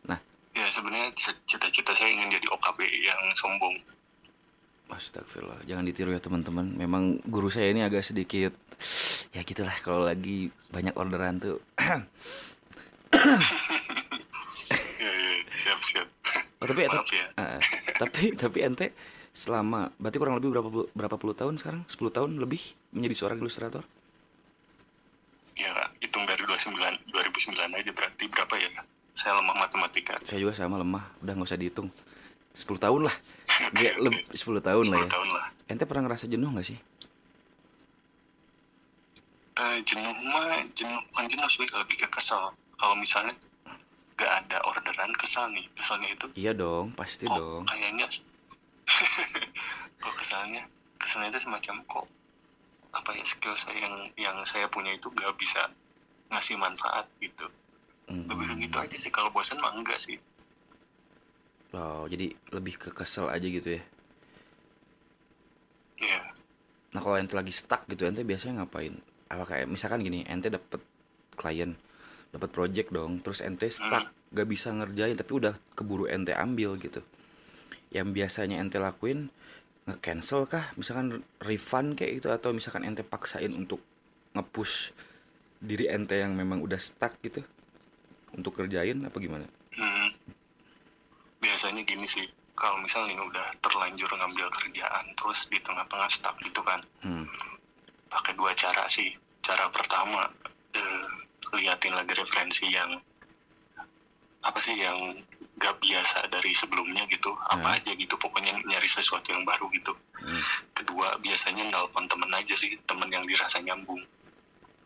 Nah. 0.09 0.19
ya 0.57 0.67
sebenarnya 0.73 1.13
cita-cita 1.47 1.93
saya 1.95 2.11
ingin 2.11 2.35
jadi 2.35 2.47
OKB 2.51 2.81
yang 3.05 3.21
sombong 3.37 3.77
Astagfirullah, 4.89 5.69
jangan 5.69 5.85
ditiru 5.85 6.17
ya 6.17 6.19
teman-teman. 6.19 6.73
Memang 6.73 7.21
guru 7.29 7.53
saya 7.53 7.69
ini 7.71 7.85
agak 7.85 8.01
sedikit 8.03 8.57
ya 9.37 9.45
gitulah 9.45 9.77
kalau 9.85 10.09
lagi 10.09 10.49
banyak 10.73 10.97
orderan 10.97 11.37
tuh. 11.37 11.61
ya, 14.99 15.11
ya, 15.13 15.33
siap 15.53 15.79
siap 15.85 16.09
Oh, 16.59 16.67
tapi 16.67 16.89
maaf 16.91 17.07
ya 17.13 17.27
Ah, 17.39 17.61
tapi 18.01 18.35
tapi 18.35 18.59
ente 18.67 18.91
selama 19.39 19.95
berarti 20.03 20.19
kurang 20.19 20.43
lebih 20.43 20.51
berapa 20.51 20.71
berapa 20.99 21.15
puluh 21.15 21.39
tahun 21.39 21.63
sekarang? 21.63 21.87
10 21.87 21.95
tahun 22.11 22.31
lebih 22.43 22.59
menjadi 22.91 23.15
seorang 23.15 23.39
ilustrator? 23.39 23.87
Ya 25.55 25.71
hitung 26.03 26.27
dari 26.27 26.43
29 26.43 26.75
2009 27.15 27.55
aja 27.55 27.91
berarti 27.95 28.25
berapa 28.27 28.55
ya? 28.59 28.83
Saya 29.15 29.39
lemah 29.39 29.55
matematika. 29.63 30.19
Saya 30.27 30.43
juga 30.43 30.59
sama 30.59 30.83
lemah 30.83 31.07
udah 31.23 31.33
nggak 31.39 31.49
usah 31.55 31.59
dihitung. 31.59 31.87
10 32.59 32.67
tahun 32.83 33.07
lah. 33.07 33.15
Oke, 33.71 33.91
leb- 34.03 34.23
oke. 34.27 34.35
10 34.35 34.59
tahun 34.59 34.85
lah 34.91 35.03
10 35.03 35.07
ya 35.07 35.11
tahun 35.15 35.29
lah. 35.35 35.47
Ente 35.71 35.85
pernah 35.87 36.03
ngerasa 36.07 36.27
jenuh 36.27 36.51
nggak 36.51 36.67
sih? 36.67 36.79
Eh, 39.59 39.79
jenuh 39.83 40.15
mah 40.31 40.63
jenuh 40.75 40.99
bukan 41.11 41.25
jenuh 41.27 41.49
sih 41.51 41.67
lebih 41.67 41.97
ke 41.99 42.09
kesel. 42.11 42.55
Kalau 42.79 42.95
misalnya 42.95 43.35
gak 44.15 44.47
ada 44.47 44.63
orderan 44.67 45.11
kesel 45.19 45.51
nih. 45.51 45.67
Keselnya 45.75 46.11
itu 46.15 46.27
iya 46.39 46.55
dong 46.55 46.95
pasti 46.95 47.27
kok 47.27 47.35
dong. 47.35 47.63
kayaknya 47.67 48.07
kok 50.03 50.15
keselnya 50.19 50.63
keselnya 50.99 51.31
itu 51.31 51.41
semacam 51.47 51.77
kok 51.87 52.07
apa 52.93 53.11
ya 53.15 53.25
skill 53.25 53.55
saya 53.55 53.79
yang 53.79 53.95
yang 54.17 54.37
saya 54.49 54.67
punya 54.73 54.97
itu 54.97 55.13
gak 55.13 55.37
bisa 55.37 55.69
ngasih 56.33 56.57
manfaat 56.61 57.09
gitu. 57.21 57.47
Hmm. 58.09 58.25
lebih 58.25 58.57
gitu 58.65 58.77
aja 58.81 58.97
sih 58.97 59.13
kalau 59.13 59.29
bosan 59.29 59.61
mah 59.61 59.77
enggak 59.77 60.01
sih. 60.01 60.17
Oh 61.77 62.09
jadi 62.09 62.33
lebih 62.57 62.81
ke 62.81 62.89
kesel 62.97 63.29
aja 63.29 63.45
gitu 63.45 63.77
ya? 63.77 63.83
Iya. 66.01 66.21
Nah 66.97 67.01
kalau 67.05 67.21
ente 67.21 67.37
lagi 67.37 67.53
stuck 67.53 67.85
gitu 67.85 68.09
ente 68.09 68.25
biasanya 68.25 68.65
ngapain? 68.65 68.97
Apa 69.29 69.45
kayak 69.45 69.69
misalkan 69.69 70.01
gini 70.01 70.25
ente 70.25 70.49
dapet 70.49 70.81
klien 71.37 71.77
dapat 72.33 72.49
project 72.53 72.89
dong 72.93 73.21
terus 73.25 73.41
ente 73.41 73.69
stuck 73.69 74.09
gak 74.33 74.49
bisa 74.49 74.69
ngerjain 74.73 75.17
tapi 75.17 75.33
udah 75.33 75.57
keburu 75.73 76.05
ente 76.09 76.37
ambil 76.37 76.77
gitu 76.77 77.01
yang 77.95 78.13
biasanya 78.13 78.61
ente 78.61 78.77
lakuin 78.81 79.33
nge-cancel 79.89 80.45
kah 80.45 80.69
misalkan 80.77 81.25
refund 81.41 81.97
kayak 81.97 82.21
gitu 82.21 82.29
atau 82.29 82.53
misalkan 82.53 82.85
ente 82.85 83.01
paksain 83.01 83.49
untuk 83.57 83.81
nge-push 84.37 84.93
diri 85.59 85.89
ente 85.89 86.21
yang 86.21 86.37
memang 86.37 86.61
udah 86.61 86.77
stuck 86.77 87.17
gitu 87.25 87.41
untuk 88.37 88.61
kerjain 88.61 89.01
apa 89.09 89.17
gimana 89.17 89.49
Hmm. 89.79 90.11
Biasanya 91.39 91.87
gini 91.87 92.11
sih, 92.11 92.27
kalau 92.59 92.83
misalnya 92.83 93.15
nih 93.15 93.23
udah 93.31 93.47
terlanjur 93.63 94.11
ngambil 94.11 94.51
kerjaan, 94.51 95.15
terus 95.15 95.47
di 95.47 95.63
tengah-tengah 95.63 96.11
stuck 96.11 96.35
gitu 96.43 96.61
kan, 96.67 96.83
hmm. 97.07 97.31
pakai 98.11 98.35
dua 98.35 98.51
cara 98.59 98.91
sih. 98.91 99.15
Cara 99.39 99.71
pertama, 99.71 100.27
eh, 100.75 101.09
liatin 101.55 101.95
lagi 101.95 102.13
referensi 102.19 102.67
yang 102.67 102.99
apa 104.43 104.59
sih 104.59 104.75
yang 104.75 105.23
gak 105.59 105.77
biasa 105.77 106.27
dari 106.29 106.51
sebelumnya 106.51 107.03
gitu, 107.07 107.35
apa 107.43 107.61
Hmm. 107.65 107.77
aja 107.77 107.91
gitu, 107.93 108.15
pokoknya 108.15 108.55
nyari 108.63 108.87
sesuatu 108.87 109.27
yang 109.29 109.43
baru 109.43 109.67
gitu. 109.71 109.91
Hmm. 110.17 110.43
Kedua, 110.73 111.19
biasanya 111.19 111.67
nelpon 111.67 112.07
temen 112.07 112.31
aja 112.31 112.55
sih, 112.55 112.79
temen 112.81 113.07
yang 113.09 113.23
dirasa 113.23 113.59
nyambung. 113.59 113.99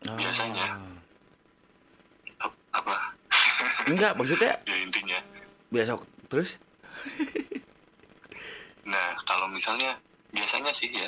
Biasanya. 0.03 0.73
Oh. 0.75 0.99
Ap- 2.43 2.61
Apa? 2.73 2.95
enggak 3.87 4.13
maksudnya 4.13 4.57
Ya 4.63 4.75
intinya. 4.77 5.19
besok 5.69 6.03
terus 6.27 6.57
Nah, 8.83 9.15
kalau 9.23 9.47
misalnya 9.47 9.95
biasanya 10.29 10.69
sih 10.69 10.89
ya 10.89 11.07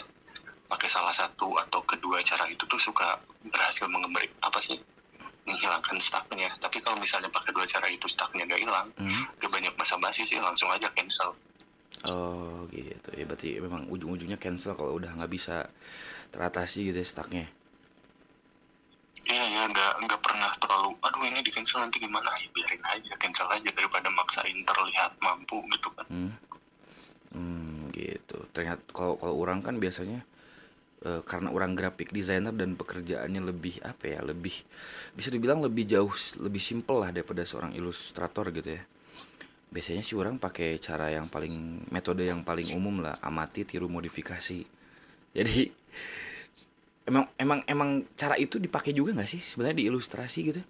pakai 0.65 0.87
salah 0.87 1.11
satu 1.11 1.53
atau 1.59 1.83
kedua 1.83 2.21
cara 2.21 2.47
itu 2.47 2.63
tuh 2.63 2.79
suka 2.79 3.19
berhasil 3.43 3.85
mengembali 3.85 4.29
apa 4.39 4.57
sih 4.59 4.77
menghilangkan 5.45 5.97
stucknya. 6.01 6.49
Tapi 6.57 6.81
kalau 6.81 6.97
misalnya 6.97 7.29
pakai 7.29 7.53
dua 7.53 7.65
cara 7.69 7.87
itu 7.87 8.09
stucknya 8.09 8.49
gak 8.49 8.61
hilang, 8.61 8.87
hmm. 8.97 9.39
gak 9.39 9.51
banyak 9.53 9.73
basa-basi 9.77 10.25
sih 10.25 10.41
langsung 10.41 10.69
aja 10.73 10.89
cancel. 10.91 11.37
Oh 12.05 12.67
gitu 12.69 13.09
ya 13.15 13.25
berarti 13.25 13.57
memang 13.57 13.89
ujung-ujungnya 13.89 14.37
cancel 14.37 14.77
kalau 14.77 14.93
udah 14.99 15.15
nggak 15.15 15.31
bisa 15.31 15.65
teratasi 16.29 16.91
gitu 16.91 17.01
ya 17.01 17.07
stucknya. 17.07 17.45
Iya, 19.25 19.41
iya 19.41 19.61
ya 19.65 19.71
nggak 19.73 19.93
nggak 20.05 20.21
pernah 20.21 20.53
terlalu 20.61 20.93
aduh 21.01 21.25
ini 21.25 21.41
di 21.41 21.49
cancel 21.49 21.81
nanti 21.81 21.97
gimana 21.97 22.29
ya 22.37 22.45
biarin 22.53 22.83
aja 22.85 23.13
cancel 23.17 23.49
aja 23.49 23.69
daripada 23.73 24.05
maksain 24.13 24.53
terlihat 24.61 25.17
mampu 25.17 25.65
gitu 25.73 25.89
kan 25.97 26.05
hmm. 26.13 26.31
Hmm, 27.33 27.89
gitu 27.89 28.37
ternyata 28.53 28.85
kalau 28.93 29.17
kalau 29.17 29.33
orang 29.41 29.65
kan 29.65 29.81
biasanya 29.81 30.21
eh, 31.05 31.21
karena 31.21 31.53
orang 31.53 31.77
graphic 31.77 32.09
designer 32.09 32.51
dan 32.51 32.73
pekerjaannya 32.73 33.41
lebih 33.45 33.77
apa 33.85 34.17
ya 34.17 34.19
lebih 34.25 34.65
bisa 35.13 35.29
dibilang 35.29 35.61
lebih 35.61 35.85
jauh 35.85 36.11
lebih 36.41 36.59
simple 36.59 37.05
lah 37.05 37.13
daripada 37.13 37.45
seorang 37.45 37.77
ilustrator 37.77 38.49
gitu 38.49 38.81
ya. 38.81 38.83
Biasanya 39.69 40.01
sih 40.01 40.17
orang 40.17 40.41
pakai 40.41 40.81
cara 40.81 41.13
yang 41.13 41.29
paling 41.29 41.85
metode 41.93 42.25
yang 42.25 42.41
paling 42.41 42.73
umum 42.73 43.05
lah 43.05 43.19
amati 43.21 43.67
tiru 43.67 43.85
modifikasi. 43.85 44.65
Jadi 45.35 45.67
emang 47.05 47.27
emang 47.37 47.59
emang 47.69 47.89
cara 48.17 48.39
itu 48.39 48.57
dipakai 48.57 48.95
juga 48.95 49.13
nggak 49.13 49.29
sih 49.29 49.41
sebenarnya 49.43 49.77
di 49.77 49.85
ilustrasi 49.91 50.39
gitu? 50.41 50.61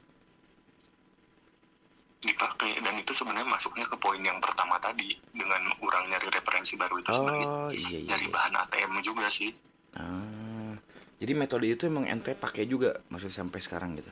Dipakai 2.26 2.82
dan 2.82 2.98
itu 2.98 3.14
sebenarnya 3.14 3.46
masuknya 3.46 3.86
ke 3.86 3.96
poin 4.02 4.18
yang 4.18 4.42
pertama 4.42 4.82
tadi 4.82 5.14
dengan 5.30 5.70
orang 5.86 6.10
nyari 6.10 6.28
referensi 6.34 6.74
baru 6.74 6.98
itu 6.98 7.14
sebenarnya. 7.14 7.46
Oh 7.46 7.70
iya 7.70 8.02
iya, 8.02 8.10
nyari 8.10 8.26
iya. 8.26 8.34
bahan 8.34 8.54
ATM 8.66 8.94
juga 9.06 9.30
sih 9.30 9.54
Ah, 9.96 10.76
jadi 11.18 11.32
metode 11.32 11.66
itu 11.66 11.88
emang 11.88 12.04
ente 12.04 12.36
pakai 12.36 12.68
juga 12.68 13.00
maksudnya 13.08 13.40
sampai 13.40 13.60
sekarang 13.64 13.96
gitu 13.96 14.12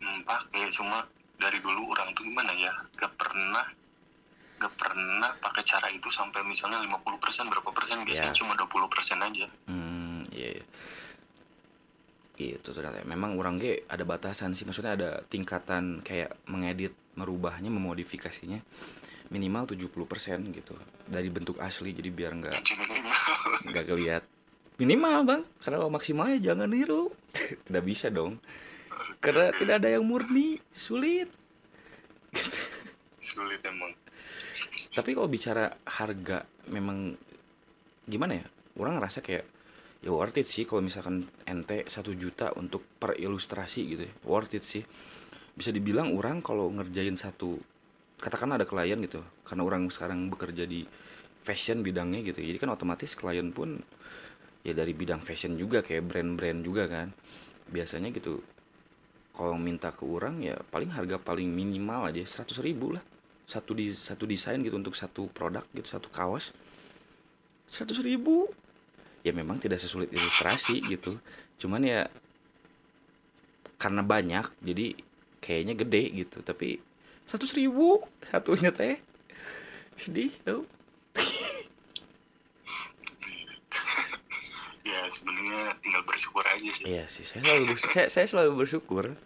hmm, 0.00 0.26
pakai 0.26 0.66
cuma 0.70 1.06
dari 1.34 1.58
dulu 1.58 1.90
orang 1.90 2.10
tuh 2.12 2.26
gimana 2.26 2.50
ya 2.54 2.72
gak 2.94 3.14
pernah 3.14 3.62
gak 4.58 4.74
pernah 4.74 5.30
pakai 5.38 5.62
cara 5.62 5.86
itu 5.90 6.08
sampai 6.08 6.42
misalnya 6.42 6.82
50% 6.82 6.98
berapa 7.46 7.70
persen 7.70 8.02
biasanya 8.02 8.32
Ya. 8.32 8.38
cuma 8.38 8.54
20% 8.54 8.70
aja 9.20 9.46
Hmm, 9.66 10.26
iya. 10.30 10.58
iya. 10.58 10.64
Gitu 12.34 12.74
ternyata. 12.74 13.06
Memang 13.06 13.38
orang 13.38 13.62
ge 13.62 13.86
ada 13.86 14.02
batasan 14.02 14.58
sih. 14.58 14.66
Maksudnya 14.66 14.98
ada 14.98 15.10
tingkatan 15.22 16.02
kayak 16.02 16.34
mengedit, 16.50 16.90
merubahnya, 17.14 17.70
memodifikasinya 17.70 18.58
minimal 19.32 19.64
70% 19.68 19.88
gitu 20.52 20.74
dari 21.08 21.28
bentuk 21.32 21.56
asli 21.60 21.96
jadi 21.96 22.10
biar 22.12 22.32
nggak 22.36 22.56
nggak 23.72 23.86
kelihat 23.88 24.24
minimal 24.78 25.22
bang. 25.26 25.42
Karena 25.62 25.76
kalau 25.82 25.92
maksimalnya 25.92 26.38
jangan 26.42 26.68
niru. 26.70 27.14
Tidak 27.66 27.84
bisa 27.84 28.10
dong. 28.10 28.38
Karena 29.18 29.50
tidak 29.56 29.80
ada 29.80 29.88
yang 29.88 30.04
murni 30.04 30.60
sulit. 30.68 31.32
Sulit 33.16 33.60
emang. 33.64 33.96
Tapi 34.92 35.10
kalau 35.16 35.28
bicara 35.32 35.72
harga 35.88 36.44
memang 36.68 37.16
gimana 38.04 38.36
ya? 38.36 38.46
Orang 38.76 39.00
ngerasa 39.00 39.24
kayak 39.24 39.48
ya 40.04 40.12
worth 40.12 40.36
it 40.36 40.44
sih 40.44 40.68
kalau 40.68 40.84
misalkan 40.84 41.24
ente 41.48 41.88
satu 41.88 42.12
juta 42.12 42.52
untuk 42.60 42.84
per 42.84 43.16
ilustrasi 43.16 43.80
gitu 43.96 44.02
ya. 44.04 44.12
Worth 44.28 44.60
it 44.60 44.64
sih. 44.68 44.84
Bisa 45.56 45.72
dibilang 45.72 46.12
orang 46.12 46.44
kalau 46.44 46.68
ngerjain 46.68 47.16
satu 47.16 47.56
katakan 48.24 48.56
ada 48.56 48.64
klien 48.64 48.96
gitu 49.04 49.20
karena 49.44 49.62
orang 49.68 49.92
sekarang 49.92 50.32
bekerja 50.32 50.64
di 50.64 50.88
fashion 51.44 51.84
bidangnya 51.84 52.24
gitu 52.24 52.40
jadi 52.40 52.56
kan 52.56 52.72
otomatis 52.72 53.12
klien 53.12 53.52
pun 53.52 53.84
ya 54.64 54.72
dari 54.72 54.96
bidang 54.96 55.20
fashion 55.20 55.60
juga 55.60 55.84
kayak 55.84 56.08
brand-brand 56.08 56.64
juga 56.64 56.88
kan. 56.88 57.12
Biasanya 57.68 58.08
gitu 58.10 58.40
kalau 59.36 59.60
minta 59.60 59.92
ke 59.92 60.02
orang 60.08 60.40
ya 60.40 60.56
paling 60.72 60.90
harga 60.90 61.20
paling 61.20 61.46
minimal 61.46 62.08
aja 62.08 62.24
100 62.24 62.64
ribu 62.64 62.96
lah. 62.96 63.04
Satu 63.44 63.76
di 63.76 63.92
satu 63.92 64.24
desain 64.24 64.56
gitu 64.64 64.74
untuk 64.80 64.96
satu 64.96 65.28
produk 65.28 65.62
gitu 65.76 65.84
satu 65.84 66.08
kaos. 66.08 66.56
100 67.68 68.00
ribu? 68.00 68.48
Ya 69.20 69.36
memang 69.36 69.60
tidak 69.60 69.84
sesulit 69.84 70.08
ilustrasi 70.08 70.80
gitu. 70.88 71.20
Cuman 71.60 71.84
ya 71.84 72.08
karena 73.76 74.00
banyak 74.00 74.48
jadi 74.64 74.96
kayaknya 75.44 75.76
gede 75.76 76.24
gitu. 76.24 76.40
Tapi 76.40 76.80
100 77.26 77.56
ribu 77.56 78.04
satunya 78.22 78.70
teh 78.70 79.00
sedih 79.96 80.30
tau 80.42 80.66
ya 84.84 85.00
sebenarnya 85.08 85.72
tinggal 85.80 86.02
bersyukur 86.04 86.44
aja 86.44 86.70
sih 86.70 86.84
Iya 86.84 87.04
sih, 87.08 87.24
saya 87.24 87.40
selalu 87.42 87.64
bersyukur. 87.72 87.90
saya, 87.90 88.06
saya 88.10 88.26
selalu 88.28 88.52
bersyukur. 88.56 89.04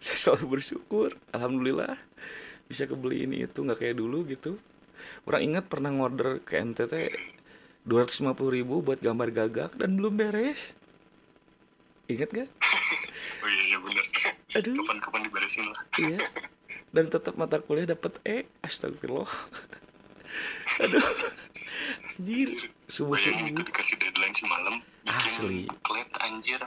Saya 0.00 0.16
selalu 0.16 0.56
bersyukur. 0.56 1.12
Alhamdulillah 1.28 1.92
bisa 2.64 2.88
kebeli 2.88 3.28
ini 3.28 3.44
itu 3.44 3.60
nggak 3.60 3.84
kayak 3.84 4.00
dulu 4.00 4.24
gitu. 4.24 4.56
Orang 5.28 5.44
ingat 5.44 5.68
pernah 5.68 5.92
ngorder 5.92 6.40
ke 6.40 6.56
NTT 6.56 7.12
250 7.84 8.32
ribu 8.48 8.80
buat 8.80 8.96
gambar 8.96 9.28
gagak 9.28 9.76
dan 9.76 10.00
belum 10.00 10.16
beres. 10.16 10.72
Ingat 12.08 12.32
gak? 12.32 12.48
oh 13.44 13.46
iya 13.46 13.62
iya 13.68 13.76
bener 13.76 14.04
Aduh. 14.56 14.72
kapan-kapan 14.80 15.20
diberesin 15.28 15.68
lah 15.68 15.78
Iya. 16.00 16.18
Dan 16.90 17.06
tetap 17.06 17.38
mata 17.38 17.62
kuliah 17.62 17.86
dapat 17.86 18.18
E. 18.22 18.50
Astagfirullah. 18.60 19.30
Aduh. 20.82 21.06
Anjir, 22.20 22.50
subuh 22.84 23.16
bayangin 23.16 23.50
itu 23.50 23.56
subuh. 23.56 23.66
dikasih 23.72 23.96
deadline 23.96 24.36
semalam 24.36 24.74
bikin 25.00 25.30
Asli. 25.32 25.60
buklet 25.64 26.10
anjir 26.20 26.60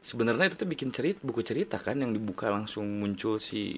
Sebenarnya 0.00 0.48
itu 0.50 0.56
tuh 0.58 0.66
bikin 0.66 0.88
cerita, 0.90 1.20
buku 1.22 1.44
cerita 1.44 1.76
kan 1.78 2.00
yang 2.00 2.10
dibuka 2.10 2.48
langsung 2.48 2.98
muncul 2.98 3.36
si 3.36 3.76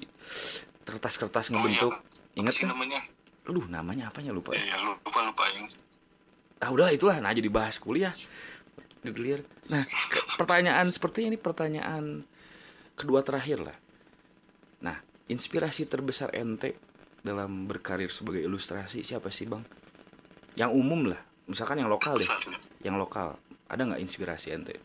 kertas-kertas 0.81 1.51
ngebentuk. 1.51 1.91
Oh, 1.93 2.39
Ingat 2.39 2.53
sih 2.55 2.63
kan? 2.65 2.73
namanya 2.73 3.03
Aduh, 3.45 3.67
namanya 3.67 4.09
apanya 4.09 4.31
lupa 4.31 4.55
ya, 4.55 4.63
ya. 4.63 4.77
lupa 4.79 5.19
lupa 5.21 5.43
yang 5.51 5.67
Ah, 6.61 6.69
udahlah 6.71 6.93
itulah 6.93 7.17
nah 7.19 7.33
jadi 7.35 7.49
bahas 7.51 7.77
kuliah. 7.77 8.13
Digelir. 9.01 9.41
Nah, 9.73 9.81
pertanyaan 10.37 10.87
seperti 10.93 11.25
ini 11.25 11.35
pertanyaan 11.35 12.21
kedua 12.95 13.25
terakhir 13.25 13.65
lah. 13.65 13.77
Inspirasi 15.29 15.85
terbesar 15.85 16.33
ente 16.33 16.79
dalam 17.21 17.69
berkarir 17.69 18.09
sebagai 18.09 18.41
ilustrasi 18.41 19.05
siapa 19.05 19.29
sih, 19.29 19.45
Bang? 19.45 19.61
Yang 20.57 20.71
umum 20.73 21.11
lah. 21.13 21.21
Misalkan 21.45 21.83
yang 21.83 21.91
lokal 21.91 22.17
deh. 22.17 22.29
Yang 22.81 22.97
lokal. 22.97 23.27
Ada 23.69 23.81
nggak 23.87 24.01
inspirasi 24.01 24.55
ente? 24.55 24.75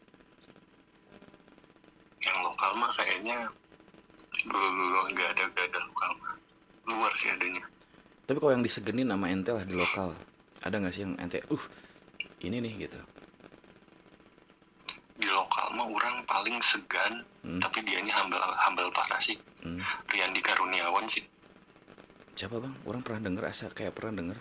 yang 2.27 2.39
lokal 2.43 2.71
mah 2.77 2.91
kayaknya 2.91 3.39
dulu 4.47 5.01
nggak 5.15 5.29
ada 5.37 5.43
nggak 5.47 5.67
ada 5.71 5.79
lokal 5.87 6.11
mah 6.21 6.35
luar 6.87 7.13
sih 7.19 7.31
adanya 7.31 7.65
Tapi 8.27 8.39
kalau 8.43 8.53
yang 8.59 8.67
disegenin 8.67 9.07
nama 9.07 9.31
ente 9.31 9.55
lah 9.55 9.63
di 9.63 9.79
lokal. 9.79 10.11
Ada 10.67 10.83
nggak 10.83 10.95
sih 10.99 11.07
yang 11.07 11.15
ente, 11.15 11.47
uh, 11.47 11.65
ini 12.43 12.59
nih 12.59 12.91
gitu. 12.91 12.99
Lokal 15.47 15.67
mah 15.73 15.87
orang 15.87 16.25
paling 16.25 16.57
segan 16.59 17.23
Hmm. 17.41 17.57
tapi 17.57 17.81
dianya 17.81 18.13
hambal 18.13 18.37
hambal 18.59 18.91
parah 18.91 19.17
sih 19.17 19.33
Hmm. 19.63 19.79
Riyandi 20.07 20.41
Karuniawan 20.41 21.07
sih 21.07 21.23
Siapa, 22.35 22.59
Bang? 22.59 22.75
Orang 22.83 23.01
pernah 23.01 23.23
denger 23.23 23.47
asa 23.47 23.71
kayak 23.71 23.93
pernah 23.93 24.19
denger. 24.19 24.37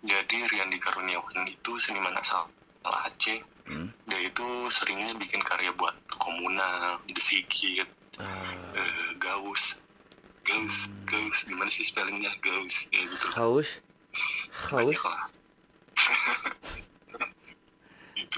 jadi 0.00 0.36
Riyandi 0.46 0.78
Karuniawan 0.78 1.44
itu 1.44 1.76
seniman 1.76 2.14
asal 2.14 2.46
Aceh 2.80 3.42
Hmm. 3.66 3.90
dia 4.06 4.16
itu 4.22 4.46
seringnya 4.70 5.10
bikin 5.12 5.42
karya 5.42 5.72
buat 5.72 5.92
komunal 6.08 6.96
The 7.04 7.18
Sigit 7.18 7.84
Ah, 8.16 8.72
eh, 8.72 9.12
Gaus 9.18 9.76
Gaus 10.40 10.86
Gaus 11.02 11.42
gimana 11.42 11.66
sih 11.66 11.82
spellingnya 11.82 12.30
Gaus 12.38 12.86
ya 12.88 13.02
gitu 13.02 13.26
lah 13.26 13.34
haus. 13.42 13.82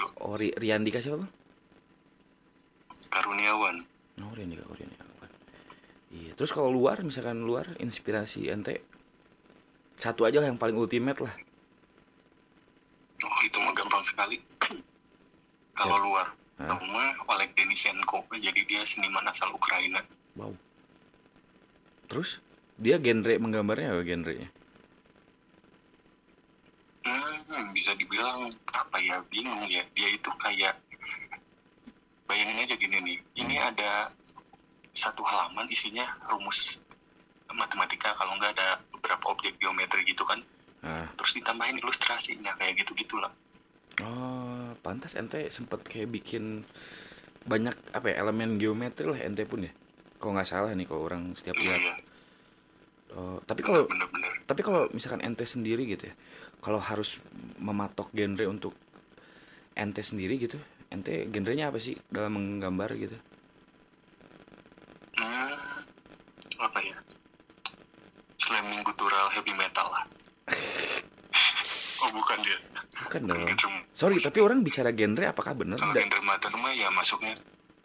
Haus. 0.00 0.10
Banyak 0.10 0.22
lah 0.22 0.24
itu 0.24 0.24
Oh, 0.24 0.34
Ri- 0.34 0.54
Riandika 0.54 0.98
siapa, 0.98 1.18
Bang? 1.18 1.32
Karuniawan 3.08 3.76
Oh, 4.18 4.32
Riandika, 4.32 4.62
oh, 4.64 4.74
Riandika. 4.74 5.04
Iya, 6.08 6.32
terus 6.32 6.50
kalau 6.50 6.68
luar 6.68 6.98
misalkan 7.00 7.38
luar 7.38 7.76
inspirasi 7.76 8.48
ente 8.48 8.80
satu 9.94 10.24
aja 10.24 10.38
lah 10.38 10.48
yang 10.48 10.56
paling 10.56 10.74
ultimate 10.74 11.20
lah. 11.20 11.34
oh 13.18 13.40
itu 13.42 13.58
mah 13.58 13.74
gampang 13.74 14.00
sekali 14.00 14.38
kalau 15.78 15.98
luar? 16.00 16.26
Nama 16.56 17.04
Oleg 17.28 17.52
Denisenko 17.52 18.24
jadi 18.32 18.60
dia 18.64 18.82
seniman 18.82 19.22
asal 19.24 19.50
Ukraina 19.50 20.02
Wow. 20.32 20.54
Terus 22.08 22.40
dia 22.74 22.96
genre 22.96 23.34
menggambarnya 23.36 23.92
apa 23.92 24.02
genrenya? 24.02 24.48
Hmm, 27.48 27.72
bisa 27.72 27.96
dibilang 27.96 28.52
apa 28.74 28.96
ya 29.00 29.22
bingung 29.28 29.64
ya. 29.68 29.82
Dia 29.96 30.08
itu 30.12 30.30
kayak 30.36 30.76
bayangin 32.28 32.64
aja 32.64 32.74
gini 32.76 32.96
nih. 33.02 33.18
Ini 33.40 33.54
ada 33.60 34.12
satu 34.92 35.22
halaman 35.24 35.68
isinya 35.70 36.04
rumus 36.28 36.78
matematika 37.48 38.12
kalau 38.12 38.36
nggak 38.36 38.52
ada 38.54 38.76
beberapa 38.92 39.32
objek 39.32 39.56
geometri 39.56 40.04
gitu 40.04 40.22
kan. 40.26 40.38
Ah, 40.78 41.10
terus 41.18 41.34
ditambahin 41.34 41.74
ilustrasinya 41.82 42.54
kayak 42.54 42.86
gitu 42.86 42.94
gitulah 42.94 43.34
oh, 44.04 44.74
pantas 44.82 45.18
ente 45.18 45.50
sempet 45.50 45.82
kayak 45.86 46.10
bikin 46.10 46.62
banyak 47.48 47.74
apa 47.94 48.12
ya 48.12 48.22
elemen 48.22 48.60
geometri 48.60 49.08
lah 49.08 49.18
ente 49.18 49.42
pun 49.48 49.64
ya. 49.66 49.72
Kalau 50.18 50.34
nggak 50.34 50.50
salah 50.50 50.74
nih 50.74 50.86
kalau 50.86 51.06
orang 51.06 51.32
setiap 51.38 51.56
iya 51.58 51.64
lihat. 51.64 51.80
iya. 51.80 51.94
Oh, 53.16 53.40
tapi 53.48 53.64
kalau 53.64 53.88
tapi 54.44 54.60
kalau 54.60 54.84
misalkan 54.92 55.24
ente 55.24 55.48
sendiri 55.48 55.88
gitu 55.88 56.12
ya, 56.12 56.14
kalau 56.58 56.82
harus 56.82 57.22
mematok 57.58 58.10
genre 58.10 58.44
untuk 58.50 58.74
ente 59.78 60.02
sendiri 60.02 60.38
gitu, 60.42 60.58
ente 60.90 61.30
genrenya 61.30 61.70
apa 61.70 61.78
sih 61.78 61.94
dalam 62.10 62.34
menggambar 62.34 62.90
gitu? 62.98 63.16
Hmm, 65.18 65.54
apa 66.58 66.78
ya? 66.82 66.96
Slamming 68.38 68.82
gutural 68.82 69.30
heavy 69.34 69.54
metal 69.54 69.86
lah. 69.90 70.04
Oh 71.98 72.14
bukan 72.14 72.38
dia. 72.46 72.54
Bukan 73.10 73.20
dong. 73.26 73.42
sorry 73.90 74.22
tapi 74.22 74.38
orang 74.38 74.62
bicara 74.62 74.94
genre 74.94 75.34
apakah 75.34 75.50
bener 75.58 75.82
kalau 75.82 75.90
genre 75.98 76.22
mater 76.22 76.54
mah 76.54 76.70
ya 76.70 76.94
masuknya 76.94 77.34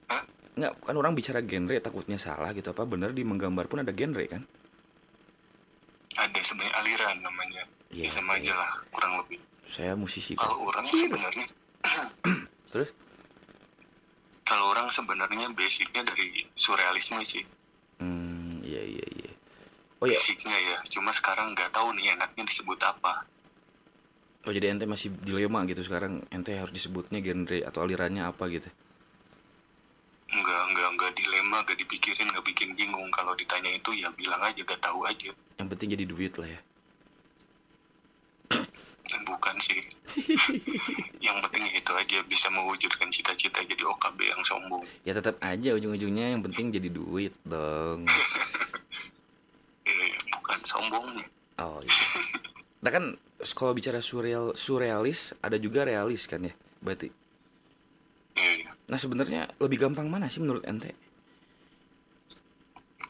Hah? 0.05 0.21
nggak 0.53 0.85
kan 0.85 0.95
orang 1.01 1.17
bicara 1.17 1.41
genre 1.41 1.73
takutnya 1.81 2.21
salah 2.21 2.53
gitu. 2.53 2.69
Apa 2.77 2.85
bener 2.85 3.09
di 3.09 3.25
menggambar 3.25 3.65
pun 3.65 3.81
ada 3.81 3.89
genre 3.89 4.21
kan 4.29 4.45
ada 6.29 6.39
sebenarnya 6.39 6.75
aliran 6.79 7.17
namanya. 7.21 7.63
Iya, 7.93 8.07
ya 8.07 8.09
sama 8.09 8.35
oke. 8.35 8.39
aja 8.41 8.53
lah 8.57 8.71
kurang 8.89 9.13
lebih. 9.21 9.39
Saya 9.69 9.93
musisi 9.93 10.33
kan 10.33 10.49
kalau 10.49 10.69
orang 10.69 10.85
Sih, 10.85 11.05
sebenarnya 11.05 11.45
terus? 12.71 12.89
Kalau 14.43 14.65
orang 14.75 14.91
sebenarnya 14.91 15.47
basicnya 15.55 16.01
dari 16.03 16.45
surrealisme 16.55 17.21
sih. 17.23 17.43
Hmm 18.01 18.59
iya 18.65 18.81
iya 18.81 19.05
iya. 19.07 19.31
Oh 20.03 20.07
ya 20.09 20.19
basicnya 20.19 20.55
ya 20.55 20.77
cuma 20.89 21.15
sekarang 21.15 21.51
nggak 21.53 21.71
tahu 21.71 21.95
nih 21.95 22.15
enaknya 22.15 22.43
disebut 22.47 22.79
apa. 22.83 23.23
Oh 24.43 24.51
jadi 24.51 24.75
ente 24.75 24.83
masih 24.83 25.15
dilema 25.23 25.63
gitu 25.67 25.85
sekarang. 25.85 26.23
Ente 26.27 26.55
harus 26.59 26.75
disebutnya 26.75 27.23
genre 27.23 27.63
atau 27.63 27.79
alirannya 27.83 28.27
apa 28.27 28.47
gitu 28.51 28.67
nggak 30.33 30.63
nggak 30.73 30.89
nggak 30.97 31.11
dilema 31.17 31.57
nggak 31.61 31.77
dipikirin 31.85 32.27
nggak 32.33 32.45
bikin 32.45 32.73
bingung. 32.73 33.09
Kalau 33.13 33.37
ditanya 33.37 33.69
itu 33.73 33.93
ya 33.93 34.09
bilang 34.17 34.41
aja 34.41 34.61
gak 34.65 34.81
tahu 34.81 35.05
aja. 35.05 35.31
Yang 35.61 35.67
penting 35.75 35.89
jadi 35.93 36.05
duit 36.09 36.33
lah 36.41 36.49
ya. 36.49 36.61
Dan 39.03 39.21
bukan 39.29 39.55
sih. 39.61 39.77
Yang 41.25 41.37
penting 41.47 41.63
itu 41.73 41.91
aja 41.93 42.17
bisa 42.25 42.47
mewujudkan 42.49 43.09
cita-cita 43.11 43.61
jadi 43.63 43.83
OKB 43.83 44.19
yang 44.31 44.43
sombong. 44.43 44.83
Ya 45.07 45.15
tetap 45.15 45.39
aja 45.39 45.75
ujung-ujungnya 45.75 46.35
yang 46.35 46.43
penting 46.43 46.71
jadi 46.73 46.89
duit 46.91 47.33
dong. 47.45 48.07
Eh, 49.83 50.15
bukan 50.31 50.59
sombongnya. 50.63 51.27
Oh 51.59 51.75
iya. 51.83 52.05
Nah 52.79 52.91
kan 52.91 53.19
kalau 53.51 53.75
bicara 53.75 53.99
surreal 53.99 54.55
surrealis 54.55 55.35
ada 55.43 55.59
juga 55.59 55.83
realis 55.83 56.23
kan 56.23 56.39
ya? 56.39 56.55
Berarti 56.79 57.11
eh, 58.37 58.65
nah 58.89 58.99
sebenarnya 58.99 59.49
lebih 59.61 59.77
gampang 59.81 60.07
mana 60.09 60.29
sih 60.29 60.41
menurut 60.41 60.65
ente? 60.65 60.93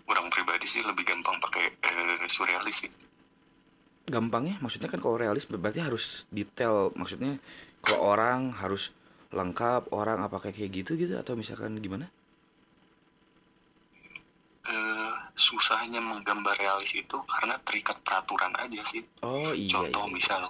Orang 0.07 0.27
pribadi 0.29 0.67
sih 0.67 0.83
lebih 0.83 1.03
gampang 1.07 1.39
pakai 1.39 1.65
eh, 1.79 2.25
surrealis 2.27 2.77
sih. 2.87 2.91
Gampangnya? 4.03 4.59
Maksudnya 4.59 4.91
kan 4.91 4.99
kalau 4.99 5.15
realis 5.15 5.47
berarti 5.47 5.79
harus 5.79 6.27
detail. 6.27 6.91
Maksudnya 6.93 7.39
kalau 7.79 8.03
orang 8.15 8.51
harus 8.59 8.91
lengkap 9.33 9.89
orang 9.95 10.21
apa 10.21 10.37
kayak 10.43 10.69
gitu 10.69 10.93
gitu 10.99 11.17
atau 11.17 11.33
misalkan 11.33 11.79
gimana? 11.79 12.11
Eh, 14.63 15.13
susahnya 15.35 15.99
menggambar 15.99 16.55
realis 16.55 16.95
itu 16.95 17.17
karena 17.27 17.59
terikat 17.67 17.99
peraturan 17.99 18.53
aja 18.55 18.79
sih. 18.87 19.03
Oh 19.19 19.51
iya 19.51 19.75
contoh 19.75 20.07
iya. 20.07 20.13
misal 20.15 20.41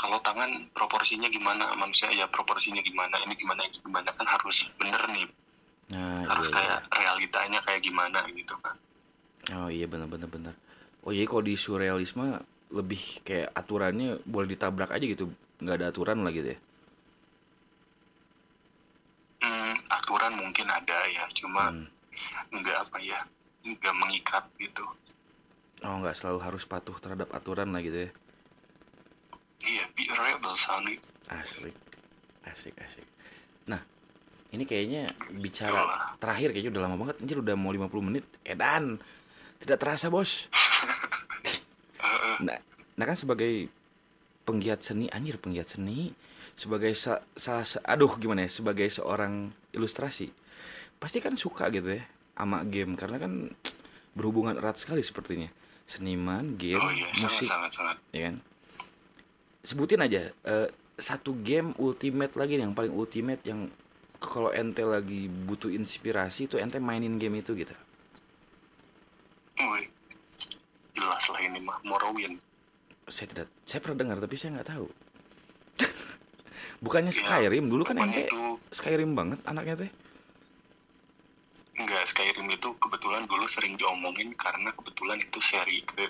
kalau 0.00 0.18
tangan 0.24 0.50
proporsinya 0.74 1.28
gimana 1.30 1.72
manusia 1.78 2.10
ya 2.10 2.26
proporsinya 2.26 2.82
gimana 2.82 3.18
ini 3.22 3.34
gimana 3.38 3.62
ini 3.64 3.78
gimana 3.78 4.08
kan 4.10 4.26
harus 4.26 4.66
bener 4.80 5.02
nih. 5.12 5.28
Nah 5.92 6.16
harus 6.24 6.48
iya, 6.48 6.56
iya. 6.56 6.56
kayak 6.56 6.78
realitanya 6.96 7.58
kayak 7.62 7.82
gimana 7.84 8.24
gitu 8.32 8.56
kan 8.64 8.76
oh 9.52 9.68
iya 9.68 9.84
benar 9.90 10.08
benar 10.08 10.30
benar 10.30 10.54
oh 11.04 11.10
jadi 11.12 11.26
kalau 11.28 11.42
di 11.44 11.54
surrealisme 11.58 12.40
lebih 12.72 13.20
kayak 13.26 13.52
aturannya 13.52 14.22
boleh 14.24 14.48
ditabrak 14.56 14.94
aja 14.94 15.04
gitu 15.04 15.28
nggak 15.60 15.76
ada 15.78 15.86
aturan 15.92 16.24
lah 16.24 16.32
gitu 16.32 16.56
ya? 16.56 16.58
Hmm, 19.42 19.74
aturan 19.90 20.32
mungkin 20.38 20.66
ada 20.70 20.98
ya 21.10 21.24
cuma 21.36 21.70
Hmm. 21.70 21.86
nggak 22.54 22.76
apa 22.88 22.98
ya 23.02 23.18
nggak 23.62 23.94
mengikat 23.94 24.44
gitu. 24.58 24.84
Oh 25.82 25.96
nggak 26.00 26.14
selalu 26.16 26.38
harus 26.42 26.64
patuh 26.64 26.94
terhadap 27.02 27.28
aturan 27.34 27.70
lah 27.74 27.82
gitu 27.82 28.08
ya 28.08 28.10
iya 29.64 29.84
be 29.94 30.04
a 30.10 30.14
rebel 30.14 30.54
Sani 30.54 30.98
asik 31.30 31.74
asik 32.44 32.74
asik. 32.76 33.06
Nah 33.70 33.80
ini 34.52 34.66
kayaknya 34.66 35.08
bicara 35.32 36.12
terakhir 36.18 36.52
kayaknya 36.52 36.72
udah 36.74 36.82
lama 36.84 36.96
banget. 36.98 37.16
Anjir 37.22 37.38
udah 37.40 37.54
mau 37.54 37.72
50 37.72 37.88
menit. 38.02 38.24
Edan 38.42 38.98
tidak 39.58 39.78
terasa 39.78 40.10
bos. 40.10 40.30
Nah, 42.42 42.58
nah 42.98 43.04
kan 43.06 43.14
sebagai 43.14 43.70
penggiat 44.42 44.82
seni 44.82 45.06
anjir 45.06 45.38
penggiat 45.38 45.70
seni 45.70 46.10
sebagai 46.58 46.90
sa, 46.98 47.22
sa- 47.38 47.62
sa- 47.62 47.84
aduh 47.86 48.18
gimana 48.18 48.42
ya 48.42 48.50
sebagai 48.50 48.90
seorang 48.90 49.54
ilustrasi 49.70 50.34
pasti 50.98 51.22
kan 51.22 51.38
suka 51.38 51.70
gitu 51.70 51.94
ya 51.98 52.02
sama 52.34 52.66
game. 52.66 52.98
Karena 52.98 53.22
kan 53.22 53.54
berhubungan 54.18 54.58
erat 54.58 54.82
sekali 54.82 55.06
sepertinya. 55.06 55.46
Seniman 55.86 56.58
game 56.58 56.82
oh 56.82 56.90
iya 56.90 57.06
sangat 57.14 57.30
musik. 57.38 57.46
sangat 57.46 57.70
sangat. 57.70 57.96
Ya 58.10 58.20
kan 58.32 58.36
sebutin 59.62 60.02
aja 60.02 60.30
eh, 60.30 60.68
satu 60.98 61.38
game 61.40 61.72
ultimate 61.78 62.34
lagi 62.34 62.58
nih 62.58 62.66
yang 62.68 62.74
paling 62.74 62.92
ultimate 62.92 63.42
yang 63.46 63.70
kalau 64.22 64.54
ente 64.54 64.86
lagi 64.86 65.26
butuh 65.26 65.70
inspirasi 65.70 66.46
tuh 66.46 66.62
ente 66.62 66.78
mainin 66.78 67.18
game 67.18 67.42
itu 67.42 67.58
gitu. 67.58 67.74
Jelas 70.92 71.24
lah 71.26 71.40
ini 71.42 71.58
mah 71.58 71.82
Morrowind. 71.82 72.38
Saya 73.10 73.26
tidak 73.26 73.48
saya 73.66 73.82
pernah 73.82 73.98
dengar 73.98 74.16
tapi 74.22 74.34
saya 74.38 74.60
nggak 74.60 74.68
tahu. 74.70 74.86
Bukannya 76.84 77.10
Ya, 77.10 77.18
Skyrim? 77.18 77.66
Dulu 77.66 77.82
kan 77.82 77.98
ente 77.98 78.30
itu 78.30 78.38
Skyrim 78.70 79.18
banget 79.18 79.42
anaknya 79.42 79.86
teh 79.86 79.90
Enggak, 81.72 82.04
Skyrim 82.04 82.52
itu 82.52 82.68
kebetulan 82.76 83.24
dulu 83.24 83.48
sering 83.48 83.80
diomongin 83.80 84.36
karena 84.36 84.76
kebetulan 84.76 85.16
itu 85.16 85.40
seri 85.40 85.80
ke 85.80 86.04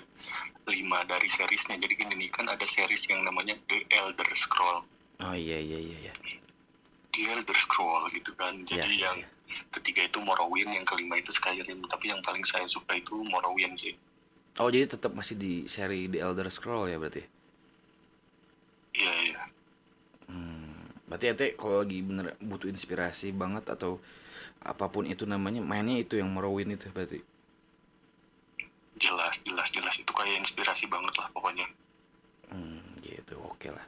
lima 0.67 1.07
dari 1.07 1.31
seriesnya. 1.31 1.79
Jadi 1.79 1.93
gini 1.95 2.13
nih, 2.19 2.29
kan 2.35 2.51
ada 2.51 2.67
series 2.67 3.07
yang 3.07 3.23
namanya 3.23 3.55
The 3.71 3.87
Elder 3.87 4.27
Scroll. 4.35 4.83
oh 5.23 5.35
iya 5.37 5.55
iya 5.55 5.79
iya 5.79 5.97
iya 6.09 6.13
The 7.15 7.31
Elder 7.31 7.55
Scroll 7.55 8.11
gitu 8.11 8.35
kan. 8.35 8.59
Jadi 8.67 8.99
Iya, 8.99 9.07
yang 9.15 9.17
ketiga 9.71 10.03
itu 10.03 10.19
Morrowind, 10.19 10.75
yang 10.75 10.83
kelima 10.83 11.15
itu 11.15 11.31
Skyrim. 11.31 11.79
Tapi 11.87 12.11
yang 12.11 12.19
paling 12.19 12.43
saya 12.43 12.67
suka 12.67 12.99
itu 12.99 13.15
Morrowind 13.23 13.79
sih. 13.79 13.95
oh 14.59 14.69
jadi 14.69 14.85
tetap 14.85 15.15
masih 15.17 15.33
di 15.33 15.65
seri 15.65 16.05
The 16.05 16.21
Elder 16.21 16.45
Scroll 16.51 16.85
ya 16.91 17.01
berarti 17.01 17.23
Iya, 18.93 19.13
iya. 19.25 19.41
berarti 21.03 21.25
ente 21.29 21.47
kalau 21.57 21.85
lagi 21.85 22.01
bener 22.01 22.33
butuh 22.41 22.69
inspirasi 22.69 23.33
banget 23.33 23.69
atau 23.69 24.01
apa 24.63 24.87
pun 24.87 25.03
itu 25.03 25.27
namanya 25.27 25.59
mainnya 25.59 25.99
itu 25.99 26.15
yang 26.15 26.31
Morrowind 26.31 26.79
itu 26.79 26.87
berarti 26.89 27.19
Jelas, 28.93 29.41
jelas, 29.41 29.69
jelas. 29.73 29.95
Itu 29.97 30.13
kayak 30.13 30.45
inspirasi 30.45 30.85
banget 30.85 31.17
lah 31.17 31.27
pokoknya. 31.33 31.65
Hmm, 32.53 32.81
gitu, 33.01 33.41
oke 33.41 33.73
lah. 33.73 33.85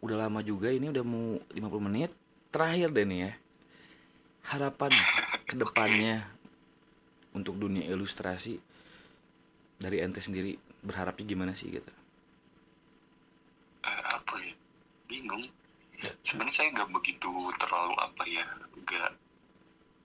Udah 0.00 0.26
lama 0.26 0.40
juga 0.40 0.72
ini 0.72 0.88
udah 0.88 1.04
mau 1.04 1.36
50 1.52 1.86
menit. 1.86 2.10
Terakhir 2.50 2.88
deh 2.90 3.04
nih 3.04 3.20
ya. 3.28 3.32
Harapan 4.50 4.90
ke 5.48 5.54
depannya 5.54 6.24
untuk 7.36 7.60
dunia 7.60 7.84
ilustrasi 7.86 8.58
dari 9.76 10.00
ente 10.00 10.18
sendiri 10.24 10.56
berharapnya 10.80 11.24
gimana 11.28 11.52
sih 11.52 11.68
gitu? 11.68 11.92
Eh, 13.84 14.02
apa 14.08 14.34
ya? 14.40 14.56
Bingung. 15.04 15.44
Sebenarnya 16.24 16.54
saya 16.56 16.68
nggak 16.72 16.90
begitu 16.96 17.28
terlalu 17.60 17.94
apa 18.00 18.22
ya. 18.24 18.44
Nggak. 18.72 19.10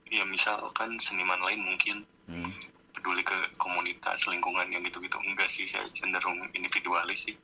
Ya 0.08 0.22
misalkan 0.24 0.96
seniman 0.98 1.40
lain 1.42 1.60
mungkin 1.62 1.96
Hmm. 2.26 2.50
peduli 2.90 3.22
ke 3.22 3.34
komunitas 3.54 4.26
lingkungan 4.26 4.66
yang 4.66 4.82
gitu-gitu. 4.82 5.14
Enggak 5.22 5.46
sih 5.46 5.70
saya 5.70 5.86
cenderung 5.86 6.42
individualis 6.50 7.30
sih. 7.30 7.36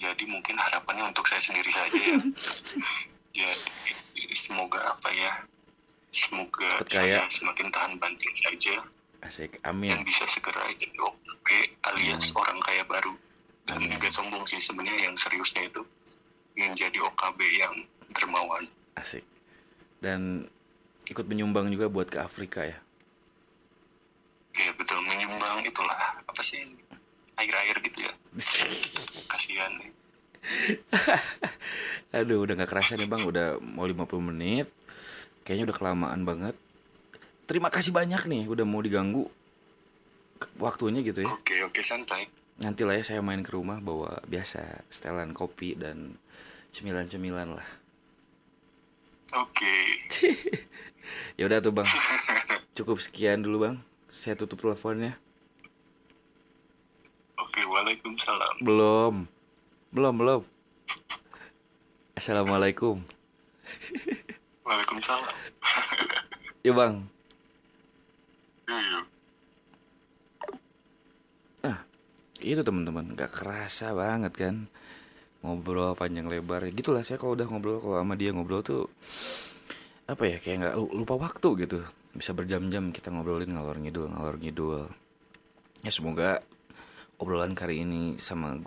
Jadi 0.00 0.24
mungkin 0.26 0.56
harapannya 0.56 1.12
untuk 1.12 1.28
saya 1.28 1.44
sendiri 1.44 1.68
saja 1.68 1.92
ya. 1.92 2.16
Jadi 3.36 4.32
semoga 4.32 4.80
apa 4.96 5.08
ya 5.12 5.32
semoga 6.12 6.80
saya 6.88 7.24
semakin 7.28 7.68
tahan 7.72 7.96
banting 8.00 8.32
saja. 8.32 8.84
Asik, 9.22 9.62
dan 9.62 9.70
amin. 9.78 10.02
bisa 10.02 10.26
segera 10.26 10.66
jadi 10.74 10.98
OKB 10.98 11.46
alias 11.86 12.34
orang 12.34 12.58
kaya 12.58 12.82
baru. 12.82 13.14
Dan 13.62 13.78
Amin. 13.78 13.94
juga 13.94 14.10
sombong 14.10 14.42
sih 14.50 14.58
sebenarnya 14.58 15.06
yang 15.06 15.14
seriusnya 15.14 15.70
itu. 15.70 15.86
Ingin 16.58 16.74
jadi 16.74 16.98
OKB 17.06 17.38
yang 17.54 17.74
dermawan. 18.10 18.66
Asik. 18.98 19.22
Dan 20.02 20.50
ikut 21.12 21.28
menyumbang 21.28 21.68
juga 21.68 21.92
buat 21.92 22.08
ke 22.08 22.18
Afrika 22.18 22.64
ya. 22.64 22.78
ya 24.52 24.72
betul 24.76 25.00
menyumbang 25.04 25.64
itulah 25.64 26.20
apa 26.24 26.42
sih 26.44 26.60
air-air 27.40 27.76
gitu 27.84 28.04
ya 28.04 28.12
kasihan 29.32 29.72
nih 29.80 29.92
Aduh, 32.18 32.44
udah 32.44 32.58
gak 32.58 32.70
kerasa 32.74 32.98
nih 32.98 33.06
bang, 33.06 33.22
udah 33.22 33.62
mau 33.62 33.86
50 33.86 34.10
menit. 34.34 34.66
Kayaknya 35.46 35.70
udah 35.70 35.76
kelamaan 35.78 36.20
banget. 36.26 36.58
Terima 37.46 37.70
kasih 37.70 37.94
banyak 37.94 38.26
nih, 38.26 38.50
udah 38.50 38.66
mau 38.66 38.82
diganggu 38.82 39.30
waktunya 40.58 41.06
gitu 41.06 41.22
ya. 41.22 41.30
oke 41.30 41.54
oke 41.70 41.80
santai 41.86 42.26
Nanti 42.58 42.82
lah 42.82 42.98
ya 42.98 43.04
saya 43.06 43.20
main 43.22 43.46
ke 43.46 43.54
rumah 43.54 43.78
bawa 43.78 44.22
biasa 44.26 44.86
setelan 44.90 45.30
kopi 45.34 45.74
dan 45.74 46.18
cemilan-cemilan 46.70 47.58
lah. 47.58 47.68
Oke. 49.38 50.06
ya 51.38 51.46
udah 51.48 51.58
tuh 51.62 51.72
bang. 51.74 51.88
Cukup 52.76 52.98
sekian 52.98 53.44
dulu 53.44 53.68
bang. 53.68 53.76
Saya 54.12 54.36
tutup 54.36 54.60
teleponnya. 54.60 55.16
Oke, 57.40 57.60
waalaikumsalam. 57.66 58.62
belum. 58.62 59.26
Belum 59.92 60.14
belum. 60.16 60.42
Assalamualaikum. 62.16 63.02
Waalaikumsalam. 64.68 65.34
ya 66.62 66.72
bang. 66.72 66.94
Yuk, 68.70 68.80
yuk. 68.80 69.04
itu 72.42 72.60
teman-teman 72.66 73.14
nggak 73.14 73.30
kerasa 73.30 73.94
banget 73.94 74.34
kan? 74.34 74.56
Ngobrol 75.42 75.94
panjang 75.94 76.26
lebar. 76.26 76.66
Gitulah 76.70 77.06
saya 77.06 77.18
kalau 77.18 77.38
udah 77.38 77.46
ngobrol 77.46 77.78
kalau 77.78 77.98
sama 78.02 78.14
dia 78.18 78.34
ngobrol 78.34 78.62
tuh 78.62 78.90
apa 80.12 80.24
ya 80.28 80.36
kayak 80.38 80.56
nggak 80.60 80.74
lu- 80.76 80.94
lupa 81.02 81.14
waktu 81.16 81.48
gitu. 81.66 81.78
Bisa 82.12 82.36
berjam-jam 82.36 82.92
kita 82.92 83.08
ngobrolin 83.08 83.56
ngalor 83.56 83.80
ngidul 83.80 84.12
ngalor 84.12 84.36
ngidul. 84.36 84.86
Ya 85.80 85.90
semoga 85.90 86.44
obrolan 87.16 87.56
kali 87.56 87.82
ini 87.82 88.20
sama 88.20 88.60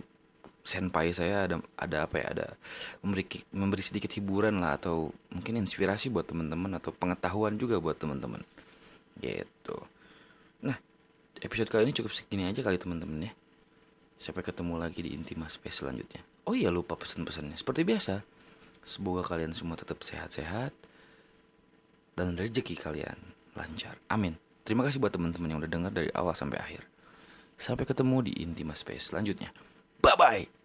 senpai 0.66 1.14
saya 1.14 1.46
ada 1.46 1.62
ada 1.78 2.10
apa 2.10 2.16
ya 2.18 2.28
ada 2.34 2.48
memberi 3.06 3.46
memberi 3.54 3.86
sedikit 3.86 4.10
hiburan 4.18 4.58
lah 4.58 4.82
atau 4.82 5.14
mungkin 5.30 5.62
inspirasi 5.62 6.10
buat 6.10 6.26
teman-teman 6.26 6.74
atau 6.82 6.90
pengetahuan 6.90 7.54
juga 7.62 7.78
buat 7.78 8.02
teman-teman. 8.02 8.42
Gitu. 9.22 9.78
Nah 10.66 10.82
episode 11.38 11.70
kali 11.70 11.86
ini 11.86 11.94
cukup 11.94 12.12
segini 12.12 12.50
aja 12.50 12.66
kali 12.66 12.82
teman-teman 12.82 13.30
ya. 13.30 13.34
Sampai 14.18 14.42
ketemu 14.42 14.82
lagi 14.82 15.06
di 15.06 15.14
Intima 15.14 15.46
Space 15.52 15.86
selanjutnya. 15.86 16.26
Oh 16.50 16.58
iya 16.58 16.74
lupa 16.74 16.98
pesan-pesannya. 16.98 17.60
Seperti 17.60 17.86
biasa, 17.86 18.26
semoga 18.82 19.22
kalian 19.22 19.54
semua 19.54 19.78
tetap 19.78 20.02
sehat-sehat 20.02 20.74
dan 22.16 22.40
rezeki 22.40 22.80
kalian 22.80 23.36
lancar. 23.56 24.00
Amin. 24.08 24.40
Terima 24.66 24.82
kasih 24.82 24.98
buat 24.98 25.14
teman-teman 25.14 25.52
yang 25.52 25.60
udah 25.62 25.72
dengar 25.72 25.92
dari 25.94 26.10
awal 26.18 26.34
sampai 26.34 26.58
akhir. 26.58 26.88
Sampai 27.56 27.86
ketemu 27.86 28.26
di 28.26 28.32
Intima 28.42 28.74
Space 28.74 29.14
selanjutnya. 29.14 29.54
Bye 30.02 30.18
bye. 30.18 30.65